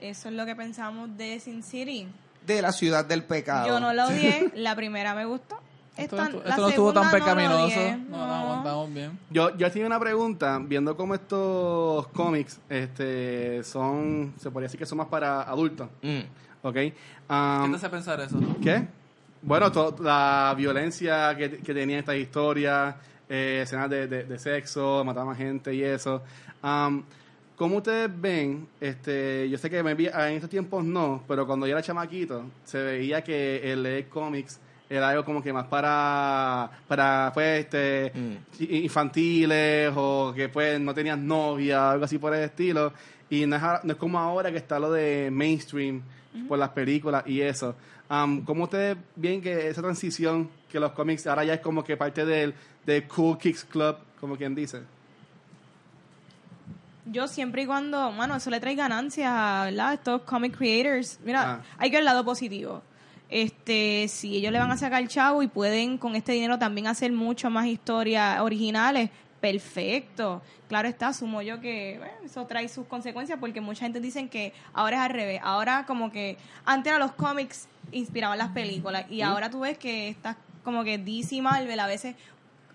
eso 0.00 0.28
es 0.28 0.34
lo 0.34 0.46
que 0.46 0.54
pensamos 0.56 1.16
de 1.16 1.40
Sin 1.40 1.62
City. 1.62 2.06
De 2.46 2.62
la 2.62 2.72
ciudad 2.72 3.04
del 3.04 3.24
pecado. 3.24 3.66
Yo 3.66 3.80
no 3.80 3.92
la 3.92 4.06
odié, 4.06 4.50
la 4.56 4.74
primera 4.74 5.14
me 5.14 5.24
gustó. 5.24 5.58
Esto, 5.96 6.16
no 6.16 6.68
estuvo 6.68 6.92
tan 6.92 7.10
pecaminoso. 7.10 7.76
no, 8.08 8.16
no. 8.16 8.26
no, 8.26 8.34
aguantamos 8.34 8.94
bien. 8.94 9.18
Yo, 9.28 9.54
yo 9.56 9.70
tenía 9.70 9.86
una 9.86 10.00
pregunta, 10.00 10.58
viendo 10.62 10.96
cómo 10.96 11.14
estos 11.14 12.06
cómics 12.08 12.58
este, 12.68 13.62
son, 13.64 14.32
se 14.38 14.50
podría 14.50 14.66
decir 14.66 14.78
que 14.78 14.86
son 14.86 14.98
más 14.98 15.08
para 15.08 15.42
adultos, 15.42 15.88
Mm. 16.02 16.20
¿Ok? 16.62 16.74
¿Qué 16.74 16.94
Um, 17.28 17.70
te 17.70 17.76
hace 17.76 17.88
pensar 17.88 18.20
eso? 18.20 18.38
¿Qué? 18.62 18.86
Bueno, 19.42 19.70
to- 19.70 19.94
la 20.02 20.52
violencia 20.56 21.34
que, 21.36 21.58
que 21.58 21.72
tenía 21.72 21.98
esta 22.00 22.16
historia, 22.16 22.96
eh, 23.28 23.60
escenas 23.62 23.88
de, 23.88 24.06
de- 24.08 24.24
de 24.24 24.38
sexo, 24.38 25.02
mataban 25.04 25.36
gente 25.36 25.72
y 25.74 25.82
eso. 25.82 26.22
Um, 26.62 27.02
¿Cómo 27.56 27.76
ustedes 27.76 28.10
ven? 28.20 28.66
Este, 28.80 29.48
yo 29.48 29.58
sé 29.58 29.68
que 29.70 29.82
me 29.82 29.94
vi- 29.94 30.08
en 30.08 30.34
estos 30.34 30.50
tiempos 30.50 30.82
no, 30.82 31.22
pero 31.28 31.46
cuando 31.46 31.66
yo 31.66 31.72
era 31.72 31.82
chamaquito, 31.82 32.44
se 32.64 32.82
veía 32.82 33.22
que 33.22 33.72
el 33.72 33.82
leer 33.82 34.08
cómics 34.08 34.58
era 34.88 35.10
algo 35.10 35.24
como 35.24 35.42
que 35.42 35.52
más 35.52 35.66
para, 35.66 36.68
para 36.88 37.30
pues, 37.32 37.60
este, 37.66 38.12
Mm. 38.14 38.64
infantiles 38.74 39.92
o 39.96 40.32
que 40.34 40.48
pues 40.48 40.80
no 40.80 40.92
tenías 40.94 41.18
novia, 41.18 41.92
algo 41.92 42.04
así 42.04 42.18
por 42.18 42.34
el 42.34 42.42
estilo. 42.44 42.92
Y 43.28 43.46
no 43.46 43.56
es, 43.56 43.62
no 43.84 43.92
es 43.92 43.98
como 43.98 44.18
ahora 44.18 44.50
que 44.50 44.56
está 44.58 44.78
lo 44.80 44.90
de 44.90 45.30
mainstream 45.32 46.02
por 46.48 46.58
las 46.58 46.70
películas 46.70 47.24
y 47.26 47.40
eso. 47.40 47.74
Um, 48.08 48.44
¿Cómo 48.44 48.64
ustedes 48.64 48.96
ven 49.16 49.40
que 49.40 49.68
esa 49.68 49.82
transición, 49.82 50.50
que 50.70 50.80
los 50.80 50.92
cómics 50.92 51.26
ahora 51.26 51.44
ya 51.44 51.54
es 51.54 51.60
como 51.60 51.82
que 51.84 51.96
parte 51.96 52.24
del, 52.24 52.54
del 52.84 53.06
Cool 53.06 53.38
Kicks 53.38 53.64
Club, 53.64 53.96
como 54.20 54.36
quien 54.36 54.54
dice? 54.54 54.80
Yo 57.06 57.26
siempre 57.26 57.62
y 57.62 57.66
cuando, 57.66 58.12
bueno, 58.12 58.36
eso 58.36 58.50
le 58.50 58.60
trae 58.60 58.74
ganancias 58.74 59.28
a 59.32 59.92
estos 59.94 60.22
comic 60.22 60.56
creators. 60.56 61.18
Mira, 61.24 61.42
Ah. 61.54 61.60
hay 61.78 61.90
que 61.90 61.96
ver 61.96 62.00
el 62.00 62.04
lado 62.04 62.24
positivo. 62.24 62.82
Este, 63.28 64.06
si 64.08 64.36
ellos 64.36 64.52
le 64.52 64.58
van 64.58 64.70
a 64.70 64.76
sacar 64.76 65.06
chavo 65.08 65.42
y 65.42 65.48
pueden 65.48 65.98
con 65.98 66.14
este 66.16 66.32
dinero 66.32 66.58
también 66.58 66.88
hacer 66.88 67.12
mucho 67.12 67.48
más 67.48 67.66
historias 67.66 68.40
originales, 68.40 69.10
perfecto. 69.40 70.42
Claro 70.68 70.88
está, 70.88 71.08
asumo 71.08 71.42
yo 71.42 71.60
que 71.60 71.96
bueno, 71.98 72.12
eso 72.24 72.46
trae 72.46 72.68
sus 72.68 72.86
consecuencias 72.86 73.38
porque 73.40 73.60
mucha 73.60 73.80
gente 73.80 74.00
dicen 74.00 74.28
que 74.28 74.52
ahora 74.72 74.96
es 74.96 75.02
al 75.02 75.10
revés. 75.10 75.40
Ahora 75.42 75.84
como 75.86 76.10
que 76.12 76.36
antes 76.64 76.90
eran 76.90 77.00
los 77.00 77.12
cómics 77.12 77.66
inspiraban 77.92 78.38
las 78.38 78.50
películas 78.50 79.06
y 79.10 79.22
ahora 79.22 79.50
tú 79.50 79.60
ves 79.60 79.78
que 79.78 80.08
estas 80.08 80.36
como 80.64 80.84
que 80.84 80.98
DC 80.98 81.36
y 81.36 81.40
Marvel 81.40 81.80
a 81.80 81.86
veces 81.86 82.14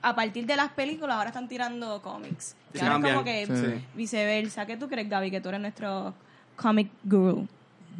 a 0.01 0.13
partir 0.15 0.45
de 0.45 0.55
las 0.55 0.71
películas 0.71 1.15
ahora 1.17 1.29
están 1.29 1.47
tirando 1.47 2.01
cómics. 2.01 2.55
Sí, 2.73 2.79
ahora 2.79 2.97
es 2.97 3.13
como 3.13 3.23
que 3.23 3.45
Sí. 3.45 3.85
viceversa. 3.95 4.65
¿Qué 4.65 4.77
tú 4.77 4.87
crees, 4.87 5.09
Gaby, 5.09 5.31
que 5.31 5.41
tú 5.41 5.49
eres 5.49 5.61
nuestro 5.61 6.13
comic 6.55 6.89
guru? 7.03 7.47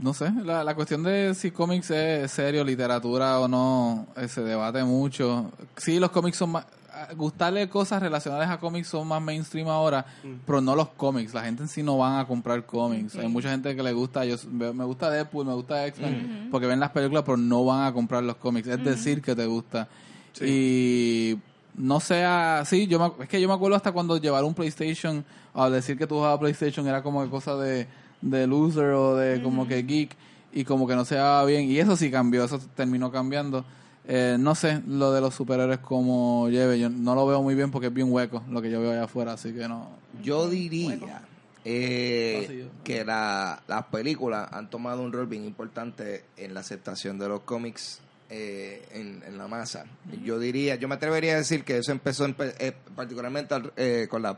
no 0.02 0.14
sé, 0.14 0.30
la, 0.44 0.62
la 0.62 0.76
cuestión 0.76 1.04
de 1.04 1.34
si 1.36 1.52
cómics 1.52 1.90
es 1.90 2.30
serio, 2.30 2.66
literatura 2.66 3.40
o 3.40 3.48
no, 3.48 4.06
eh, 4.18 4.28
se 4.28 4.42
debate 4.44 4.84
mucho. 4.84 5.50
Sí, 5.78 6.00
los 6.00 6.12
cómics 6.12 6.36
son 6.38 6.50
más... 6.52 6.66
Gustarle 7.16 7.68
cosas 7.70 8.02
relacionadas 8.02 8.50
a 8.50 8.60
cómics 8.60 8.88
son 8.88 9.08
más 9.08 9.22
mainstream 9.22 9.68
ahora, 9.68 10.06
pero 10.46 10.62
no 10.62 10.76
los 10.76 10.90
cómics. 10.90 11.34
La 11.34 11.44
gente 11.44 11.64
en 11.64 11.70
sí 11.70 11.84
no 11.84 11.98
van 11.98 12.20
a 12.20 12.26
comprar 12.26 12.66
cómics. 12.66 13.16
Hay 13.16 13.28
mucha 13.28 13.50
gente 13.50 13.76
que 13.76 13.84
le 13.84 13.94
gusta, 13.94 14.26
yo 14.26 14.38
me 14.50 14.86
gusta 14.86 15.10
Deadpool, 15.10 15.46
me 15.46 15.54
gusta 15.54 15.86
X-Men, 15.88 16.50
porque 16.52 16.68
ven 16.68 16.80
las 16.80 16.92
películas, 16.92 17.24
pero 17.26 17.38
no 17.38 17.66
van 17.66 17.86
a 17.86 17.94
comprar 17.94 18.24
los 18.24 18.38
cómics. 18.38 18.68
Es 18.68 18.84
decir, 18.84 19.22
que 19.22 19.36
te 19.36 19.46
gusta. 19.46 19.88
Y 20.42 21.38
no 21.78 22.00
sea 22.00 22.64
sí 22.66 22.88
yo 22.88 23.00
me, 23.00 23.24
es 23.24 23.30
que 23.30 23.42
yo 23.42 23.48
me 23.48 23.54
acuerdo 23.54 23.76
hasta 23.76 23.92
cuando 23.92 24.18
llevar 24.18 24.44
un 24.44 24.54
PlayStation 24.54 25.26
a 25.54 25.70
decir 25.70 25.98
que 25.98 26.08
tú 26.08 26.16
jugabas 26.16 26.40
PlayStation 26.40 26.88
era 26.88 27.04
como 27.04 27.24
que 27.24 27.30
cosa 27.30 27.56
de, 27.58 27.88
de 28.22 28.48
loser 28.48 28.92
o 28.92 29.16
de 29.16 29.42
como 29.42 29.68
que 29.68 29.84
geek 29.84 30.16
y 30.54 30.64
como 30.64 30.88
que 30.88 30.96
no 30.96 31.04
se 31.06 31.16
daba 31.16 31.44
bien 31.46 31.70
y 31.70 31.78
eso 31.78 31.98
sí 31.98 32.10
cambió 32.10 32.46
eso 32.46 32.60
terminó 32.76 33.12
cambiando 33.12 33.66
Eh, 34.08 34.38
no 34.40 34.54
sé 34.56 34.82
lo 34.88 35.12
de 35.12 35.20
los 35.22 35.34
superhéroes 35.34 35.80
como 35.80 36.48
lleve 36.50 36.78
yo 36.80 36.90
no 36.92 37.16
lo 37.16 37.26
veo 37.26 37.42
muy 37.42 37.56
bien 37.56 37.72
porque 37.72 37.88
es 37.88 37.94
bien 37.94 38.12
hueco 38.12 38.44
lo 38.52 38.62
que 38.62 38.70
yo 38.70 38.80
veo 38.80 38.92
allá 38.92 39.06
afuera 39.06 39.34
así 39.34 39.52
que 39.52 39.68
no. 39.68 39.90
Yo 40.24 40.48
diría 40.50 41.22
eh, 41.64 42.46
que 42.84 43.04
la- 43.04 43.62
las 43.68 43.86
películas 43.86 44.48
han 44.52 44.70
tomado 44.70 45.02
un 45.02 45.12
rol 45.12 45.26
bien 45.28 45.44
importante 45.46 46.24
en 46.38 46.54
la 46.54 46.60
aceptación 46.60 47.18
de 47.18 47.28
los 47.28 47.42
cómics 47.42 48.00
eh, 48.30 48.86
en, 48.92 49.24
en 49.28 49.38
la 49.38 49.48
masa. 49.48 49.86
Yo 50.24 50.38
diría, 50.40 50.76
yo 50.76 50.88
me 50.88 50.96
atrevería 50.96 51.34
a 51.34 51.38
decir 51.38 51.64
que 51.64 51.78
eso 51.78 51.92
empezó 51.92 52.26
en- 52.26 52.36
eh, 52.60 52.74
particularmente 52.96 53.54
al- 53.56 53.74
eh, 53.76 54.08
con 54.10 54.22
la 54.22 54.38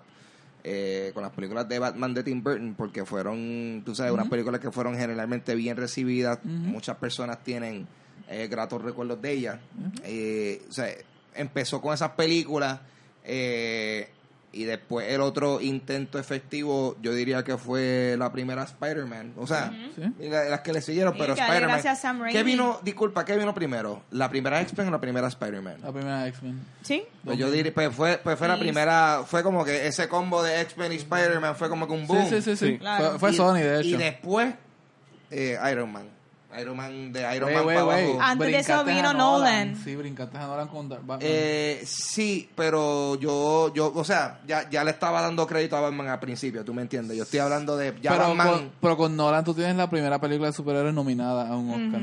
eh, 0.63 1.11
con 1.13 1.23
las 1.23 1.31
películas 1.31 1.67
de 1.69 1.79
Batman 1.79 2.13
de 2.13 2.23
Tim 2.23 2.43
Burton 2.43 2.73
porque 2.77 3.05
fueron, 3.05 3.83
tú 3.85 3.95
sabes, 3.95 4.11
unas 4.11 4.27
películas 4.29 4.59
que 4.59 4.69
fueron 4.71 4.95
generalmente 4.95 5.55
bien 5.55 5.77
recibidas. 5.77 6.39
Muchas 6.43 6.97
personas 6.97 7.41
tienen 7.43 7.87
eh, 8.29 8.47
gratos 8.49 8.81
recuerdos 8.81 9.21
de 9.21 9.31
ellas. 9.31 9.59
Eh, 10.03 10.61
o 10.69 10.71
sea, 10.71 10.87
empezó 11.35 11.81
con 11.81 11.93
esas 11.93 12.11
películas 12.11 12.79
eh, 13.23 14.09
y 14.53 14.63
después 14.63 15.07
el 15.11 15.21
otro 15.21 15.61
intento 15.61 16.17
efectivo, 16.17 16.95
yo 17.01 17.13
diría 17.13 17.43
que 17.43 17.57
fue 17.57 18.15
la 18.17 18.31
primera 18.31 18.63
Spider-Man. 18.63 19.33
O 19.37 19.45
sea, 19.45 19.71
Sí. 19.95 20.01
y 20.19 20.29
la- 20.29 20.45
las 20.45 20.61
que 20.61 20.73
le 20.73 20.81
siguieron, 20.81 21.13
pero 21.17 21.33
Spider-Man. 21.33 21.69
gracias 21.69 21.99
a 21.99 22.01
Sam 22.01 22.19
Raimi. 22.21 22.33
¿Qué 22.33 22.43
vino, 22.43 22.79
disculpa, 22.81 23.23
qué 23.25 23.37
vino 23.37 23.53
primero? 23.53 24.01
¿La 24.09 24.29
primera 24.29 24.59
X-Men 24.61 24.87
o 24.87 24.91
la 24.91 25.01
primera 25.01 25.27
Spider-Man? 25.27 25.75
la 25.83 25.91
primera 25.91 26.27
X-Men 26.29 26.59
¿Sí? 26.81 27.03
Pues 27.23 27.37
yo 27.37 27.51
diría, 27.51 27.73
pues 27.73 27.93
fue, 27.93 28.17
pues 28.23 28.39
fue 28.39 28.47
la 28.47 28.57
primera, 28.57 29.23
fue 29.27 29.43
como 29.43 29.63
que 29.63 29.85
ese 29.85 30.07
combo 30.07 30.41
de 30.41 30.61
X-Men 30.61 30.93
y 30.93 30.95
Spider-Man 30.95 31.55
fue 31.55 31.69
como 31.69 31.85
que 31.85 31.93
un 31.93 32.07
boom. 32.07 32.27
sí 32.29 32.35
sí 32.37 32.41
sí, 32.41 32.55
sí. 32.57 32.67
Sí. 32.73 32.77
Claro. 32.79 33.09
fue, 33.11 33.19
fue 33.19 33.31
Y- 33.33 33.35
Sony 33.35 33.53
de 33.59 33.81
Y 33.83 33.89
hecho 33.89 33.97
después, 33.99 34.55
eh, 35.29 35.59
Iron 35.71 35.91
Man. 35.91 36.07
Iron 36.61 36.77
Man, 36.77 37.11
de 37.13 37.35
Iron 37.35 37.47
Wey, 37.49 37.55
Man 37.55 37.65
wey, 37.65 37.75
para 37.75 37.87
wey. 37.87 38.03
abajo. 38.11 38.21
Antes 38.21 38.47
de 38.51 38.57
eso 38.59 38.83
vino 38.85 39.13
Nolan. 39.13 39.75
Sí, 39.83 39.95
brincaste 39.95 40.37
a 40.37 40.47
Nolan 40.47 40.67
con 40.67 40.89
Batman. 40.89 41.19
Eh, 41.21 41.83
sí, 41.85 42.49
pero 42.55 43.15
yo, 43.15 43.73
yo, 43.73 43.91
o 43.93 44.03
sea, 44.03 44.39
ya, 44.47 44.69
ya 44.69 44.83
le 44.83 44.91
estaba 44.91 45.21
dando 45.21 45.45
crédito 45.47 45.77
a 45.77 45.81
Batman 45.81 46.07
al 46.07 46.19
principio, 46.19 46.63
¿tú 46.65 46.73
me 46.73 46.81
entiendes? 46.81 47.17
Yo 47.17 47.23
estoy 47.23 47.39
hablando 47.39 47.77
de 47.77 47.93
ya 48.01 48.11
pero, 48.11 48.27
Batman. 48.29 48.47
con, 48.47 48.71
pero 48.81 48.97
con 48.97 49.15
Nolan 49.15 49.43
tú 49.43 49.53
tienes 49.53 49.75
la 49.75 49.89
primera 49.89 50.19
película 50.19 50.47
de 50.49 50.53
superhéroes 50.53 50.93
nominada 50.93 51.47
a 51.49 51.55
un 51.55 51.69
Oscar, 51.69 52.01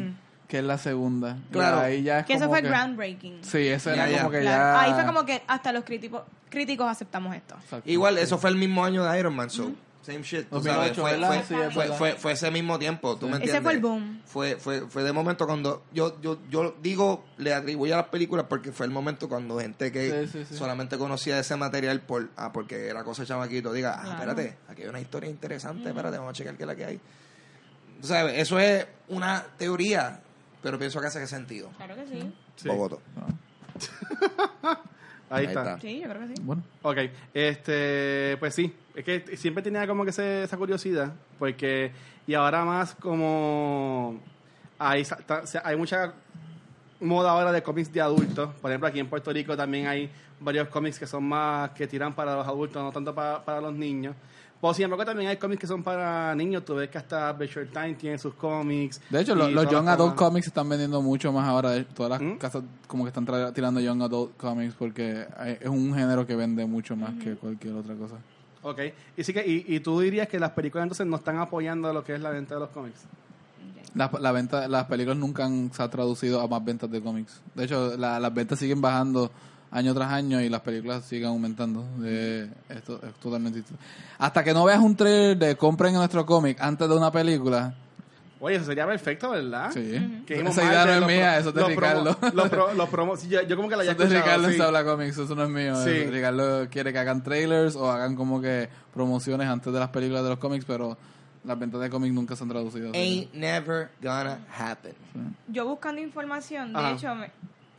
que 0.48 0.59
es 0.59 0.64
la 0.64 0.78
segunda. 0.78 1.36
Claro. 1.50 1.80
ahí 1.80 2.02
ya 2.02 2.20
es 2.20 2.26
Que 2.26 2.34
eso 2.34 2.48
fue 2.48 2.62
que- 2.62 2.68
groundbreaking. 2.68 3.38
Sí, 3.42 3.66
eso 3.68 3.90
era 3.90 4.09
ya. 4.09 4.18
como 4.18 4.30
que 4.30 4.40
Claro. 4.40 4.57
ya... 4.74 4.80
Ahí 4.82 4.92
fue 4.94 5.05
como 5.07 5.24
que 5.24 5.42
hasta 5.46 5.72
los 5.72 5.84
críticos, 5.84 6.22
críticos 6.50 6.86
aceptamos 6.86 7.34
esto. 7.34 7.57
Igual, 7.86 8.18
eso 8.18 8.38
fue 8.38 8.50
el 8.50 8.57
mismo 8.57 8.84
año 8.84 9.05
de 9.05 9.18
Iron 9.18 9.34
Man, 9.34 9.50
so. 9.50 9.72
Same 10.05 10.22
shit, 10.22 10.48
tú 10.50 10.57
2008, 10.57 10.94
sabes. 10.94 11.26
Fue, 11.26 11.42
fue, 11.42 11.70
fue, 11.70 11.82
verdad. 11.84 11.96
fue- 11.98 12.12
fue 12.16 12.32
ese 12.32 12.50
mismo 12.50 12.78
tiempo, 12.78 13.16
¿tú 13.16 13.26
me 13.28 13.38
Ese 13.42 13.61
fue 13.62 13.72
el 13.72 13.80
boom. 13.80 14.20
Fue, 14.26 14.57
fue, 14.57 14.82
fue 14.88 15.02
de 15.02 15.12
momento 15.12 15.46
cuando 15.46 15.82
yo, 15.92 16.20
yo, 16.20 16.38
yo 16.50 16.74
digo, 16.82 17.24
le 17.38 17.55
atribuyo 17.55 17.94
a 17.94 17.98
las 17.98 18.07
películas 18.09 18.46
porque 18.48 18.70
fue 18.70 18.84
el 18.84 18.92
momento 18.92 19.28
cuando 19.28 19.59
gente 19.59 19.90
que 19.90 20.26
Sí, 20.26 20.32
sí, 20.40 20.44
sí. 20.50 20.57
solamente 20.57 20.98
conocía 20.98 21.38
ese 21.38 21.57
material 21.57 22.00
por, 22.02 22.28
ah, 22.36 22.52
porque 22.52 22.86
era 22.88 23.02
cosa 23.02 23.22
de 23.22 23.28
chamaquito, 23.28 23.72
diga, 23.72 23.94
ah, 23.98 24.02
Claro. 24.02 24.18
espérate, 24.32 24.59
aquí 24.68 24.82
hay 24.82 24.88
una 24.88 25.00
historia 25.00 25.30
interesante, 25.30 25.88
espérate, 25.88 26.18
vamos 26.18 26.30
a 26.30 26.34
checar 26.34 26.55
qué 26.57 26.64
es 26.64 26.66
la 26.66 26.76
que 26.76 26.84
hay. 26.84 27.00
Tú 28.02 28.07
sabes, 28.09 28.38
eso 28.38 28.59
es 28.59 28.86
una 29.09 29.42
teoría, 29.57 30.20
pero 30.62 30.78
pienso 30.78 31.00
que 31.00 31.07
hace 31.07 31.26
sentido. 31.26 31.70
Claro 31.78 31.94
que 31.96 32.07
sí. 32.07 32.34
Sí. 32.57 32.68
Bogotá. 32.68 32.96
Ahí, 35.31 35.41
Ahí 35.41 35.47
está. 35.47 35.61
está. 35.62 35.81
Sí, 35.81 36.01
yo 36.03 36.09
creo 36.09 36.20
que 36.20 36.29
sí. 36.29 36.43
Bueno, 36.43 36.62
Ok, 36.83 36.99
este, 37.33 38.37
pues 38.39 38.55
sí, 38.55 38.72
es 38.95 39.05
que 39.05 39.37
siempre 39.37 39.62
tenía 39.62 39.87
como 39.87 40.05
que 40.05 40.11
ese- 40.11 40.43
esa 40.45 40.57
curiosidad, 40.57 41.12
porque, 41.39 41.93
y 42.27 42.35
ahora 42.35 42.64
más 42.64 42.95
como, 42.95 44.20
hay, 44.79 45.03
hay 45.64 45.77
mucha 45.77 46.12
moda 47.01 47.31
ahora 47.31 47.53
de 47.53 47.62
cómics 47.62 47.93
de 47.93 48.01
adultos, 48.01 48.55
por 48.61 48.70
ejemplo 48.70 48.89
aquí 48.89 49.01
en 49.01 49.09
Puerto 49.09 49.33
Rico 49.33 49.57
también 49.57 49.87
hay 49.87 50.11
varios 50.41 50.68
cómics 50.68 50.99
que 50.99 51.07
son 51.07 51.25
más, 51.25 51.70
que 51.70 51.87
tiran 51.87 52.14
para 52.14 52.35
los 52.37 52.47
adultos, 52.47 52.83
no 52.83 52.93
tanto 52.93 53.14
para, 53.14 53.45
para 53.45 53.61
los 53.61 53.72
niños. 53.75 54.14
Pero 54.64 54.72
sin 54.72 54.84
embargo 54.84 55.04
también 55.04 55.28
hay 55.28 55.36
cómics 55.36 55.60
que 55.60 55.66
son 55.66 55.82
para 55.82 56.34
niños, 56.34 56.64
tú 56.64 56.74
ves 56.74 56.88
que 56.88 56.96
hasta 56.96 57.28
Adventure 57.28 57.66
Time 57.66 57.94
tiene 57.96 58.16
sus 58.16 58.32
cómics. 58.32 58.98
de 59.10 59.20
hecho, 59.20 59.34
los 59.34 59.70
Young 59.70 59.86
Adult. 59.88 60.14
Comics 60.14 60.46
están 60.46 60.66
vendiendo 60.70 61.02
mucho 61.02 61.30
más 61.34 61.46
ahora. 61.46 61.72
de- 61.72 61.84
Todas 61.84 62.12
las 62.12 62.22
¿Mm? 62.22 62.38
casas 62.38 62.62
como 62.86 63.04
que 63.04 63.08
están 63.08 63.26
tirando 63.52 63.78
Young 63.80 64.00
Adult 64.02 64.38
Comics 64.38 64.72
porque 64.78 65.26
hay- 65.36 65.58
es 65.60 65.68
un 65.68 65.94
género 65.94 66.26
que 66.26 66.34
vende 66.34 66.64
mucho 66.64 66.96
más 66.96 67.12
que 67.22 67.34
cualquier 67.34 67.74
otra 67.74 67.94
cosa. 67.94 68.14
Ok, 68.62 68.78
y, 69.18 69.22
sí 69.24 69.34
que, 69.34 69.46
y, 69.46 69.66
y 69.68 69.80
tú 69.80 70.00
dirías 70.00 70.28
que 70.28 70.40
las 70.40 70.52
películas 70.52 70.84
entonces 70.84 71.06
no 71.06 71.16
están 71.16 71.36
apoyando 71.36 71.92
lo 71.92 72.02
que 72.02 72.14
es 72.14 72.20
la 72.22 72.30
venta 72.30 72.54
de 72.54 72.60
los 72.60 72.70
cómics. 72.70 73.02
La, 73.94 74.10
la 74.18 74.32
venta, 74.32 74.66
las 74.66 74.84
películas 74.86 75.18
nunca 75.18 75.44
han, 75.44 75.70
se 75.74 75.82
ha 75.82 75.90
traducido 75.90 76.40
a 76.40 76.48
más 76.48 76.64
ventas 76.64 76.90
de 76.90 77.02
cómics. 77.02 77.42
De 77.54 77.64
hecho, 77.64 77.98
la- 77.98 78.18
las 78.18 78.32
ventas 78.32 78.58
siguen 78.58 78.80
bajando 78.80 79.30
año 79.75 79.93
tras 79.95 80.11
año 80.12 80.41
y 80.41 80.49
las 80.49 80.61
películas 80.62 81.05
siguen 81.05 81.29
aumentando. 81.29 81.85
De, 81.99 82.49
esto 82.70 82.99
es 83.07 83.12
totalmente 83.16 83.59
distinto. 83.59 83.83
Hasta 84.18 84.43
que 84.43 84.55
no 84.55 84.64
veas 84.64 84.79
un 84.81 84.97
trailer 84.97 85.37
de 85.37 85.57
compren 85.57 85.93
nuestro 85.95 86.25
cómic 86.25 86.59
antes 86.61 86.89
de 86.89 86.97
una 86.97 87.11
película. 87.12 87.75
Oye, 88.41 88.57
eso 88.57 88.66
sería 88.66 88.87
perfecto, 88.87 89.31
¿verdad? 89.31 89.70
Sí. 89.72 90.22
Que 90.27 90.35
íbamos 90.35 90.57
Esa 90.59 90.66
idea 90.70 90.85
no 90.85 90.93
es 90.93 91.07
mía, 91.07 91.39
eso 91.39 91.49
es 91.49 91.55
de 91.55 91.61
los 91.62 91.70
Ricardo. 91.70 92.16
promo- 92.20 92.89
pro- 92.91 93.16
sí, 93.16 93.29
yo, 93.29 93.41
yo 93.43 93.57
como 93.57 93.68
que 93.70 93.77
la 93.77 93.83
Eso 93.85 93.93
haya 93.93 94.05
es 94.05 94.11
de 94.11 94.16
escuchado, 94.16 94.25
Ricardo 94.27 94.47
en 94.49 94.53
sí. 94.53 94.59
Sabla 94.59 94.85
Comics, 94.85 95.18
eso 95.18 95.35
no 95.35 95.45
es 95.45 95.49
mío. 95.51 95.77
Sí. 95.83 95.91
Eh, 95.91 96.09
Ricardo 96.11 96.68
quiere 96.68 96.93
que 96.93 96.99
hagan 96.99 97.22
trailers 97.22 97.75
o 97.75 97.91
hagan 97.91 98.14
como 98.16 98.41
que 98.43 98.68
promociones 98.93 99.49
antes 99.49 99.72
de 99.72 99.79
las 99.81 99.89
películas 99.89 100.22
de 100.25 100.29
los 100.31 100.39
cómics, 100.39 100.64
pero 100.66 100.97
las 101.45 101.59
ventas 101.59 101.81
de 101.81 101.89
cómics 101.89 102.14
nunca 102.14 102.37
se 102.37 102.43
han 102.43 102.51
traducido. 102.51 102.91
así. 102.91 102.99
Ain't 102.99 103.33
never 103.35 103.89
gonna 104.03 104.39
happen. 104.59 104.93
Yo 105.49 105.66
buscando 105.66 106.03
información, 106.03 106.72
de 106.75 106.79
Ajá. 106.79 106.91
hecho, 106.93 107.14
me- 107.14 107.31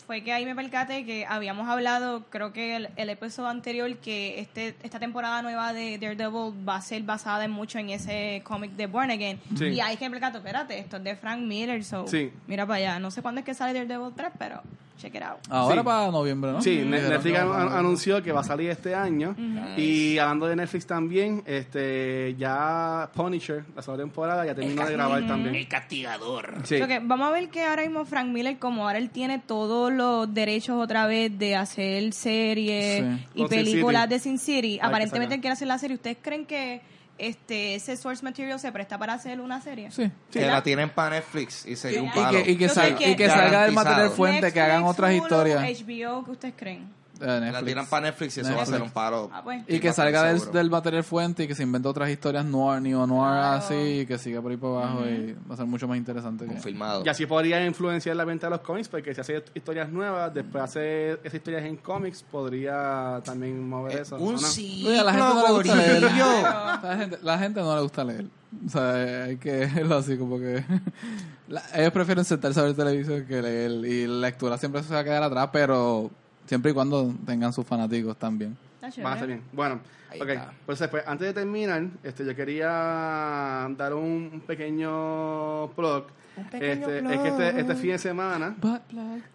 fue 0.05 0.21
que 0.23 0.31
ahí 0.33 0.45
me 0.45 0.55
percaté 0.55 1.05
que 1.05 1.25
habíamos 1.25 1.67
hablado, 1.67 2.23
creo 2.29 2.53
que 2.53 2.75
el, 2.75 2.89
el 2.95 3.09
episodio 3.09 3.49
anterior, 3.49 3.95
que 3.97 4.39
este 4.39 4.75
esta 4.83 4.99
temporada 4.99 5.41
nueva 5.41 5.73
de 5.73 5.97
Daredevil 5.97 6.53
va 6.67 6.75
a 6.77 6.81
ser 6.81 7.01
basada 7.03 7.45
en 7.45 7.51
mucho 7.51 7.79
en 7.79 7.89
ese 7.89 8.41
cómic 8.43 8.71
de 8.71 8.87
Born 8.87 9.11
Again. 9.11 9.39
Sí. 9.57 9.65
Y 9.65 9.79
ahí 9.79 9.97
que 9.97 10.05
me 10.09 10.11
percato, 10.19 10.37
espérate, 10.37 10.77
esto 10.79 10.97
es 10.97 11.03
de 11.03 11.15
Frank 11.15 11.39
Miller, 11.41 11.83
so 11.83 12.07
Sí. 12.07 12.31
mira 12.47 12.65
para 12.65 12.77
allá. 12.77 12.99
No 12.99 13.11
sé 13.11 13.21
cuándo 13.21 13.39
es 13.39 13.45
que 13.45 13.53
sale 13.53 13.73
Daredevil 13.73 14.13
3, 14.15 14.29
pero 14.37 14.61
check 14.97 15.13
it 15.15 15.21
out. 15.21 15.37
Ahora 15.49 15.81
Sí. 15.81 15.85
para 15.85 16.11
noviembre, 16.11 16.51
¿no? 16.53 16.61
Sí, 16.61 16.83
Netflix 16.85 17.37
anunció 17.37 18.21
que 18.23 18.31
va 18.31 18.41
a 18.41 18.43
salir 18.43 18.69
este 18.69 18.95
año. 18.95 19.35
Y 19.77 20.17
hablando 20.17 20.47
de 20.47 20.55
Netflix 20.55 20.85
también, 20.87 21.43
este 21.45 22.35
ya 22.37 23.09
Punisher, 23.13 23.63
la 23.75 23.81
segunda 23.81 24.03
temporada, 24.03 24.45
ya 24.45 24.55
terminó 24.55 24.85
de 24.85 24.93
grabar 24.93 25.27
también. 25.27 25.65
castigador. 25.65 26.55
Sí. 26.63 26.75
Que 26.85 26.99
vamos 27.03 27.27
a 27.27 27.31
ver 27.31 27.49
que 27.49 27.63
ahora 27.65 27.81
mismo 27.83 28.05
Frank 28.05 28.27
Miller, 28.27 28.57
como 28.57 28.85
ahora 28.87 28.97
él 28.99 29.09
tiene 29.09 29.39
todos 29.39 29.91
los 29.91 30.33
derechos 30.33 30.81
otra 30.81 31.07
vez 31.07 31.37
de 31.37 31.55
hacer 31.55 32.13
series 32.13 33.03
Sí. 33.03 33.25
y 33.35 33.39
Con 33.41 33.49
películas 33.49 34.09
de 34.09 34.19
Sin 34.19 34.37
City, 34.39 34.79
aparentemente 34.81 35.35
él 35.35 35.41
quiere 35.41 35.53
hacer 35.53 35.67
la 35.67 35.77
serie. 35.77 35.95
¿Ustedes 35.95 36.17
creen 36.21 36.45
que 36.45 36.81
este 37.17 37.75
ese 37.75 37.95
source 37.97 38.23
material 38.23 38.59
se 38.59 38.71
presta 38.71 38.97
para 38.97 39.13
hacer 39.13 39.39
una 39.39 39.61
serie? 39.61 39.89
Sí. 39.91 40.11
Que 40.31 40.39
¿Verdad? 40.39 40.53
la 40.55 40.63
tienen 40.63 40.89
para 40.89 41.15
Netflix 41.17 41.65
y 41.65 41.75
sería 41.75 42.01
un 42.01 42.07
Y 42.09 42.11
palo. 42.11 42.43
que, 42.43 42.51
y 42.51 42.57
que, 42.57 42.69
sal- 42.69 42.95
que- 42.97 43.11
y 43.11 43.15
que 43.15 43.29
salga 43.29 43.63
del 43.63 43.73
material 43.73 44.09
fuente, 44.09 44.51
que 44.51 44.59
hagan 44.61 44.83
otras 44.83 45.11
Hulu, 45.11 45.23
historias. 45.23 45.61
HBO, 45.63 46.25
¿qué 46.25 46.31
ustedes 46.31 46.53
creen? 46.57 46.89
Eh, 47.21 47.49
La 47.51 47.63
tiran 47.63 47.85
para 47.87 48.07
Netflix 48.07 48.37
y 48.37 48.41
eso 48.41 48.55
va 48.55 48.63
a 48.63 48.65
ser 48.65 48.81
un 48.81 48.89
palo. 48.89 49.29
Ah, 49.33 49.41
pues. 49.43 49.63
Y 49.67 49.79
que 49.79 49.93
salga 49.93 50.23
del, 50.23 50.51
del 50.51 50.69
material 50.69 51.03
fuente 51.03 51.43
y 51.43 51.47
que 51.47 51.55
se 51.55 51.63
invente 51.63 51.87
otras 51.87 52.09
historias 52.09 52.43
noir, 52.45 52.81
neo 52.81 53.07
noir 53.07 53.31
Claro. 53.31 53.57
así, 53.57 53.99
y 54.01 54.05
que 54.05 54.17
siga 54.17 54.41
por 54.41 54.51
ahí 54.51 54.57
para 54.57 54.73
abajo 54.73 55.05
y 55.07 55.33
va 55.49 55.53
a 55.53 55.57
ser 55.57 55.65
mucho 55.65 55.87
más 55.87 55.97
interesante. 55.97 56.45
que- 56.45 56.51
Confirmado. 56.51 57.03
Y 57.05 57.09
así 57.09 57.25
podría 57.25 57.65
influenciar 57.65 58.15
la 58.15 58.25
venta 58.25 58.47
de 58.47 58.51
los 58.51 58.61
cómics, 58.61 58.89
porque 58.89 59.13
si 59.15 59.21
hace 59.21 59.43
historias 59.53 59.89
nuevas, 59.89 60.33
después 60.33 60.63
hace 60.63 61.11
esas 61.23 61.33
historias 61.35 61.63
en 61.63 61.77
cómics, 61.77 62.23
podría 62.23 63.21
también 63.23 63.67
mover 63.67 63.99
eso. 64.01 64.15
¿o 64.17 64.19
Un 64.19 64.35
no? 64.35 64.47
Oye, 64.47 64.99
a 64.99 65.03
la 65.03 65.13
gente 65.13 65.27
no 65.33 65.47
le 65.47 65.53
gusta 65.53 65.75
leer. 65.75 66.01
La 66.03 66.97
gente, 66.97 67.17
la 67.21 67.37
gente 67.39 67.59
no 67.61 67.75
le 67.75 67.81
gusta 67.81 68.03
leer. 68.03 68.25
O 68.65 68.69
sea, 68.69 69.03
eh, 69.03 69.23
hay 69.23 69.37
que 69.37 69.51
verlo 69.67 69.95
así 69.97 70.17
como 70.17 70.37
que... 70.37 70.63
la- 71.47 71.63
ellos 71.75 71.91
prefieren 71.91 72.23
sentarse 72.25 72.59
a 72.59 72.63
ver 72.63 72.75
televisión 72.75 73.25
que 73.25 73.41
leer. 73.41 73.71
Y 73.85 74.07
la 74.07 74.27
lectura 74.27 74.57
siempre 74.57 74.81
se 74.83 74.93
va 74.93 74.99
a 74.99 75.03
quedar 75.03 75.23
atrás, 75.23 75.49
pero 75.51 76.09
siempre 76.45 76.71
y 76.71 76.73
cuando 76.73 77.13
tengan 77.25 77.53
sus 77.53 77.65
fanáticos 77.65 78.17
también. 78.17 78.57
Chévere. 78.81 79.03
Va 79.03 79.11
a 79.11 79.13
estar 79.13 79.27
bien. 79.27 79.41
Bueno, 79.51 79.79
ok. 80.19 80.29
Pues 80.65 80.79
después, 80.79 81.03
antes 81.07 81.27
de 81.27 81.33
terminar, 81.33 81.87
este, 82.03 82.25
yo 82.25 82.35
quería 82.35 83.67
dar 83.77 83.93
un, 83.93 84.43
pequeño 84.45 85.71
plug. 85.75 86.05
Un 86.37 86.49
pequeño 86.49 86.71
este, 86.71 86.99
plug. 86.99 87.11
Es 87.11 87.19
que 87.19 87.27
este, 87.29 87.59
este 87.61 87.75
fin 87.75 87.91
de 87.91 87.97
semana, 87.97 88.55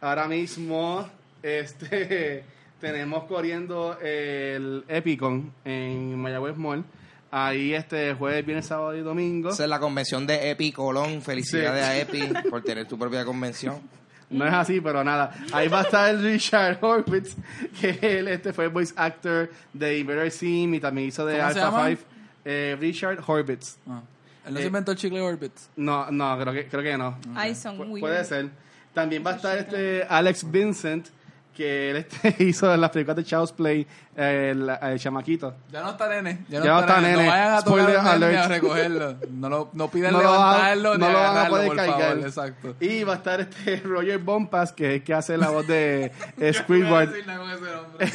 ahora 0.01 0.29
mismo, 0.29 1.07
este, 1.43 2.45
tenemos 2.81 3.25
corriendo 3.25 3.99
el 4.01 4.85
Epicon 4.89 5.53
en 5.65 6.17
Mayagüez 6.19 6.57
Mall. 6.57 6.85
Ahí 7.33 7.75
este 7.75 8.13
jueves, 8.15 8.45
viernes, 8.45 8.67
sábado 8.67 8.97
y 8.97 9.03
domingo. 9.03 9.51
Esa 9.51 9.63
es 9.63 9.71
la 9.71 9.79
convención 9.79 10.27
de 10.27 10.51
Epi 10.51 10.73
Colón. 10.73 11.23
Felicidades 11.23 11.85
a 11.85 11.97
Epi 11.97 12.23
por 12.51 12.63
tener 12.63 12.89
tu 12.89 12.99
propia 12.99 13.25
convención. 13.25 13.81
No 14.31 14.47
es 14.47 14.53
así, 14.55 14.81
pero 14.81 15.03
nada. 15.05 15.35
Ahí 15.53 15.69
va 15.69 15.81
a 15.81 15.83
estar 15.83 16.09
el 16.15 16.23
Richard 16.23 16.79
Horvitz, 16.81 17.35
que 17.81 17.99
él 18.19 18.29
este 18.29 18.53
fue 18.53 18.69
voice 18.69 18.95
actor 18.97 19.51
de 19.73 19.99
Invader 19.99 20.31
Sim 20.31 20.73
y 20.75 20.81
también 20.81 21.09
hizo 21.09 21.27
de 21.27 21.39
¿Cómo 21.39 21.53
se 21.53 21.61
Alpha 21.61 21.77
llama? 21.79 21.89
5. 21.89 22.03
Eh, 22.45 22.77
Richard 22.81 23.19
Horvitz. 23.27 23.77
Ah. 23.89 24.01
Él 24.47 24.55
no 24.55 24.59
Eh, 24.59 24.63
se 24.63 24.67
inventó 24.69 24.93
el 24.93 24.97
chicle 24.99 25.21
Orbits. 25.21 25.69
No, 25.77 26.11
no, 26.11 26.39
creo 26.41 26.53
que, 26.55 26.67
creo 26.69 26.83
que 26.83 26.97
no. 26.97 27.19
Ay, 27.35 27.55
son 27.55 27.77
Pu- 27.77 27.89
weird. 27.91 28.01
puede 28.01 28.25
ser. 28.25 28.49
También 28.95 29.23
va 29.25 29.33
a 29.33 29.37
estar 29.37 29.59
este 29.59 30.05
Alex 30.09 30.51
Vincent, 30.51 31.09
que 31.55 31.91
él 31.91 31.97
este, 31.97 32.37
hizo 32.45 32.73
en 32.73 32.81
las 32.81 32.91
películas 32.91 33.17
de 33.17 33.25
Child's 33.25 33.53
Play, 33.53 33.87
eh, 34.17 34.51
el, 34.53 34.69
el 34.69 34.99
chamaquito. 34.99 35.55
Ya 35.71 35.83
no 35.83 35.91
está 35.91 36.09
nene. 36.09 36.45
Ya 36.49 36.59
no, 36.61 36.65
Ya 36.65 36.73
no 36.73 36.81
está, 36.81 36.97
está 36.99 37.01
nene. 37.01 37.17
nene. 37.17 37.25
No 37.27 37.31
vayan 37.33 37.53
a 37.53 37.63
tocar 37.63 37.81
Spoiler 37.83 38.15
el 38.15 38.21
nene 38.21 38.33
ni 38.33 38.39
a 38.39 38.49
recogerlo. 38.49 39.17
No, 39.31 39.49
lo, 39.49 39.71
no 39.73 39.89
piden 39.91 40.13
No 40.13 40.19
levantarlo 40.19 40.99
no 40.99 41.07
ni 41.07 41.13
lo 41.13 41.19
van 41.19 41.37
a 41.37 41.49
poder 41.49 41.77
cargar. 41.77 42.19
Exacto. 42.19 42.75
Y 42.81 43.05
va 43.05 43.13
a 43.15 43.17
estar 43.17 43.41
este 43.41 43.77
Roger 43.85 44.19
Bompas, 44.19 44.73
que 44.73 44.87
es 44.89 44.95
el 44.97 45.05
que 45.05 45.15
hace 45.15 45.37
la 45.37 45.51
voz 45.51 45.67
de 45.67 46.13
eh, 46.39 46.53
Squidward. 46.53 47.09
decir 47.11 47.27
nada 47.27 47.39
con 47.41 47.51
ese 47.51 47.77
nombre. 47.77 48.13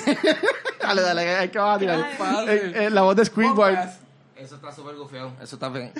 dale, 0.81 1.01
dale, 1.01 1.35
hay 1.35 1.49
que. 1.49 1.59
Fácil. 1.59 1.89
Eh, 2.75 2.89
la 2.89 3.01
voz 3.01 3.15
de 3.15 3.25
Squidward. 3.25 3.77
Eso 4.35 4.55
está 4.55 4.71
súper 4.71 4.95
gufeado. 4.95 5.31
Eso 5.41 5.55
está 5.55 5.69
bien. 5.69 5.91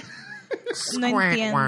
No 0.99 1.21
entiendo. 1.21 1.59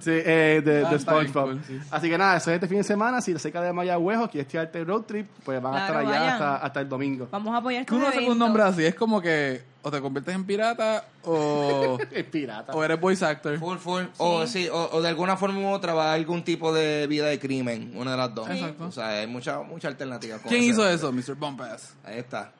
Sí, 0.00 0.10
eh, 0.14 0.62
de, 0.64 0.86
Ah, 0.86 0.90
de 0.90 0.98
SpongeBob. 0.98 1.44
cool, 1.50 1.60
sí. 1.66 1.78
Así 1.90 2.08
que 2.08 2.16
nada, 2.16 2.38
eso 2.38 2.50
es 2.50 2.54
este 2.54 2.66
fin 2.68 2.78
de 2.78 2.84
semana. 2.84 3.20
Si 3.20 3.38
cerca 3.38 3.60
de 3.60 3.70
Mayagüez 3.70 4.18
o 4.18 4.30
quieres 4.30 4.48
tirarte 4.48 4.78
el 4.78 4.86
road 4.86 5.02
trip, 5.02 5.26
pues 5.44 5.60
van 5.60 5.74
a 5.74 5.76
Claro, 5.86 6.00
estar 6.00 6.06
allá 6.14 6.20
vayan. 6.20 6.32
hasta, 6.32 6.56
hasta 6.56 6.80
el 6.80 6.88
domingo. 6.88 7.28
Vamos 7.30 7.52
a 7.54 7.58
apoyar 7.58 7.84
Que 7.84 7.94
estos 7.94 7.98
uno 7.98 8.08
hace 8.08 8.20
con 8.22 8.32
un 8.32 8.38
nombre 8.38 8.62
así. 8.62 8.86
Es 8.86 8.94
como 8.94 9.20
que 9.20 9.62
o 9.82 9.90
te 9.90 10.00
conviertes 10.00 10.34
en 10.34 10.44
pirata 10.46 11.04
o, 11.24 11.98
Es 12.10 12.24
pirata. 12.24 12.72
o 12.72 12.82
eres 12.82 12.98
voice 12.98 13.22
actor. 13.26 13.58
Full, 13.58 13.76
full. 13.76 14.04
O, 14.16 14.46
sí, 14.46 14.68
o, 14.72 14.88
o 14.92 15.02
de 15.02 15.08
alguna 15.08 15.36
forma 15.36 15.58
u 15.60 15.68
otra 15.68 15.92
va 15.92 16.12
a 16.12 16.14
algún 16.14 16.42
tipo 16.44 16.72
de 16.72 17.06
vida 17.06 17.26
de 17.26 17.38
crimen. 17.38 17.92
Una 17.94 18.12
de 18.12 18.16
las 18.16 18.34
dos. 18.34 18.48
Exacto. 18.48 18.86
O 18.86 18.92
sea, 18.92 19.08
hay 19.10 19.26
mucha, 19.26 19.60
mucha 19.60 19.88
alternativa. 19.88 20.38
con 20.38 20.48
¿Quién 20.48 20.62
ese 20.62 20.70
hizo 20.70 20.82
nombre. 20.90 20.94
eso? 21.22 21.32
Mr. 21.34 21.36
Bumpass. 21.38 21.94
Ahí 22.04 22.18
está. 22.20 22.52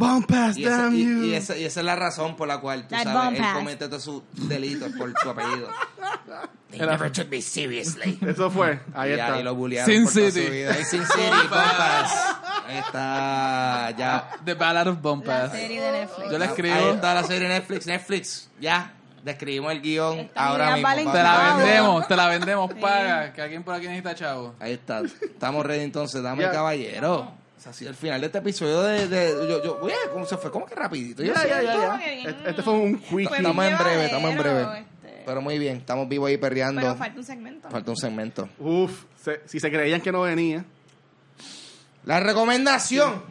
Bompas, 0.00 0.56
Y 0.56 0.64
esa, 0.64 0.76
damn 0.78 0.94
y, 0.96 1.04
you. 1.04 1.24
y 1.24 1.34
esa, 1.34 1.56
y 1.58 1.64
esa 1.64 1.80
es 1.80 1.86
la 1.86 1.94
razón 1.94 2.34
por 2.34 2.48
la 2.48 2.58
cual, 2.58 2.82
tú 2.88 2.94
That 2.94 3.04
sabes, 3.04 3.38
él 3.38 3.46
comete 3.52 3.86
todos 3.86 4.02
sus 4.02 4.22
delitos 4.48 4.90
por 4.92 5.12
su 5.20 5.28
apellido. 5.30 5.68
They 6.70 6.78
never 6.80 7.10
took 7.10 7.28
me 7.28 7.42
seriously. 7.42 8.18
Eso 8.26 8.48
fue. 8.50 8.80
Ahí 8.94 9.10
y, 9.10 9.12
está. 9.14 9.34
ahí 9.34 9.42
lo 9.42 9.54
bullearon 9.56 9.92
Sin 9.92 10.04
por 10.04 10.12
toda 10.14 10.30
City. 10.30 10.46
su 10.46 10.52
vida. 10.52 10.80
Y 10.80 10.84
Sin 10.84 11.04
City, 11.04 11.30
compas. 11.48 12.12
Ahí 12.66 12.78
está, 12.78 13.94
ya. 13.98 14.30
The 14.44 14.54
Ballad 14.54 14.86
of 14.88 14.94
La 14.96 15.00
Bumpass. 15.02 15.50
serie 15.52 15.80
de 15.82 15.92
Netflix. 15.92 16.30
Yo 16.30 16.38
le 16.38 16.44
escribo. 16.46 16.74
Ahí 16.76 16.88
está 16.94 17.14
la 17.14 17.24
serie 17.24 17.48
Netflix. 17.48 17.86
Netflix, 17.86 18.50
ya. 18.60 18.94
Describimos 19.24 19.72
el 19.72 19.82
guion 19.82 20.18
Esta 20.20 20.46
ahora 20.46 20.76
mismo. 20.76 21.12
Te 21.12 21.22
la 21.22 21.54
vendemos, 21.56 22.08
te 22.08 22.16
la 22.16 22.26
vendemos, 22.28 22.72
paga. 22.80 23.32
Que 23.34 23.42
alguien 23.42 23.62
por 23.64 23.74
aquí 23.74 23.86
necesita 23.86 24.14
chavo. 24.14 24.54
Ahí 24.60 24.72
está. 24.72 25.02
Estamos 25.20 25.66
ready 25.66 25.82
entonces. 25.82 26.22
Dame 26.22 26.44
Ya. 26.44 26.52
caballero. 26.52 27.32
O 27.60 27.62
sea, 27.62 27.72
ha 27.72 27.74
sido 27.74 27.90
el 27.90 27.96
final 27.96 28.18
de 28.22 28.28
este 28.28 28.38
episodio 28.38 28.80
de... 28.80 29.06
de 29.06 29.32
yo, 29.46 29.62
yo, 29.62 29.78
oye, 29.82 29.92
¿cómo 30.14 30.24
se 30.24 30.38
fue? 30.38 30.50
¿Cómo 30.50 30.64
que 30.64 30.74
rapidito? 30.74 31.22
Yo 31.22 31.34
Ya, 31.34 31.40
sé. 31.42 31.48
ya, 31.50 31.62
ya, 31.62 31.72
Como 31.74 31.86
ya. 31.92 31.98
que 31.98 32.14
bien. 32.14 32.28
Este, 32.30 32.50
este 32.50 32.62
fue 32.62 32.72
un 32.72 32.98
quick. 32.98 33.28
Fue 33.28 33.36
Estamos 33.36 33.64
en 33.66 33.76
breve, 33.78 34.04
estamos 34.06 34.30
en 34.30 34.38
breve. 34.38 34.62
este. 34.62 35.22
Pero 35.26 35.42
muy 35.42 35.58
bien. 35.58 35.76
Estamos 35.76 36.08
vivos 36.08 36.28
ahí 36.30 36.38
perreando. 36.38 36.80
Pero 36.80 36.94
falta 36.96 37.18
un 37.18 37.24
segmento. 37.24 37.68
Falta 37.68 37.90
un 37.90 37.96
segmento. 37.98 38.48
Uf, 38.58 39.04
se- 39.22 39.42
si 39.46 39.60
se 39.60 39.70
creían 39.70 40.00
que 40.00 40.10
no 40.10 40.22
venía. 40.22 40.64
La 42.06 42.18
recomendación 42.20 43.22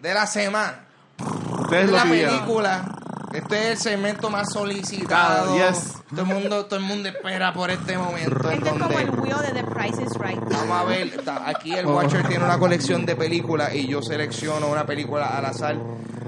de 0.00 0.14
la 0.14 0.26
semana. 0.28 0.84
Ustedes 1.18 1.86
Es 1.86 1.90
lo 1.90 1.96
la 1.96 2.02
pidieron. 2.04 2.34
película. 2.38 2.99
Este 3.32 3.58
es 3.58 3.70
el 3.70 3.92
segmento 3.92 4.28
más 4.28 4.52
solicitado. 4.52 5.54
Yes. 5.56 5.94
Todo 6.10 6.22
el 6.22 6.26
mundo, 6.26 6.66
todo 6.66 6.76
el 6.80 6.84
mundo 6.84 7.08
espera 7.08 7.52
por 7.52 7.70
este 7.70 7.96
momento. 7.96 8.50
en 8.50 8.58
Este 8.58 8.68
es 8.70 8.74
como 8.82 8.98
el 8.98 9.10
wheel 9.10 9.36
de 9.46 9.52
The 9.62 9.64
Price 9.64 10.02
is 10.02 10.14
Right. 10.18 10.40
Vamos 10.50 10.76
a 10.80 10.84
ver, 10.84 11.06
está- 11.08 11.48
aquí 11.48 11.74
el 11.74 11.86
Watcher 11.86 12.26
tiene 12.26 12.44
una 12.44 12.58
colección 12.58 13.06
de 13.06 13.14
películas 13.14 13.72
y 13.74 13.86
yo 13.86 14.02
selecciono 14.02 14.66
una 14.68 14.84
película 14.84 15.26
al 15.36 15.44
azar 15.46 15.76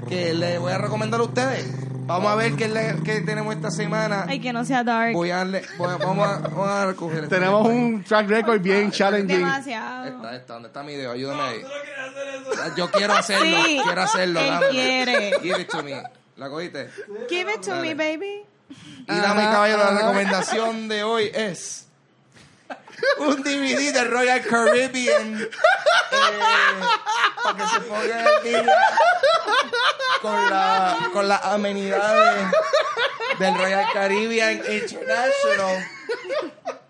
que 0.07 0.33
le 0.33 0.57
voy 0.59 0.71
a 0.71 0.77
recomendar 0.77 1.19
a 1.19 1.23
ustedes. 1.23 1.65
Vamos 2.05 2.31
a 2.31 2.35
ver 2.35 2.53
qué, 2.55 2.67
le- 2.69 3.01
qué 3.03 3.21
tenemos 3.21 3.53
esta 3.55 3.71
semana. 3.71 4.25
Ay, 4.27 4.39
que 4.39 4.51
no 4.53 4.63
sea 4.65 4.83
dark. 4.83 5.13
Voy 5.13 5.31
a, 5.31 5.37
darle- 5.37 5.63
voy 5.77 5.89
a- 5.89 5.97
vamos, 5.97 6.27
a, 6.27 6.37
vamos 6.39 6.67
a 6.69 6.85
recoger. 6.85 7.23
este 7.25 7.35
Tenemos 7.35 7.65
un 7.67 8.03
track 8.03 8.27
record 8.29 8.61
bien 8.61 8.91
challenging. 8.91 9.39
Demasiado. 9.39 10.05
Esta, 10.05 10.35
esta, 10.35 10.53
¿dónde 10.53 10.67
está 10.67 10.83
mi 10.83 10.95
dedo? 10.95 11.11
Ayúdame 11.11 11.41
ahí. 11.41 11.61
Yo 12.77 12.89
quiero 12.91 13.13
hacerlo, 13.13 13.57
Sí, 13.65 13.79
quiero 13.83 14.01
hacerlo. 14.01 14.39
él 14.39 14.47
dame. 14.49 14.69
quiere. 14.69 15.31
Give 15.41 15.61
it 15.61 15.69
to 15.69 15.83
me. 15.83 16.01
¿La 16.37 16.49
cogiste? 16.49 16.89
Give 17.29 17.51
it 17.51 17.61
to 17.61 17.71
Dale. 17.71 17.81
me, 17.81 17.93
baby. 17.93 18.45
Y 18.69 19.19
dame 19.19 19.43
caballero, 19.43 19.83
la 19.83 19.91
recomendación 19.91 20.87
de 20.87 21.03
hoy 21.03 21.31
es 21.33 21.87
un 23.19 23.43
DVD 23.43 23.93
de 23.93 24.03
Royal 24.05 24.41
Caribbean 24.41 25.41
eh, 25.41 25.49
para 27.43 27.57
que 27.57 27.67
se 27.67 27.79
ponga 27.81 28.37
el 28.37 28.43
día 28.43 28.77
con 30.21 30.49
la 30.49 31.09
con 31.11 31.27
las 31.27 31.43
amenidades 31.43 32.47
del 33.37 33.55
Royal 33.55 33.85
Caribbean 33.93 34.61
International. 34.71 35.87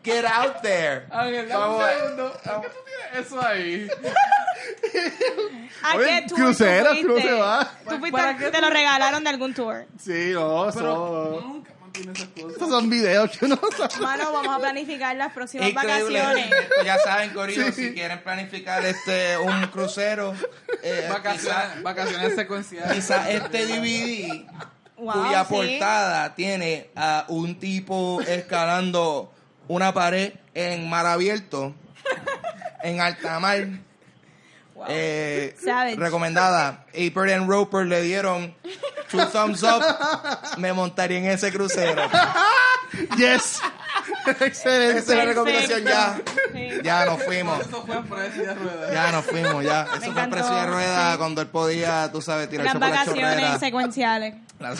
Get 0.04 0.26
out 0.26 0.62
there. 0.62 1.06
Ángel, 1.12 1.48
dame 1.48 1.66
un 1.66 1.72
Vamos 1.78 1.84
a- 1.84 1.94
segundo. 1.94 2.34
¿Por 2.44 2.62
qué 2.62 2.68
tú 2.70 2.76
tienes 2.86 3.28
eso 3.28 3.42
ahí? 3.46 3.88
¿A 5.84 5.98
qué 5.98 6.26
tour 6.28 6.40
crucero, 6.40 6.90
tú 6.90 6.96
fuiste? 6.96 7.08
crucero, 7.30 7.68
¿Tú 7.90 7.98
fuiste- 8.00 8.12
¿Para 8.12 8.38
qué 8.38 8.52
te 8.52 8.62
lo 8.62 8.70
regalaron 8.70 9.24
de 9.24 9.30
algún 9.30 9.54
tour? 9.54 9.86
Sí, 10.02 10.32
no, 10.34 10.70
eso. 10.70 11.42
Nunca 11.44 11.72
mantiene 11.82 12.12
esas 12.14 12.28
cosas. 12.30 12.52
Estos 12.52 12.70
son 12.70 12.90
videos 12.90 13.32
que 13.38 13.46
uno 13.46 13.60
sabe. 13.78 13.98
Mano, 14.02 14.32
vamos 14.32 14.56
a 14.56 14.60
planificar 14.60 15.16
las 15.16 15.34
próximas 15.34 15.70
Increíble. 15.70 16.20
vacaciones. 16.20 16.52
Esto 16.62 16.84
ya 16.84 16.98
saben, 17.00 17.30
Corillo, 17.34 17.66
Sí. 17.68 17.72
si 17.74 17.94
quieren 17.94 18.22
planificar 18.24 18.86
este 18.86 19.38
un 19.38 19.68
crucero, 19.68 20.34
eh, 20.82 21.08
Vacaciones, 21.12 21.84
vacaciones 21.84 22.36
secuenciales. 22.36 22.94
quizá 22.94 23.30
este 23.30 23.66
DVD 23.66 24.46
Wow, 24.98 25.26
cuya 25.26 25.44
sí. 25.46 25.54
portada 25.54 26.36
tiene 26.36 26.90
a 26.96 27.26
un 27.28 27.60
tipo 27.60 28.22
escalando 28.22 29.34
una 29.68 29.94
pared 29.94 30.34
en 30.54 30.90
mar 30.90 31.06
abierto, 31.06 31.74
en 32.84 33.02
alta 33.02 33.40
mar. 33.40 33.68
Wow. 34.76 34.86
Eh, 34.90 35.56
recomendada. 35.98 36.86
Aper 36.90 37.32
and 37.34 37.48
Roper 37.50 37.86
le 37.86 38.02
dieron 38.02 38.56
two 39.10 39.26
thumbs 39.28 39.64
up. 39.64 39.82
Me 40.58 40.74
montaría 40.74 41.20
en 41.20 41.26
ese 41.26 41.52
crucero. 41.52 42.04
Yes. 43.18 43.60
Excelente. 44.40 45.00
Esa 45.00 45.12
es 45.14 45.18
la 45.18 45.26
recomendación 45.26 45.84
ya. 45.84 46.22
Sí. 46.54 46.70
Ya 46.84 47.06
nos 47.06 47.24
fuimos. 47.24 47.60
Eso 47.62 47.84
fue 47.84 47.96
en 47.96 48.04
Precio 48.08 48.44
de 48.46 48.54
Ruedas. 48.54 48.94
Ya 48.94 49.12
nos 49.12 49.26
fuimos, 49.26 49.64
ya. 49.64 49.82
Eso 49.84 49.98
fue 50.00 50.08
encantó, 50.10 50.36
precio 50.38 50.54
de 50.56 50.66
rueda 50.68 51.12
sí. 51.14 51.18
cuando 51.18 51.42
él 51.42 51.48
podía, 51.48 52.12
tú 52.12 52.22
sabes, 52.22 52.50
tirarse 52.50 52.66
Las 52.66 52.74
por 52.74 52.82
la 52.82 52.90
vacaciones 52.90 53.34
chorrera. 53.34 53.60
secuenciales. 53.60 54.36
Las- 54.60 54.78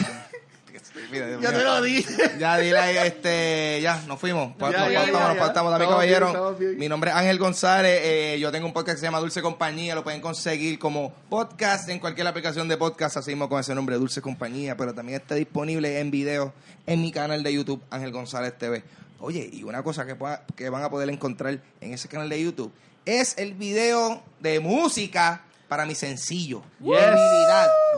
Mira, 1.10 1.26
Dios 1.26 1.40
Ya 1.42 1.50
mío. 1.50 1.58
te 1.58 1.64
lo 1.64 1.82
dije. 1.82 2.14
Ya, 2.38 2.56
dile 2.58 2.78
ahí, 2.78 2.96
este, 3.08 3.80
ya, 3.82 4.00
nos 4.06 4.18
fuimos. 4.20 4.54
Ya, 4.58 4.66
nos 4.66 4.72
ya, 4.72 5.00
faltamos, 5.00 5.06
ya, 5.20 5.28
nos 5.28 5.38
faltamos, 5.38 5.78
bien, 5.78 5.90
caballero. 5.90 6.54
bien. 6.58 6.78
Mi 6.78 6.88
nombre 6.88 7.10
es 7.10 7.16
Ángel 7.16 7.38
González. 7.38 8.00
eh, 8.04 8.38
yo 8.40 8.52
tengo 8.52 8.66
un 8.66 8.72
podcast 8.72 8.96
que 8.96 9.00
se 9.00 9.06
llama 9.06 9.18
Dulce 9.20 9.42
Compañía. 9.42 9.94
Lo 9.94 10.04
pueden 10.04 10.20
conseguir 10.20 10.78
como 10.78 11.12
podcast 11.28 11.88
en 11.88 11.98
cualquier 11.98 12.26
aplicación 12.28 12.68
de 12.68 12.76
podcast, 12.76 13.16
así 13.16 13.30
mismo 13.32 13.48
con 13.48 13.58
ese 13.60 13.74
nombre, 13.74 13.96
Dulce 13.96 14.20
Compañía. 14.22 14.76
Pero 14.76 14.94
también 14.94 15.20
está 15.20 15.34
disponible 15.34 15.98
en 15.98 16.10
video 16.10 16.52
en 16.86 17.00
mi 17.02 17.10
canal 17.10 17.42
de 17.42 17.52
YouTube, 17.52 17.82
Ángel 17.90 18.12
González 18.12 18.56
TV. 18.56 18.84
Oye, 19.18 19.48
y 19.52 19.62
una 19.64 19.82
cosa 19.82 20.06
que, 20.06 20.14
pueda- 20.14 20.44
que 20.54 20.68
van 20.68 20.82
a 20.84 20.90
poder 20.90 21.08
encontrar 21.08 21.58
en 21.80 21.92
ese 21.92 22.08
canal 22.08 22.28
de 22.28 22.42
YouTube 22.42 22.72
es 23.04 23.36
el 23.38 23.54
video 23.54 24.22
de 24.40 24.60
música 24.60 25.42
para 25.68 25.86
mi 25.86 25.94
sencillo. 25.94 26.62
Yes. 26.80 26.98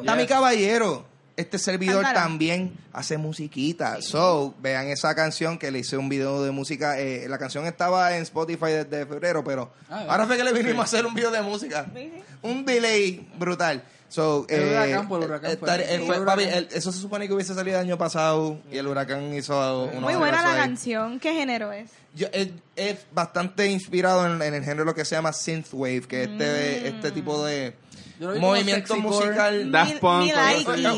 Dame 0.05 0.27
caballero. 0.27 1.05
Este 1.37 1.59
servidor 1.59 2.03
también 2.15 2.73
hace 2.95 3.19
musiquita. 3.19 4.01
So, 4.01 4.55
vean 4.63 4.87
esa 4.89 5.15
canción 5.15 5.59
que 5.59 5.71
le 5.71 5.81
hice 5.81 5.97
un 5.99 6.09
video 6.09 6.43
de 6.43 6.51
música. 6.51 6.99
eh, 6.99 7.29
la 7.29 7.37
canción 7.39 7.67
estaba 7.67 8.17
en 8.17 8.23
Spotify 8.23 8.71
desde 8.85 9.05
febrero, 9.05 9.45
pero 9.45 9.71
Ah, 9.91 10.07
ahora 10.09 10.27
fue 10.27 10.39
que 10.39 10.45
le 10.45 10.53
vinimos 10.55 10.81
a 10.81 10.85
hacer 10.85 11.05
un 11.05 11.15
video 11.15 11.31
de 11.31 11.43
música. 11.43 11.87
Sí. 11.95 12.11
Un 12.43 12.65
delay 12.65 13.29
brutal. 13.39 13.83
So, 14.09 14.47
El 14.49 14.63
eh, 14.63 14.71
huracán 14.71 15.09
por 15.09 15.21
el 15.23 15.29
huracán 15.29 15.51
eh, 15.51 15.57
fue. 15.59 15.69
eh, 15.95 15.99
fue- 16.07 16.25
papi, 16.25 16.43
huracán. 16.45 16.59
el- 16.59 16.69
eso 16.73 16.93
se 16.93 17.01
supone 17.01 17.27
que 17.27 17.35
hubiese 17.35 17.55
salido 17.55 17.77
el 17.81 17.85
año 17.85 17.99
pasado 17.99 18.59
y 18.71 18.79
el 18.79 18.87
huracán 18.87 19.35
hizo 19.35 19.85
unos 19.89 20.01
Muy 20.01 20.15
buena 20.15 20.41
la 20.43 20.53
ahí. 20.53 20.59
canción. 20.61 21.19
¿Qué 21.19 21.35
género 21.35 21.73
es? 21.73 21.91
Yo- 22.15 22.29
es, 22.33 22.49
es 22.77 22.99
bastante 23.13 23.67
inspirado 23.67 24.25
en, 24.25 24.41
en 24.41 24.55
el 24.55 24.65
género 24.65 24.95
que 24.95 25.05
se 25.05 25.17
llama 25.17 25.33
synthwave, 25.33 26.03
que 26.09 26.23
es 26.23 26.29
este, 26.31 26.81
Mm. 26.83 26.95
este 26.95 27.11
tipo 27.11 27.45
de 27.45 27.75
Lo 28.19 28.35
movimiento 28.41 28.97
musical. 28.97 29.71
Daft 29.71 29.99
Punk, 29.99 30.31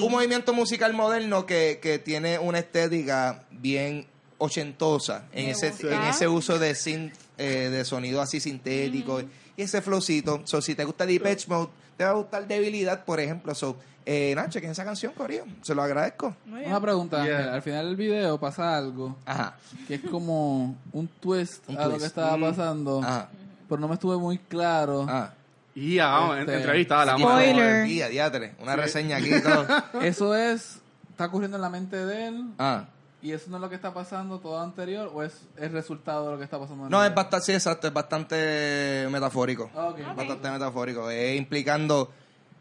un 0.03 0.11
movimiento 0.13 0.53
musical 0.53 0.93
moderno 0.95 1.47
que, 1.47 1.79
que 1.83 1.99
tiene 1.99 2.39
una 2.39 2.59
estética 2.61 3.45
bien 3.51 4.07
ochentosa 4.39 5.25
en 5.33 5.47
Me 5.47 5.51
ese, 5.53 5.71
gusta. 5.71 5.95
en 5.95 6.03
ese 6.09 6.29
uso 6.29 6.59
de 6.59 6.75
synth, 6.75 7.15
eh, 7.39 7.69
de 7.71 7.85
sonido 7.85 8.21
así 8.23 8.41
sintético 8.41 9.21
y 9.57 9.63
ese 9.63 9.83
flowcito. 9.83 10.43
So, 10.45 10.63
si 10.63 10.75
te 10.75 10.85
gusta 10.85 11.07
Depeche 11.07 11.47
Mode, 11.49 11.69
te 11.97 12.05
va 12.05 12.11
a 12.11 12.15
gustar 12.15 12.47
Debilidad, 12.47 13.05
por 13.05 13.19
ejemplo. 13.19 13.55
So, 13.55 13.77
eh, 14.07 14.33
nada, 14.37 14.49
chequen 14.49 14.71
esa 14.71 14.85
canción, 14.85 15.13
Corio. 15.13 15.45
Se 15.63 15.75
lo 15.75 15.83
agradezco. 15.83 16.35
Una 16.47 16.81
pregunta, 16.81 17.25
Yeah. 17.25 17.37
Ángel. 17.39 17.53
Al 17.55 17.63
final 17.63 17.87
del 17.87 17.97
video 17.97 18.39
pasa 18.39 18.77
algo 18.77 19.17
Ajá. 19.27 19.57
que 19.89 19.97
es 19.97 20.01
como 20.03 20.77
un 20.93 21.09
twist 21.21 21.69
Un 21.69 21.77
a 21.77 21.83
lo 21.85 21.89
twist. 21.91 22.01
que 22.03 22.07
estaba 22.07 22.37
Mm. 22.37 22.41
pasando. 22.41 23.01
Ajá. 23.03 23.29
Pero 23.69 23.81
no 23.81 23.89
me 23.89 23.95
estuve 23.95 24.17
muy 24.17 24.39
claro. 24.39 25.05
Ah. 25.09 25.33
Y 25.81 25.95
ya, 25.97 26.09
vamos, 26.09 26.39
Este, 26.39 26.57
entrevista, 26.57 27.05
la 27.05 27.17
Spoiler. 27.19 27.87
Día, 27.87 28.09
diatre. 28.09 28.55
Una 28.61 28.75
reseña 28.77 29.17
aquí 29.19 29.33
y 29.35 29.41
todo. 29.43 29.67
¿Eso 30.03 30.35
es, 30.35 30.81
está 31.11 31.27
ocurriendo 31.27 31.57
en 31.57 31.63
la 31.63 31.71
mente 31.71 31.97
de 32.05 32.27
él? 32.29 32.45
Ah. 32.59 32.85
¿Y 33.23 33.33
eso 33.33 33.47
no 33.51 33.57
es 33.57 33.61
lo 33.61 33.69
que 33.69 33.75
está 33.77 33.93
pasando 33.93 34.39
todo 34.39 34.61
anterior? 34.61 35.11
¿O 35.13 35.23
es 35.23 35.35
el 35.57 35.73
resultado 35.73 36.27
de 36.27 36.33
lo 36.33 36.39
que 36.39 36.45
está 36.45 36.59
pasando 36.59 36.85
en 36.85 36.91
No, 36.91 37.03
el 37.05 37.11
es 37.11 37.15
bastante, 37.15 37.47
sí, 37.47 37.53
exacto, 37.53 37.87
es 37.89 37.93
bastante 37.93 39.07
metafórico. 39.11 39.71
Ok. 39.75 39.99
Bastante 40.17 40.51
metafórico. 40.51 41.11
Es 41.11 41.37
implicando. 41.37 42.11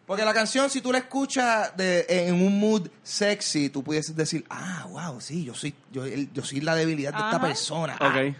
Porque 0.05 0.23
la 0.23 0.33
canción, 0.33 0.69
si 0.69 0.79
tú 0.81 0.91
la 0.91 0.99
escuchas 0.99 1.75
de, 1.75 2.05
en 2.09 2.35
un 2.35 2.59
mood 2.59 2.87
sexy, 3.03 3.69
tú 3.69 3.83
pudieses 3.83 4.15
decir, 4.15 4.45
ah, 4.49 4.85
wow, 4.89 5.19
sí, 5.19 5.43
yo 5.43 5.53
soy, 5.53 5.75
yo, 5.91 6.05
el- 6.05 6.31
yo 6.33 6.43
soy 6.43 6.61
la 6.61 6.75
debilidad 6.75 7.11
de 7.11 7.17
esta 7.17 7.29
Ajá. 7.37 7.41
persona. 7.41 7.97
Ah. 7.99 8.07
Ok. 8.15 8.35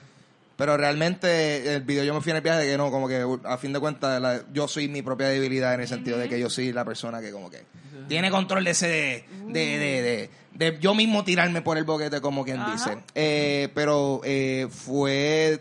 Pero 0.57 0.75
realmente 0.75 1.75
el 1.75 1.81
video 1.83 2.03
yo 2.03 2.13
me 2.13 2.19
fui 2.21 2.31
en 2.31 2.37
el 2.37 2.41
viaje 2.43 2.61
de 2.65 2.71
que 2.71 2.77
no, 2.77 2.89
como 2.91 3.07
que 3.07 3.23
a 3.45 3.57
fin 3.57 3.71
de 3.73 3.79
cuentas 3.79 4.19
la- 4.21 4.41
yo 4.51 4.67
soy 4.67 4.87
mi 4.89 5.01
propia 5.03 5.27
debilidad 5.27 5.73
en 5.75 5.81
el 5.81 5.87
sentido 5.87 6.17
de 6.17 6.27
que 6.27 6.39
yo 6.39 6.49
soy 6.49 6.73
la 6.73 6.83
persona 6.83 7.21
que 7.21 7.31
como 7.31 7.49
que 7.49 7.63
tiene 8.07 8.31
control 8.31 8.63
de 8.63 8.71
ese 8.71 8.87
de, 8.87 9.25
de, 9.47 9.77
de, 9.77 10.01
de- 10.01 10.29
de 10.71 10.79
yo 10.79 10.95
mismo 10.95 11.23
tirarme 11.23 11.61
por 11.61 11.77
el 11.77 11.83
boquete 11.83 12.19
como 12.21 12.43
quien 12.43 12.57
Ajá. 12.59 12.71
dice. 12.71 12.97
Eh, 13.13 13.69
pero 13.75 14.21
eh, 14.23 14.67
fue 14.71 15.59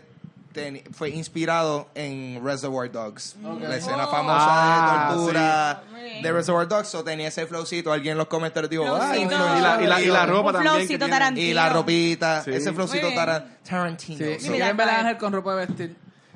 fue 0.93 1.09
inspirado 1.09 1.89
en 1.95 2.41
Reservoir 2.43 2.91
Dogs. 2.91 3.35
La 3.61 3.75
escena 3.77 4.07
Oh. 4.07 4.11
famosa 4.11 4.37
Ah, 4.49 5.09
de 5.09 5.15
tortura 5.15 5.81
sí. 5.87 5.91
Muy 5.93 6.01
bien. 6.03 6.23
de 6.23 6.31
Reservoir 6.31 6.67
Dogs. 6.67 6.87
So 6.87 7.03
tenía 7.03 7.27
ese 7.27 7.45
flowcito. 7.47 7.91
Alguien 7.91 8.13
en 8.13 8.17
los 8.17 8.27
comentarios 8.27 8.69
dijo, 8.69 8.83
ah, 8.85 8.97
Flowcito. 9.11 9.21
influenció". 9.23 9.57
Y 9.57 9.61
la, 9.61 9.81
y 9.83 9.87
la, 9.87 10.01
y 10.01 10.05
la 10.07 10.25
ropa 10.25 10.53
también. 10.53 10.87
que 10.87 10.97
tiene. 10.97 11.41
Y 11.41 11.53
la 11.53 11.69
ropita, 11.69 12.43
Sí. 12.43 12.51
ese 12.51 12.73
flowcito 12.73 13.13
Tarantino. 13.13 14.17
Sí, 14.39 14.45
So- 14.45 14.51
ver. 14.53 14.81
Ángel 14.89 15.17
con 15.17 15.33
ropa 15.33 15.55
de 15.55 15.65
vestir. 15.65 15.95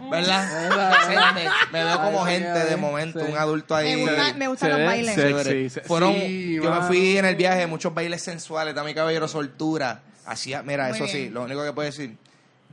¿Verdad? 0.10 0.70
¿Verdad? 0.70 0.94
Gente, 1.36 1.50
me 1.72 1.84
veo 1.84 2.02
como 2.02 2.26
Ay, 2.26 2.34
gente 2.36 2.50
ay, 2.50 2.70
de 2.72 2.76
momento, 2.78 3.20
sí. 3.20 3.32
un 3.32 3.38
adulto 3.38 3.76
ahí. 3.76 3.96
Me 3.96 4.02
gusta- 4.12 4.34
me 4.34 4.48
gustan 4.48 4.70
los 4.72 4.86
bailes. 4.86 5.14
sexy, 5.16 5.80
Fueron, 5.88 6.14
sí, 6.16 6.56
yo 6.56 6.72
me 6.74 6.82
fui 6.88 7.18
en 7.18 7.26
el 7.26 7.36
viaje, 7.36 7.68
muchos 7.68 7.94
bailes 7.94 8.22
sensuales, 8.24 8.74
Dami 8.74 8.94
Caballero, 8.96 9.28
soltura. 9.28 10.02
Hacía, 10.26 10.64
mira, 10.64 10.88
Muy 10.88 10.96
eso 10.98 11.08
sí, 11.08 11.30
lo 11.30 11.44
único 11.44 11.64
que 11.64 11.74
puedo 11.74 11.86
decir, 11.86 12.16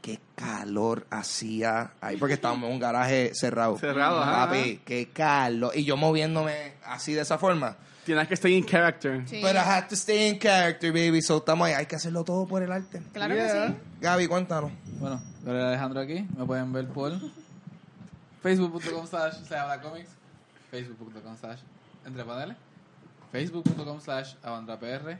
qué 0.00 0.18
calor 0.34 1.06
hacía 1.10 1.92
ahí, 2.00 2.16
porque 2.16 2.34
estábamos 2.34 2.68
en 2.68 2.74
un 2.74 2.80
garaje 2.80 3.32
cerrado. 3.34 3.76
Cerrado, 3.78 4.20
ajá, 4.22 4.46
Papi, 4.46 4.80
qué 4.84 5.08
calor. 5.12 5.72
Y 5.76 5.84
yo 5.84 5.96
moviéndome 5.96 6.74
así 6.84 7.12
de 7.14 7.22
esa 7.22 7.38
forma. 7.38 7.76
Tienes 8.04 8.26
que 8.26 8.34
estar 8.34 8.50
in 8.50 8.64
character. 8.64 9.22
Sí. 9.28 9.40
Pero 9.42 9.58
I 9.58 9.62
had 9.62 9.88
to 9.88 9.94
stay 9.94 10.28
in 10.30 10.38
character, 10.38 10.90
baby. 10.92 11.20
So 11.20 11.38
estamos 11.38 11.66
ahí, 11.68 11.74
hay 11.74 11.84
que 11.86 11.96
hacerlo 11.96 12.24
todo 12.24 12.46
por 12.46 12.62
el 12.62 12.72
arte. 12.72 13.02
Claro 13.12 13.34
Yeah. 13.34 13.66
que 13.66 13.72
sí. 13.72 13.78
Gaby, 14.00 14.26
cuéntanos. 14.28 14.72
Bueno, 14.98 15.20
Gabriel 15.44 15.66
Alejandro 15.66 16.00
aquí. 16.00 16.26
Me 16.36 16.46
pueden 16.46 16.72
ver 16.72 16.88
por 16.88 17.12
facebook.com 18.42 19.06
slash 19.06 19.34
se 19.46 19.56
habla 19.56 19.80
comics, 19.82 20.08
facebook.com 20.70 21.36
slash 21.36 21.60
entre 22.06 22.24
paneles, 22.24 22.56
facebook.com 23.32 24.00
slash 24.00 24.34
avandrapr, 24.42 25.18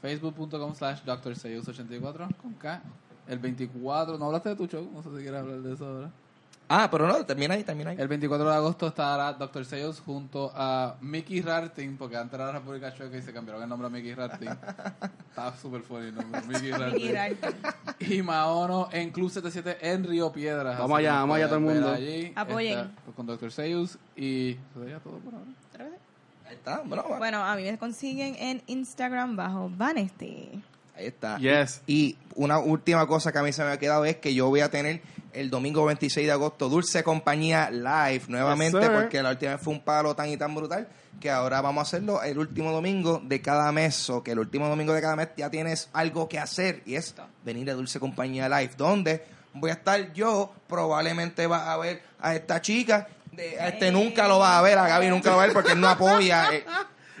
facebook.com 0.00 0.74
slash 0.74 1.00
drseus84 1.04 2.34
con 2.36 2.54
K. 2.54 2.80
El 3.28 3.38
24, 3.38 4.18
no 4.18 4.26
hablaste 4.26 4.50
de 4.50 4.56
tu 4.56 4.66
show, 4.66 4.90
no 4.92 5.02
sé 5.02 5.10
si 5.10 5.22
quieres 5.22 5.40
hablar 5.40 5.60
de 5.60 5.74
eso 5.74 5.86
ahora. 5.86 6.10
Ah, 6.74 6.88
pero 6.90 7.06
no, 7.06 7.24
termina 7.26 7.52
ahí, 7.52 7.64
termina 7.64 7.90
ahí. 7.90 7.96
El 8.00 8.08
24 8.08 8.48
de 8.48 8.54
agosto 8.54 8.86
estará 8.86 9.34
Dr. 9.34 9.64
Seuss 9.66 10.00
junto 10.00 10.50
a 10.54 10.96
Mickey 11.02 11.42
Rartin, 11.42 11.98
porque 11.98 12.16
antes 12.16 12.32
era 12.32 12.46
la 12.46 12.52
República 12.52 12.94
Checa 12.94 13.14
y 13.14 13.20
se 13.20 13.30
cambiaron 13.30 13.62
el 13.62 13.68
nombre 13.68 13.88
a 13.88 13.90
Mickey 13.90 14.14
Rartin. 14.14 14.48
Estaba 15.28 15.54
súper 15.54 15.82
funny 15.82 16.08
el 16.08 16.14
nombre, 16.14 16.40
Mickey 16.48 16.70
Rartin. 16.70 16.94
Mickey 16.94 17.12
Rartin. 17.12 17.56
Y 18.00 18.22
Maono 18.22 18.88
en 18.90 19.10
Club 19.10 19.30
77 19.30 19.86
en 19.86 20.04
Río 20.04 20.32
Piedras. 20.32 20.78
Vamos 20.78 20.98
allá, 20.98 21.14
vamos 21.16 21.36
allá 21.36 21.46
todo 21.46 21.56
el 21.58 21.64
mundo. 21.64 21.92
allí. 21.92 22.32
Apoyen. 22.34 22.78
Está, 22.78 22.92
pues, 23.04 23.16
con 23.16 23.26
Dr. 23.26 23.52
Seuss 23.52 23.98
y 24.16 24.52
eso 24.52 24.80
sería 24.80 24.98
todo 25.00 25.18
por 25.18 25.34
ahora. 25.34 25.96
Ahí 26.48 26.54
está, 26.54 26.82
bueno. 26.86 27.04
Bueno, 27.18 27.44
a 27.44 27.54
mí 27.54 27.64
me 27.64 27.76
consiguen 27.76 28.34
en 28.36 28.62
Instagram 28.66 29.36
bajo 29.36 29.70
Vanesti. 29.74 30.62
Está. 31.06 31.38
Yes. 31.38 31.82
Y 31.86 32.16
una 32.34 32.58
última 32.58 33.06
cosa 33.06 33.32
que 33.32 33.38
a 33.38 33.42
mí 33.42 33.52
se 33.52 33.64
me 33.64 33.70
ha 33.70 33.78
quedado 33.78 34.04
es 34.04 34.16
que 34.16 34.34
yo 34.34 34.48
voy 34.48 34.60
a 34.60 34.70
tener 34.70 35.02
el 35.32 35.50
domingo 35.50 35.84
26 35.84 36.26
de 36.26 36.32
agosto 36.32 36.68
Dulce 36.68 37.02
Compañía 37.02 37.70
Live 37.70 38.24
nuevamente 38.28 38.78
Yes, 38.78 38.90
porque 38.90 39.22
la 39.22 39.30
última 39.30 39.52
vez 39.52 39.62
fue 39.62 39.72
un 39.72 39.80
palo 39.80 40.14
tan 40.14 40.28
y 40.28 40.36
tan 40.36 40.54
brutal 40.54 40.88
que 41.20 41.30
ahora 41.30 41.60
vamos 41.60 41.80
a 41.80 41.82
hacerlo 41.82 42.22
el 42.22 42.38
último 42.38 42.72
domingo 42.72 43.20
de 43.24 43.40
cada 43.40 43.70
mes 43.72 44.10
o 44.10 44.22
que 44.22 44.32
el 44.32 44.38
último 44.38 44.68
domingo 44.68 44.92
de 44.92 45.00
cada 45.00 45.16
mes 45.16 45.28
ya 45.36 45.50
tienes 45.50 45.88
algo 45.92 46.28
que 46.28 46.38
hacer 46.38 46.82
y 46.84 46.96
es 46.96 47.14
venir 47.44 47.70
a 47.70 47.74
Dulce 47.74 48.00
Compañía 48.00 48.48
Live 48.48 48.72
donde 48.76 49.24
voy 49.54 49.70
a 49.70 49.74
estar 49.74 50.12
yo 50.12 50.52
probablemente 50.66 51.46
vas 51.46 51.68
a 51.68 51.76
ver 51.76 52.02
a 52.20 52.34
esta 52.34 52.60
chica 52.60 53.08
de, 53.30 53.58
a 53.58 53.68
este 53.68 53.90
nunca 53.90 54.28
lo 54.28 54.38
vas 54.38 54.58
a 54.58 54.62
ver 54.62 54.78
a 54.78 54.88
Gaby 54.88 55.08
nunca 55.08 55.30
lo 55.30 55.36
va 55.36 55.44
a 55.44 55.46
ver 55.46 55.54
porque 55.54 55.72
él 55.72 55.80
no 55.80 55.88
apoya 55.88 56.52
eh, 56.52 56.64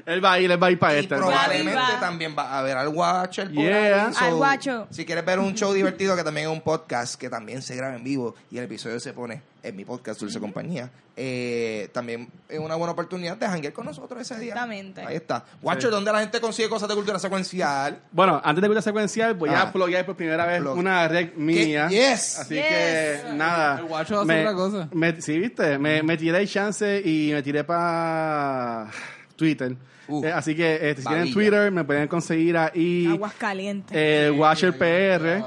Él 0.06 0.24
va 0.24 0.32
a 0.32 0.40
ir, 0.40 0.50
él 0.50 0.62
va 0.62 0.66
a 0.66 0.70
ir 0.70 0.78
para 0.78 0.94
y 0.96 1.00
este. 1.00 1.14
va 1.14 1.20
a 1.20 1.24
probablemente 1.24 1.74
va. 1.80 2.00
también 2.00 2.34
va 2.36 2.58
a 2.58 2.62
ver 2.62 2.76
al 2.76 2.88
Watcher. 2.88 3.50
Yeah. 3.50 4.06
ahí. 4.08 4.12
So, 4.14 4.24
Al 4.24 4.34
Guacho. 4.34 4.86
Si 4.90 5.04
quieres 5.04 5.24
ver 5.24 5.38
un 5.38 5.54
show 5.54 5.72
divertido, 5.72 6.16
que 6.16 6.24
también 6.24 6.48
es 6.48 6.52
un 6.52 6.60
podcast, 6.60 7.14
que 7.20 7.28
también 7.30 7.62
se 7.62 7.76
graba 7.76 7.94
en 7.96 8.02
vivo 8.04 8.34
y 8.50 8.58
el 8.58 8.64
episodio 8.64 8.98
se 9.00 9.12
pone 9.12 9.42
en 9.62 9.76
mi 9.76 9.84
podcast 9.84 10.18
Dulce 10.20 10.40
Compañía, 10.40 10.90
eh, 11.16 11.88
también 11.92 12.28
es 12.48 12.58
una 12.58 12.74
buena 12.74 12.92
oportunidad 12.94 13.36
de 13.36 13.46
janguear 13.46 13.72
con 13.72 13.84
nosotros 13.86 14.20
ese 14.20 14.34
día. 14.40 14.54
Exactamente. 14.54 15.02
Ahí 15.02 15.14
está. 15.16 15.44
Watcher, 15.62 15.90
¿dónde 15.90 16.10
la 16.10 16.18
gente 16.18 16.40
consigue 16.40 16.68
cosas 16.68 16.88
de 16.88 16.96
cultura 16.96 17.18
secuencial? 17.20 18.00
Bueno, 18.10 18.40
antes 18.42 18.60
de 18.60 18.66
cultura 18.66 18.82
secuencial, 18.82 19.34
voy 19.34 19.50
Ah. 19.50 19.62
a 19.62 19.72
pluguear 19.72 20.04
por 20.04 20.16
primera 20.16 20.44
vez 20.46 20.60
Plug. 20.60 20.76
una 20.76 21.06
red 21.06 21.34
mía. 21.34 21.86
Yes. 21.88 22.38
Así 22.40 22.54
Yes. 22.54 22.64
que, 22.66 23.20
nada. 23.34 23.78
El 23.78 23.84
guacho 23.84 24.16
hace 24.20 24.26
me- 24.26 24.40
otra 24.40 24.54
cosa. 24.54 24.88
me- 24.92 25.20
sí, 25.20 25.38
viste. 25.38 25.78
Me, 25.78 26.02
me 26.02 26.16
tiré 26.16 26.40
el 26.40 26.48
chance 26.48 27.00
y 27.04 27.30
me 27.32 27.42
tiré 27.42 27.62
para 27.62 28.88
Twitter. 29.36 29.76
Uf. 30.08 30.24
Eh, 30.24 30.32
así 30.32 30.54
que, 30.54 30.74
este, 30.90 31.02
si 31.02 31.08
tienen. 31.08 31.32
Twitter, 31.32 31.70
me 31.70 31.84
pueden 31.84 32.08
conseguir 32.08 32.56
ahí. 32.56 33.06
Aguas 33.06 33.34
calientes. 33.34 33.96
eh, 33.96 34.30
Watcher 34.36 34.76
PR. 34.76 35.42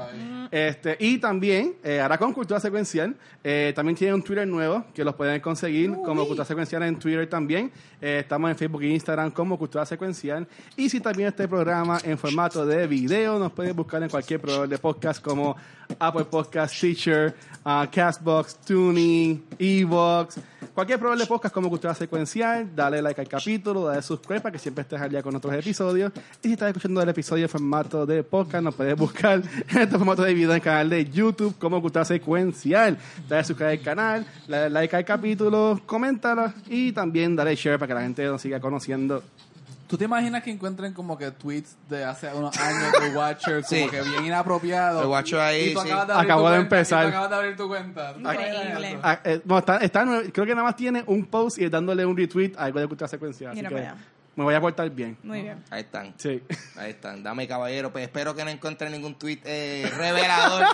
Este, 0.50 0.96
y 1.00 1.18
también, 1.18 1.74
eh, 1.82 2.00
ahora 2.00 2.16
con 2.18 2.32
Cultura 2.32 2.60
Secuencial, 2.60 3.16
eh, 3.48 3.72
también 3.76 3.94
tienen 3.94 4.16
un 4.16 4.22
Twitter 4.22 4.44
nuevo 4.44 4.84
que 4.92 5.04
los 5.04 5.14
pueden 5.14 5.40
conseguir 5.40 5.92
como 6.04 6.26
Cultura 6.26 6.44
Secuencial 6.44 6.82
en 6.82 6.98
Twitter 6.98 7.28
también. 7.28 7.70
Eh, 8.00 8.18
estamos 8.22 8.50
en 8.50 8.56
Facebook 8.56 8.82
e 8.82 8.88
Instagram 8.88 9.30
como 9.30 9.56
Cultura 9.56 9.86
Secuencial. 9.86 10.48
Y 10.76 10.88
si 10.88 10.98
también 10.98 11.28
este 11.28 11.46
programa 11.46 12.00
en 12.02 12.18
formato 12.18 12.66
de 12.66 12.88
video, 12.88 13.38
nos 13.38 13.52
pueden 13.52 13.76
buscar 13.76 14.02
en 14.02 14.08
cualquier 14.08 14.40
proveedor 14.40 14.68
de 14.68 14.78
podcast 14.78 15.22
como 15.22 15.54
Apple 16.00 16.24
Podcast, 16.24 16.80
Teacher, 16.80 17.36
ah, 17.64 17.88
Castbox, 17.88 18.56
Tuning, 18.66 19.44
Evox. 19.60 20.40
Cualquier 20.74 20.98
proveedor 20.98 21.20
de 21.20 21.26
podcast 21.26 21.54
como 21.54 21.70
Cultura 21.70 21.94
Secuencial, 21.94 22.68
dale 22.74 23.00
like 23.00 23.18
al 23.18 23.28
capítulo, 23.28 23.86
dale 23.86 24.02
subscribe 24.02 24.40
para 24.40 24.52
que 24.52 24.58
siempre 24.58 24.82
estés 24.82 25.00
al 25.00 25.08
día 25.08 25.22
con 25.22 25.34
otros 25.34 25.54
episodios. 25.54 26.12
Y 26.42 26.48
si 26.48 26.52
estás 26.52 26.68
escuchando 26.68 27.00
el 27.00 27.08
episodio 27.08 27.44
en 27.44 27.48
formato 27.48 28.04
de 28.04 28.22
podcast, 28.22 28.62
nos 28.62 28.74
puedes 28.74 28.94
buscar 28.94 29.40
en 29.70 29.78
este 29.78 29.96
formato 29.96 30.22
de 30.22 30.34
video 30.34 30.50
en 30.50 30.56
el 30.56 30.62
canal 30.62 30.90
de 30.90 31.08
YouTube 31.08 31.56
como 31.58 31.80
Cultura 31.80 32.04
Secuencial. 32.04 32.98
Dale 33.26 33.35
subscribe 33.44 33.72
al 33.72 33.80
canal, 33.80 34.26
dale 34.48 34.70
like 34.70 34.94
al 34.96 35.04
capítulo, 35.04 35.80
coméntalo 35.86 36.52
y 36.66 36.92
también 36.92 37.34
dale 37.36 37.54
share 37.56 37.78
para 37.78 37.88
que 37.88 37.94
la 37.94 38.00
gente 38.02 38.24
nos 38.26 38.40
siga 38.42 38.60
conociendo. 38.60 39.22
¿Tú 39.88 39.96
te 39.96 40.04
imaginas 40.04 40.42
que 40.42 40.50
encuentren 40.50 40.92
como 40.92 41.16
que 41.16 41.30
tweets 41.30 41.76
de 41.88 42.02
hace 42.02 42.26
unos 42.34 42.56
años 42.58 42.92
de 43.00 43.16
Watcher 43.16 43.62
como 43.62 43.68
Sí. 43.68 43.88
que 43.88 44.02
bien 44.02 44.24
inapropiados? 44.26 45.00
El 45.00 45.08
Watcher 45.08 45.38
ahí, 45.38 45.70
Y 45.70 45.74
tú 45.74 45.80
sí. 45.82 45.86
acabas 45.86 46.06
de 46.08 46.12
abrir 46.14 46.26
Acabo 46.26 46.40
tu 46.42 46.48
de 46.48 46.56
cuenta, 46.58 46.76
empezar. 46.76 46.98
y 46.98 47.02
tú 47.04 47.08
acabas 47.10 47.30
de 47.30 47.36
abrir 47.36 47.56
tu 47.56 47.68
cuenta. 47.68 48.08
¿Tú 48.08 48.14
te 48.14 48.20
imaginas 48.20 48.48
Increíble. 48.56 48.88
eso? 48.90 49.00
Ah, 49.04 49.20
eh, 49.22 49.40
bueno, 49.44 49.58
está, 49.60 49.76
está 49.76 50.04
creo 50.32 50.44
que 50.46 50.54
nada 50.56 50.64
más 50.64 50.74
tiene 50.76 51.04
un 51.06 51.24
post 51.26 51.58
y 51.58 51.68
dándole 51.68 52.04
un 52.04 52.16
retweet 52.16 52.54
a 52.58 52.64
algo 52.64 52.80
de 52.80 52.88
Cultura 52.88 53.06
Secuencial. 53.06 53.52
Así 53.52 53.58
Mira 53.58 53.68
que 53.68 53.74
para 53.76 53.90
allá. 53.92 54.00
Me 54.36 54.44
voy 54.44 54.54
a 54.54 54.60
portar 54.60 54.88
bien. 54.90 55.16
Muy 55.22 55.42
bien. 55.42 55.64
Ahí 55.70 55.80
están. 55.80 56.14
Sí. 56.18 56.42
Ahí 56.76 56.90
están, 56.90 57.22
dame 57.22 57.48
caballero. 57.48 57.90
Pues 57.90 58.04
espero 58.04 58.34
que 58.34 58.44
no 58.44 58.50
encuentren 58.50 58.92
ningún 58.92 59.14
tweet 59.18 59.40
eh, 59.44 59.90
revelador 59.96 60.66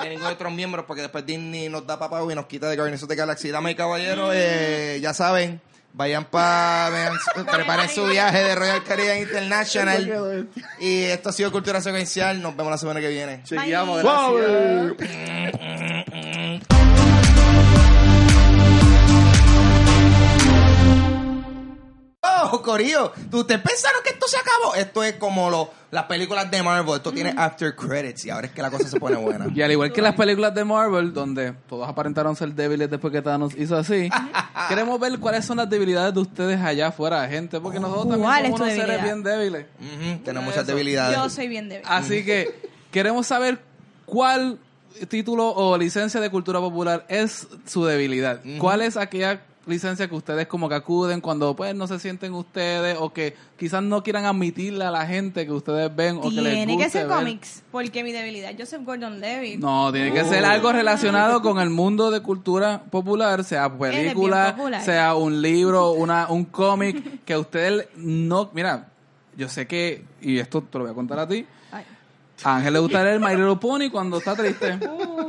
de 0.00 0.08
ninguno 0.08 0.28
de 0.28 0.34
otros 0.34 0.52
miembros, 0.52 0.84
porque 0.86 1.02
después 1.02 1.26
Disney 1.26 1.68
nos 1.68 1.86
da 1.86 1.98
papá 1.98 2.20
y 2.30 2.34
nos 2.34 2.46
quita 2.46 2.68
de 2.68 2.76
Guardians 2.76 3.02
of 3.02 3.08
the 3.08 3.16
Galaxy. 3.16 3.50
Dame 3.50 3.74
caballero, 3.74 4.30
eh, 4.32 5.00
ya 5.02 5.12
saben, 5.12 5.60
vayan 5.92 6.26
para. 6.26 7.10
Preparen 7.50 7.88
su 7.88 8.06
viaje 8.06 8.38
de 8.38 8.54
Royal 8.54 8.84
Caribbean 8.84 9.18
International. 9.18 10.48
Y 10.80 11.02
esto 11.02 11.30
ha 11.30 11.32
sido 11.32 11.50
Cultura 11.50 11.80
Secuencial. 11.80 12.40
Nos 12.40 12.56
vemos 12.56 12.70
la 12.70 12.78
semana 12.78 13.00
que 13.00 13.08
viene. 13.08 13.42
Chequeamos, 13.42 14.02
Bye. 14.02 14.94
gracias. 14.96 15.97
Acabó, 22.22 22.62
Corillo. 22.62 23.12
¿Ustedes 23.32 23.60
pensaron 23.60 24.02
que 24.02 24.10
esto 24.10 24.26
se 24.28 24.36
acabó? 24.36 24.74
Esto 24.74 25.02
es 25.04 25.14
como 25.14 25.50
lo, 25.50 25.70
las 25.90 26.04
películas 26.04 26.50
de 26.50 26.62
Marvel. 26.62 26.96
Esto 26.96 27.12
tiene 27.12 27.34
after 27.36 27.74
credits 27.74 28.24
y 28.26 28.30
ahora 28.30 28.46
es 28.48 28.52
que 28.52 28.62
la 28.62 28.70
cosa 28.70 28.88
se 28.88 28.98
pone 28.98 29.16
buena. 29.16 29.46
Y 29.54 29.62
al 29.62 29.72
igual 29.72 29.92
que 29.92 30.02
las 30.02 30.14
películas 30.14 30.54
de 30.54 30.64
Marvel, 30.64 31.12
donde 31.12 31.52
todos 31.68 31.88
aparentaron 31.88 32.36
ser 32.36 32.52
débiles 32.52 32.90
después 32.90 33.12
que 33.12 33.22
Thanos 33.22 33.54
hizo 33.56 33.76
así, 33.76 34.08
queremos 34.68 34.98
ver 35.00 35.18
cuáles 35.18 35.44
son 35.44 35.56
las 35.58 35.68
debilidades 35.70 36.14
de 36.14 36.20
ustedes 36.20 36.60
allá 36.60 36.88
afuera, 36.88 37.26
gente, 37.28 37.60
porque 37.60 37.80
nosotros 37.80 38.08
también 38.08 38.22
¿Cuál 38.22 38.44
es 38.44 38.50
somos 38.50 38.58
tu 38.58 38.64
unos 38.64 38.74
seres 38.74 39.02
debilidad? 39.02 39.04
bien 39.04 39.22
débiles. 39.22 39.66
Ujú, 39.80 40.24
tenemos 40.24 40.44
muchas 40.48 40.66
debilidades. 40.66 41.16
Yo 41.16 41.28
soy 41.30 41.48
bien 41.48 41.68
débil. 41.68 41.84
Así 41.88 42.24
que 42.24 42.68
queremos 42.90 43.26
saber 43.26 43.60
cuál 44.04 44.58
título 45.08 45.48
o 45.54 45.76
licencia 45.78 46.20
de 46.20 46.30
cultura 46.30 46.58
popular 46.60 47.04
es 47.08 47.46
su 47.66 47.84
debilidad. 47.84 48.40
¿Cuál 48.58 48.82
es 48.82 48.96
aquella 48.96 49.42
licencia 49.68 50.08
que 50.08 50.14
ustedes 50.14 50.46
como 50.46 50.68
que 50.68 50.74
acuden 50.74 51.20
cuando 51.20 51.54
pues 51.54 51.74
no 51.74 51.86
se 51.86 51.98
sienten 51.98 52.34
ustedes 52.34 52.96
o 52.98 53.12
que 53.12 53.36
quizás 53.56 53.82
no 53.82 54.02
quieran 54.02 54.24
admitirle 54.24 54.84
a 54.84 54.90
la 54.90 55.06
gente 55.06 55.44
que 55.46 55.52
ustedes 55.52 55.94
ven 55.94 56.16
o 56.18 56.22
que 56.22 56.30
les 56.40 56.54
Tiene 56.54 56.78
que 56.78 56.90
ser 56.90 57.06
ver? 57.06 57.16
cómics, 57.16 57.62
porque 57.70 58.02
mi 58.02 58.12
debilidad, 58.12 58.52
Joseph 58.58 58.82
Gordon-Levitt. 58.84 59.60
No, 59.60 59.92
tiene 59.92 60.12
que 60.12 60.24
ser 60.24 60.44
algo 60.44 60.72
relacionado 60.72 61.42
con 61.42 61.60
el 61.60 61.70
mundo 61.70 62.10
de 62.10 62.20
cultura 62.20 62.82
popular, 62.90 63.44
sea 63.44 63.72
película, 63.76 64.54
popular. 64.56 64.82
sea 64.82 65.14
un 65.14 65.40
libro, 65.42 65.90
una, 65.92 66.28
un 66.28 66.44
cómic, 66.44 67.24
que 67.24 67.36
usted 67.36 67.88
no... 67.96 68.50
Mira, 68.54 68.88
yo 69.36 69.48
sé 69.48 69.66
que, 69.66 70.04
y 70.20 70.38
esto 70.38 70.62
te 70.62 70.78
lo 70.78 70.84
voy 70.84 70.92
a 70.92 70.94
contar 70.94 71.18
a 71.20 71.28
ti, 71.28 71.46
Ay. 71.70 71.84
A 72.44 72.56
Ángel 72.56 72.72
le 72.72 72.78
gusta 72.78 73.02
leer 73.02 73.18
My 73.20 73.34
Little 73.34 73.56
Pony 73.56 73.90
cuando 73.90 74.18
está 74.18 74.34
triste. 74.36 74.78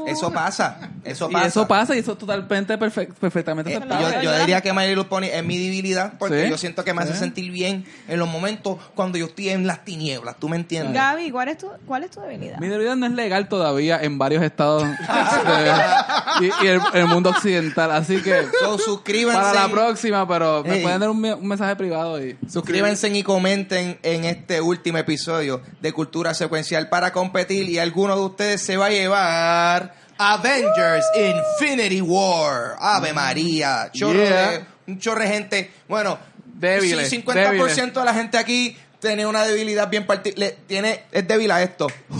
Eso 0.07 0.32
pasa. 0.32 0.89
Eso 1.03 1.30
Y 1.30 1.34
pasa. 1.34 1.47
eso 1.47 1.68
pasa 1.68 1.95
y 1.95 1.99
eso 1.99 2.12
es 2.14 2.18
totalmente 2.18 2.78
perfec- 2.78 3.14
perfectamente 3.14 3.74
Eh, 3.74 3.80
yo, 3.89 4.22
yo 4.22 4.39
diría 4.39 4.62
que 4.62 4.74
My 4.74 4.88
Little 4.88 5.05
Pony 5.05 5.26
es 5.32 5.43
mi 5.43 5.57
debilidad 5.57 6.14
porque 6.20 6.43
Sí. 6.45 6.49
yo 6.49 6.57
siento 6.57 6.84
que 6.84 6.93
me 6.93 7.01
hace 7.03 7.16
sentir 7.16 7.51
bien 7.51 7.86
en 8.07 8.20
los 8.20 8.28
momentos 8.30 8.78
cuando 8.95 9.18
yo 9.18 9.26
estoy 9.28 9.49
en 9.49 9.66
las 9.68 9.84
tinieblas. 9.86 10.38
¿Tú 10.39 10.49
me 10.49 10.55
entiendes? 10.55 10.93
Gaby, 10.93 11.32
¿cuál 11.32 11.49
es 11.49 11.57
tu, 11.57 11.68
cuál 11.86 12.03
es 12.03 12.12
tu 12.12 12.22
debilidad? 12.22 12.60
Mi 12.60 12.68
debilidad 12.68 12.95
no 12.95 13.05
es 13.05 13.14
legal 13.14 13.47
todavía 13.49 13.99
en 14.01 14.18
varios 14.18 14.43
estados 14.43 14.84
de- 14.84 16.45
y, 16.47 16.66
y 16.66 16.68
el, 16.68 16.82
el 16.93 17.07
mundo 17.07 17.30
occidental, 17.30 17.91
así 17.91 18.22
que 18.22 18.43
So, 18.60 18.78
suscríbanse. 18.78 19.39
para 19.41 19.53
la 19.68 19.70
próxima, 19.70 20.28
pero 20.28 20.64
me 20.64 20.78
pueden 20.78 20.99
dar 20.99 21.10
un 21.10 21.20
mensaje 21.47 21.76
privado 21.76 22.24
y 22.24 22.38
Suscríbanse 22.49 23.10
y 23.10 23.24
comenten 23.24 23.97
en 24.03 24.26
este 24.26 24.62
último 24.62 24.97
episodio 24.97 25.62
de 25.82 25.91
Cultura 25.93 26.34
Secuencial 26.34 26.89
para 26.89 26.99
competir 27.14 27.70
y 27.70 27.80
alguno 27.80 28.16
de 28.16 28.22
ustedes 28.22 28.62
se 28.62 28.78
va 28.78 28.88
a 28.88 28.89
llevar 28.89 29.93
Avengers 30.18 31.06
Infinity 31.16 32.02
War. 32.02 32.76
Ave 32.80 33.14
María. 33.14 33.89
Chorro 33.93 34.20
Yeah. 34.24 34.52
de, 34.52 34.66
un 34.88 35.00
chorro 35.00 35.22
de 35.22 35.28
gente. 35.28 35.72
Bueno, 35.88 36.18
Débiles, 36.45 37.10
sí, 37.10 37.24
50% 37.24 37.93
de 37.93 38.06
la 38.06 38.14
gente 38.14 38.38
aquí 38.38 38.78
tiene 39.00 39.26
una 39.26 39.45
debilidad 39.45 39.89
bien 39.89 40.06
particular. 40.06 40.52
Tiene, 40.68 41.04
es 41.12 41.26
débil 41.28 41.50
a 41.52 41.62
esto. 41.62 41.88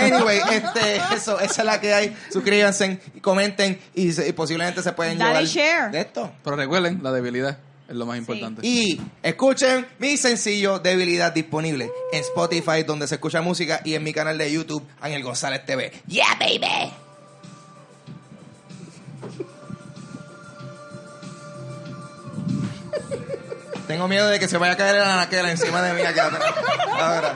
Anyway, 0.00 0.40
este, 0.52 0.96
eso, 1.16 1.40
esa 1.40 1.62
es 1.62 1.66
la 1.66 1.80
que 1.80 1.92
hay. 1.92 2.16
Suscríbanse 2.32 3.00
y 3.14 3.20
comenten 3.20 3.80
y, 3.94 4.12
se- 4.12 4.28
y 4.28 4.32
posiblemente 4.32 4.82
se 4.82 4.92
pueden 4.92 5.18
Dale 5.18 5.44
llevar 5.44 5.44
share. 5.44 5.90
de 5.90 6.00
esto. 6.00 6.32
Pero 6.44 6.54
recuerden, 6.56 7.00
la 7.02 7.10
debilidad 7.10 7.58
es 7.88 7.96
lo 7.96 8.06
más 8.06 8.18
importante. 8.18 8.60
Y 8.66 9.00
escuchen 9.22 9.86
mi 9.98 10.18
sencillo 10.18 10.78
Debilidad 10.78 11.32
disponible 11.32 11.90
en 12.12 12.20
Spotify, 12.20 12.82
donde 12.86 13.08
se 13.08 13.14
escucha 13.14 13.40
música, 13.40 13.80
y 13.84 13.94
en 13.94 14.04
mi 14.04 14.12
canal 14.12 14.36
de 14.36 14.52
YouTube, 14.52 14.86
Ángel 15.00 15.22
González 15.22 15.64
TV. 15.64 15.90
¡Yeah, 16.06 16.26
baby! 16.38 16.92
Tengo 23.86 24.06
miedo 24.06 24.28
de 24.28 24.38
que 24.38 24.48
se 24.48 24.58
vaya 24.58 24.74
a 24.74 24.76
caer 24.76 24.96
el 24.96 25.02
anaquela 25.02 25.50
encima 25.50 25.80
de 25.80 25.94
mí 25.94 26.02
acá. 26.02 26.30
Ahora. 26.92 27.34